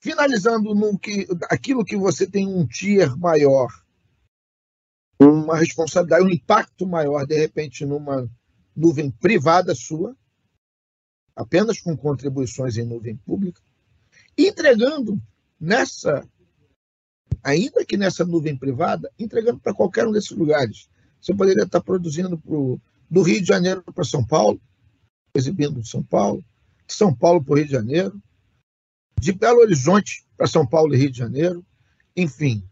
Finalizando 0.02 0.74
no 0.74 0.97
que, 0.97 1.28
aquilo 1.50 1.84
que 1.84 1.97
você 1.97 2.26
tem 2.26 2.47
um 2.47 2.66
tier 2.66 3.18
maior, 3.18 3.70
uma 5.20 5.58
responsabilidade, 5.58 6.24
um 6.26 6.30
impacto 6.30 6.88
maior, 6.88 7.26
de 7.26 7.38
repente, 7.38 7.86
numa 7.86 8.30
nuvem 8.74 9.12
privada 9.12 9.76
sua, 9.76 10.16
apenas 11.36 11.82
com 11.82 11.97
contribuições 11.97 12.78
em 12.78 12.86
nuvem 12.86 13.18
pública, 13.18 13.62
entregando 14.38 15.22
nessa, 15.60 16.26
ainda 17.43 17.84
que 17.84 17.97
nessa 17.97 18.24
nuvem 18.24 18.56
privada, 18.56 19.12
entregando 19.20 19.60
para 19.60 19.74
qualquer 19.74 20.08
um 20.08 20.12
desses 20.14 20.32
lugares. 20.32 20.89
Você 21.22 21.34
poderia 21.34 21.64
estar 21.64 21.82
produzindo 21.82 22.38
pro, 22.38 22.80
do 23.10 23.22
Rio 23.22 23.41
de 23.41 23.47
Janeiro 23.47 23.84
para 23.84 24.06
São 24.06 24.26
Paulo, 24.26 24.62
exibindo 25.36 25.86
São 25.86 26.02
Paulo, 26.02 26.43
de 26.88 26.93
São 26.93 27.14
Paulo 27.14 27.43
para 27.43 27.54
o 27.54 27.56
Rio 27.58 27.66
de 27.66 27.72
Janeiro, 27.74 28.22
de 29.20 29.34
Belo 29.34 29.59
Horizonte 29.59 30.26
para 30.38 30.47
São 30.47 30.65
Paulo 30.65 30.95
e 30.95 30.97
Rio 30.97 31.11
de 31.11 31.17
Janeiro. 31.17 31.65
Enfim, 32.15 32.63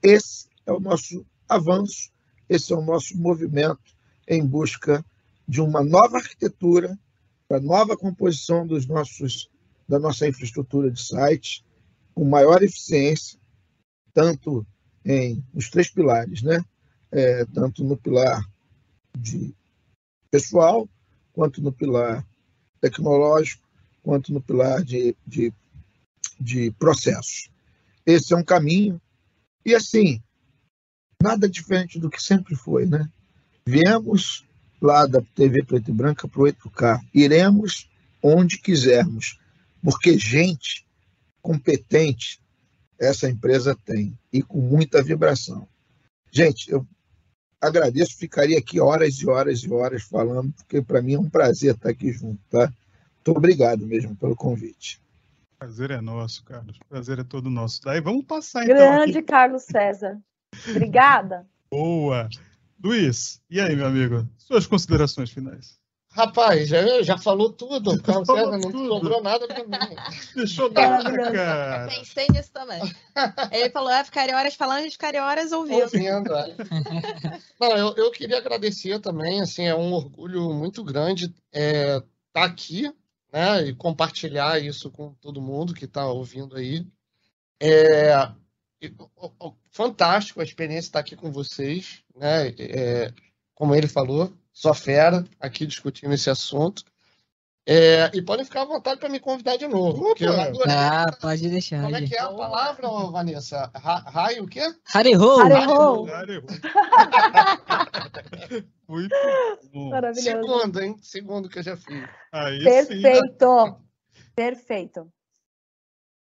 esse 0.00 0.48
é 0.64 0.72
o 0.72 0.78
nosso 0.78 1.26
avanço, 1.48 2.10
esse 2.48 2.72
é 2.72 2.76
o 2.76 2.84
nosso 2.84 3.18
movimento 3.18 3.96
em 4.26 4.46
busca 4.46 5.04
de 5.48 5.60
uma 5.60 5.82
nova 5.82 6.18
arquitetura, 6.18 6.96
para 7.48 7.60
nova 7.60 7.96
composição 7.96 8.64
dos 8.64 8.86
nossos, 8.86 9.50
da 9.88 9.98
nossa 9.98 10.28
infraestrutura 10.28 10.88
de 10.92 11.02
sites, 11.02 11.64
com 12.14 12.24
maior 12.24 12.62
eficiência, 12.62 13.36
tanto 14.14 14.64
em 15.04 15.44
os 15.52 15.68
três 15.68 15.90
pilares, 15.90 16.42
né? 16.42 16.64
É, 17.10 17.44
tanto 17.46 17.82
no 17.82 17.96
pilar 17.96 18.40
de 19.18 19.52
pessoal, 20.30 20.88
quanto 21.32 21.60
no 21.60 21.72
pilar 21.72 22.24
tecnológico, 22.80 23.68
quanto 24.00 24.32
no 24.32 24.40
pilar 24.40 24.84
de, 24.84 25.16
de 25.26 25.52
de 26.40 26.70
processos. 26.72 27.50
Esse 28.06 28.32
é 28.32 28.36
um 28.36 28.44
caminho. 28.44 29.00
E 29.64 29.74
assim, 29.74 30.22
nada 31.22 31.48
diferente 31.48 31.98
do 31.98 32.10
que 32.10 32.22
sempre 32.22 32.54
foi, 32.54 32.86
né? 32.86 33.08
Viemos 33.66 34.44
lá 34.80 35.06
da 35.06 35.20
TV 35.34 35.62
Preto 35.64 35.90
e 35.90 35.94
Branca 35.94 36.26
para 36.26 36.40
o 36.40 36.44
8K. 36.44 37.00
Iremos 37.14 37.88
onde 38.22 38.58
quisermos, 38.58 39.38
porque 39.82 40.18
gente 40.18 40.86
competente 41.42 42.40
essa 42.98 43.28
empresa 43.28 43.76
tem 43.84 44.16
e 44.32 44.42
com 44.42 44.60
muita 44.60 45.02
vibração. 45.02 45.66
Gente, 46.30 46.70
eu 46.70 46.86
agradeço, 47.60 48.16
ficaria 48.16 48.58
aqui 48.58 48.80
horas 48.80 49.16
e 49.16 49.28
horas 49.28 49.60
e 49.60 49.72
horas 49.72 50.02
falando, 50.02 50.52
porque 50.52 50.80
para 50.80 51.02
mim 51.02 51.14
é 51.14 51.18
um 51.18 51.28
prazer 51.28 51.74
estar 51.74 51.90
aqui 51.90 52.12
junto, 52.12 52.40
tá? 52.50 52.72
Muito 53.16 53.36
obrigado 53.36 53.86
mesmo 53.86 54.16
pelo 54.16 54.36
convite. 54.36 55.00
Prazer 55.60 55.90
é 55.90 56.00
nosso, 56.00 56.42
Carlos. 56.42 56.78
Prazer 56.88 57.18
é 57.18 57.22
todo 57.22 57.50
nosso. 57.50 57.82
Daí 57.82 58.00
vamos 58.00 58.24
passar 58.24 58.64
então. 58.64 58.76
Grande. 58.76 59.20
Carlos 59.20 59.64
César. 59.64 60.18
Obrigada. 60.70 61.46
Boa. 61.70 62.30
Luiz, 62.82 63.42
e 63.50 63.60
aí, 63.60 63.76
meu 63.76 63.86
amigo? 63.86 64.26
Suas 64.38 64.66
considerações 64.66 65.30
finais. 65.30 65.78
Rapaz, 66.12 66.66
já, 66.66 67.02
já 67.02 67.18
falou 67.18 67.52
tudo. 67.52 67.90
O 67.90 68.02
Carlos 68.02 68.26
César 68.26 68.56
não 68.56 68.88
sobrou 68.88 69.22
nada 69.22 69.46
para 69.46 69.62
mim. 69.62 69.96
Deixou 70.34 70.72
nada, 70.72 71.30
cara. 71.30 71.88
Pensei 71.88 72.26
nisso 72.32 72.50
também. 72.52 72.80
Ele 73.52 73.68
falou, 73.68 73.90
é, 73.90 74.02
ficaria 74.02 74.34
horas 74.38 74.54
falando, 74.54 74.78
a 74.78 74.82
gente 74.84 74.92
ficaria 74.92 75.22
horas 75.22 75.52
ouvindo. 75.52 75.82
Ouvindo, 75.82 76.34
é. 76.36 76.56
Não, 77.60 77.76
eu, 77.76 77.94
eu 77.96 78.10
queria 78.10 78.38
agradecer 78.38 78.98
também, 78.98 79.42
assim, 79.42 79.66
é 79.66 79.74
um 79.74 79.92
orgulho 79.92 80.54
muito 80.54 80.82
grande 80.82 81.26
estar 81.26 81.36
é, 81.52 82.00
tá 82.32 82.44
aqui, 82.44 82.90
né, 83.32 83.66
e 83.66 83.74
compartilhar 83.74 84.62
isso 84.62 84.90
com 84.90 85.12
todo 85.14 85.40
mundo 85.40 85.74
que 85.74 85.84
está 85.84 86.06
ouvindo 86.06 86.56
aí. 86.56 86.86
É, 87.60 88.30
fantástico 89.70 90.40
a 90.40 90.44
experiência 90.44 90.88
estar 90.88 91.00
aqui 91.00 91.14
com 91.14 91.30
vocês, 91.30 92.02
né? 92.16 92.48
É, 92.58 93.12
como 93.54 93.74
ele 93.74 93.86
falou, 93.86 94.32
só 94.52 94.72
fera 94.72 95.24
aqui 95.38 95.66
discutindo 95.66 96.14
esse 96.14 96.30
assunto. 96.30 96.82
É, 97.66 98.10
e 98.14 98.22
podem 98.22 98.44
ficar 98.44 98.62
à 98.62 98.64
vontade 98.64 98.98
para 98.98 99.08
me 99.08 99.20
convidar 99.20 99.56
de 99.56 99.68
novo. 99.68 100.14
ah, 100.66 101.06
pode 101.20 101.48
deixar. 101.48 101.82
Como 101.82 101.94
é 101.94 102.02
que 102.02 102.16
é 102.16 102.20
a 102.20 102.32
palavra, 102.32 102.88
Vanessa? 103.10 103.70
Raio 103.74 104.44
o 104.44 104.48
quê? 104.48 104.62
Harry-ho. 104.86 106.04
Harry-ho. 106.04 106.46
Muito 108.90 109.14
bom. 109.72 109.90
Maravilhoso. 109.90 110.30
Segundo, 110.30 110.80
hein? 110.82 110.96
Segundo 111.00 111.48
que 111.48 111.60
eu 111.60 111.62
já 111.62 111.76
fiz. 111.76 112.08
Aí 112.32 112.64
Perfeito. 112.64 113.46
Sim. 113.46 114.22
Perfeito. 114.34 115.12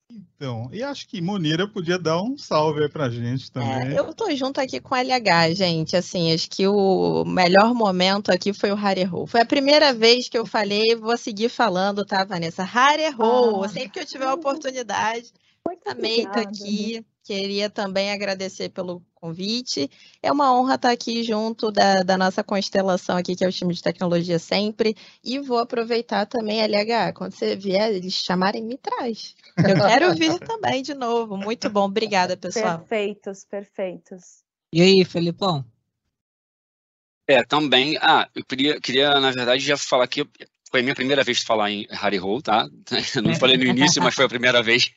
Então, 0.09 0.69
e 0.71 0.81
acho 0.83 1.09
que 1.09 1.21
Monira 1.21 1.67
podia 1.67 1.99
dar 1.99 2.23
um 2.23 2.39
salve 2.39 2.85
aí 2.85 2.89
pra 2.89 3.11
gente 3.11 3.51
também. 3.51 3.97
É, 3.97 3.99
eu 3.99 4.15
tô 4.15 4.33
junto 4.37 4.61
aqui 4.61 4.79
com 4.79 4.95
a 4.95 5.01
LH, 5.01 5.55
gente. 5.55 5.97
Assim, 5.97 6.33
acho 6.33 6.49
que 6.49 6.69
o 6.69 7.25
melhor 7.25 7.75
momento 7.75 8.31
aqui 8.31 8.53
foi 8.53 8.71
o 8.71 8.77
Harry 8.77 9.05
Ho. 9.05 9.27
Foi 9.27 9.41
a 9.41 9.47
primeira 9.47 9.93
vez 9.93 10.29
que 10.29 10.39
eu 10.39 10.47
falei, 10.47 10.95
vou 10.95 11.17
seguir 11.17 11.49
falando, 11.49 12.05
tá, 12.05 12.25
Vanessa? 12.25 12.63
Harry 12.63 13.13
Ho. 13.19 13.65
Ah, 13.65 13.69
Sempre 13.69 13.89
que 13.89 14.01
eu 14.01 14.07
tiver 14.07 14.27
a 14.27 14.35
oportunidade. 14.35 15.33
Também 15.83 16.31
tô 16.31 16.39
aqui. 16.39 17.05
Queria 17.25 17.71
também 17.71 18.13
agradecer 18.13 18.69
pelo 18.69 19.03
convite. 19.25 19.91
É 20.23 20.31
uma 20.31 20.55
honra 20.55 20.75
estar 20.75 20.91
aqui 20.91 21.23
junto 21.23 21.73
da, 21.73 22.03
da, 22.03 22.19
nossa 22.19 22.45
constelação 22.45 23.17
aqui, 23.17 23.35
que 23.35 23.43
é 23.43 23.49
o 23.49 23.53
time 23.53 23.73
de 23.73 23.83
tecnologia 23.83 24.39
sempre. 24.39 24.95
E 25.25 25.39
vou 25.39 25.59
aproveitar 25.59 26.27
também, 26.27 26.61
LH, 26.61 27.15
quando 27.15 27.33
você 27.33 27.57
vier, 27.57 27.91
eles 27.91 28.13
chamarem, 28.13 28.63
me 28.63 28.77
traz. 28.77 29.35
Eu 29.57 29.65
quero 29.89 30.15
vir 30.15 30.39
também 30.41 30.83
de 30.83 30.93
novo. 30.93 31.39
Muito 31.39 31.71
bom. 31.71 31.87
Obrigada, 31.87 32.37
pessoal. 32.37 32.81
Perfeitos, 32.81 33.45
perfeitos. 33.45 34.45
E 34.71 34.83
aí, 34.83 35.05
Felipão? 35.05 35.65
É, 37.27 37.43
também. 37.43 37.97
Ah, 38.03 38.29
eu 38.35 38.45
queria, 38.45 38.79
queria, 38.79 39.19
na 39.19 39.31
verdade, 39.31 39.65
já 39.65 39.79
falar 39.79 40.05
aqui 40.05 40.23
foi 40.75 40.81
a 40.81 40.83
minha 40.83 40.95
primeira 40.97 41.23
vez 41.23 41.39
de 41.39 41.45
falar 41.45 41.71
em 41.71 41.87
Harry 41.89 42.19
Hole, 42.19 42.43
tá? 42.43 42.69
Não 43.23 43.33
falei 43.37 43.57
no 43.57 43.63
início, 43.63 44.03
mas 44.03 44.13
foi 44.13 44.25
a 44.25 44.29
primeira 44.29 44.61
vez. 44.61 44.91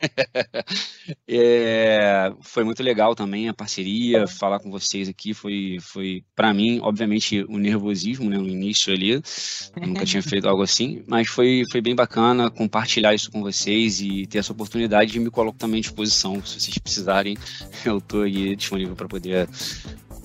é, 1.29 2.33
foi 2.41 2.63
muito 2.63 2.81
legal 2.81 3.13
também 3.13 3.47
a 3.47 3.53
parceria, 3.53 4.25
falar 4.25 4.59
com 4.59 4.71
vocês 4.71 5.07
aqui 5.07 5.35
foi, 5.35 5.77
foi 5.79 6.23
para 6.35 6.51
mim, 6.51 6.79
obviamente, 6.81 7.43
o 7.43 7.53
um 7.53 7.57
nervosismo, 7.59 8.27
né, 8.27 8.39
no 8.39 8.47
início 8.47 8.91
ali. 8.91 9.11
Eu 9.11 9.87
nunca 9.87 10.03
tinha 10.03 10.23
feito 10.23 10.49
algo 10.49 10.63
assim, 10.63 11.03
mas 11.05 11.27
foi, 11.27 11.63
foi 11.71 11.79
bem 11.79 11.93
bacana 11.93 12.49
compartilhar 12.49 13.13
isso 13.13 13.29
com 13.29 13.43
vocês 13.43 14.01
e 14.01 14.25
ter 14.25 14.39
essa 14.39 14.53
oportunidade 14.53 15.11
de 15.11 15.19
me 15.19 15.29
colocar 15.29 15.59
também 15.59 15.77
à 15.77 15.81
disposição. 15.81 16.43
Se 16.43 16.59
vocês 16.59 16.79
precisarem, 16.79 17.37
eu 17.85 17.99
estou 17.99 18.23
aí 18.23 18.55
disponível 18.55 18.95
para 18.95 19.07
poder 19.07 19.47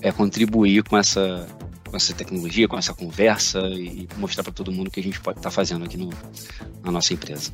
é, 0.01 0.11
contribuir 0.11 0.81
com 0.81 0.97
essa 0.97 1.47
com 1.93 1.97
essa 1.97 2.11
tecnologia, 2.11 2.67
com 2.67 2.75
essa 2.75 2.91
conversa 2.91 3.59
e 3.67 4.07
mostrar 4.17 4.43
para 4.43 4.51
todo 4.51 4.71
mundo 4.71 4.87
o 4.87 4.91
que 4.91 4.99
a 4.99 5.03
gente 5.03 5.19
pode 5.21 5.37
estar 5.37 5.49
tá 5.51 5.53
fazendo 5.53 5.85
aqui 5.85 5.95
no, 5.95 6.09
na 6.83 6.91
nossa 6.91 7.13
empresa. 7.13 7.51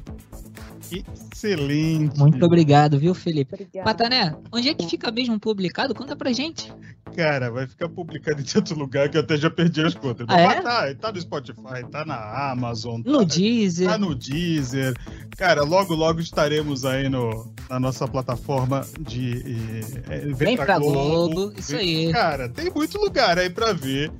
Excelente. 0.89 2.17
Muito 2.17 2.43
obrigado, 2.45 2.97
viu, 2.97 3.13
Felipe? 3.13 3.67
Patané, 3.83 4.33
onde 4.51 4.69
é 4.69 4.73
que 4.73 4.87
fica 4.87 5.11
mesmo 5.11 5.37
publicado? 5.39 5.93
Conta 5.93 6.15
pra 6.15 6.31
gente. 6.31 6.71
Cara, 7.15 7.51
vai 7.51 7.67
ficar 7.67 7.89
publicado 7.89 8.41
em 8.41 8.45
tanto 8.45 8.73
lugar 8.75 9.09
que 9.09 9.17
eu 9.17 9.21
até 9.21 9.35
já 9.35 9.49
perdi 9.49 9.81
as 9.81 9.93
contas. 9.93 10.25
Ah, 10.29 10.39
é? 10.39 10.61
Tá, 10.61 10.95
tá 10.95 11.11
no 11.11 11.19
Spotify, 11.21 11.85
tá 11.91 12.05
na 12.05 12.51
Amazon, 12.51 13.01
No 13.05 13.19
tá, 13.19 13.35
Deezer. 13.35 13.89
tá 13.89 13.97
no 13.97 14.15
Deezer. 14.15 14.93
Cara, 15.37 15.63
logo, 15.63 15.93
logo 15.93 16.21
estaremos 16.21 16.85
aí 16.85 17.09
no, 17.09 17.53
na 17.69 17.79
nossa 17.79 18.07
plataforma 18.07 18.85
de. 19.01 19.43
eh, 20.09 20.33
Vem 20.33 20.55
pra 20.55 20.79
Globo, 20.79 21.51
isso 21.57 21.75
aí. 21.75 22.11
Cara, 22.11 22.47
tem 22.47 22.71
muito 22.73 22.97
lugar 22.97 23.37
aí 23.37 23.49
pra 23.49 23.73
ver 23.73 24.11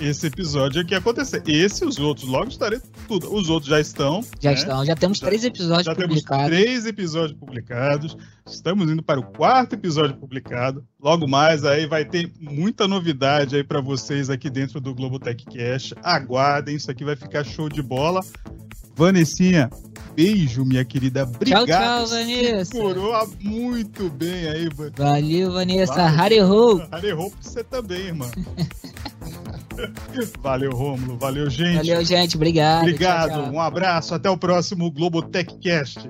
esse 0.00 0.26
episódio 0.26 0.80
aqui 0.82 0.94
acontecer. 0.94 1.42
Esse 1.46 1.84
e 1.84 1.86
os 1.86 1.98
outros, 1.98 2.28
logo 2.28 2.48
estarei 2.48 2.80
tudo. 3.06 3.32
Os 3.34 3.48
outros 3.50 3.68
já 3.70 3.80
estão. 3.80 4.22
Já 4.40 4.50
né? 4.50 4.56
estão, 4.56 4.84
já 4.84 4.94
temos 4.96 5.18
Já- 5.18 5.26
três 5.26 5.44
episódios 5.44 5.84
Já 5.86 5.94
temos 5.94 6.08
publicados. 6.22 6.46
três 6.46 6.86
episódios 6.86 7.38
publicados. 7.38 8.16
Estamos 8.46 8.90
indo 8.90 9.02
para 9.02 9.20
o 9.20 9.24
quarto 9.24 9.74
episódio 9.74 10.16
publicado. 10.16 10.84
Logo 11.00 11.26
mais 11.28 11.64
aí 11.64 11.86
vai 11.86 12.04
ter 12.04 12.30
muita 12.40 12.86
novidade 12.88 13.56
aí 13.56 13.64
para 13.64 13.80
vocês 13.80 14.30
aqui 14.30 14.48
dentro 14.48 14.80
do 14.80 14.94
Globo 14.94 15.18
Tech 15.18 15.44
Cash. 15.44 15.92
Aguardem, 16.02 16.76
isso 16.76 16.90
aqui 16.90 17.04
vai 17.04 17.16
ficar 17.16 17.44
show 17.44 17.68
de 17.68 17.82
bola. 17.82 18.20
Vanessinha, 18.96 19.70
beijo, 20.16 20.64
minha 20.64 20.84
querida. 20.84 21.22
Obrigado. 21.22 21.66
tchau, 21.66 22.06
Você 22.06 22.14
Vanessa. 22.24 22.64
Segurou 22.72 23.30
muito 23.40 24.10
bem 24.10 24.48
aí, 24.48 24.68
Van- 24.74 24.90
Valeu, 24.96 25.52
Vanessa. 25.52 26.08
Harry 26.08 26.40
Ho. 26.42 26.80
Errou 27.04 27.30
pra 27.30 27.38
você 27.40 27.62
também, 27.62 28.06
irmão. 28.06 28.28
Valeu, 30.40 30.72
Rômulo. 30.72 31.18
Valeu, 31.18 31.48
gente. 31.50 31.76
Valeu, 31.76 32.04
gente. 32.04 32.36
Obrigado. 32.36 32.82
Obrigado. 32.82 33.28
Tchau, 33.30 33.42
tchau. 33.44 33.52
Um 33.52 33.60
abraço. 33.60 34.14
Até 34.14 34.30
o 34.30 34.36
próximo 34.36 34.90
Globo 34.90 35.22
Tech 35.22 35.58
Cast. 35.58 36.08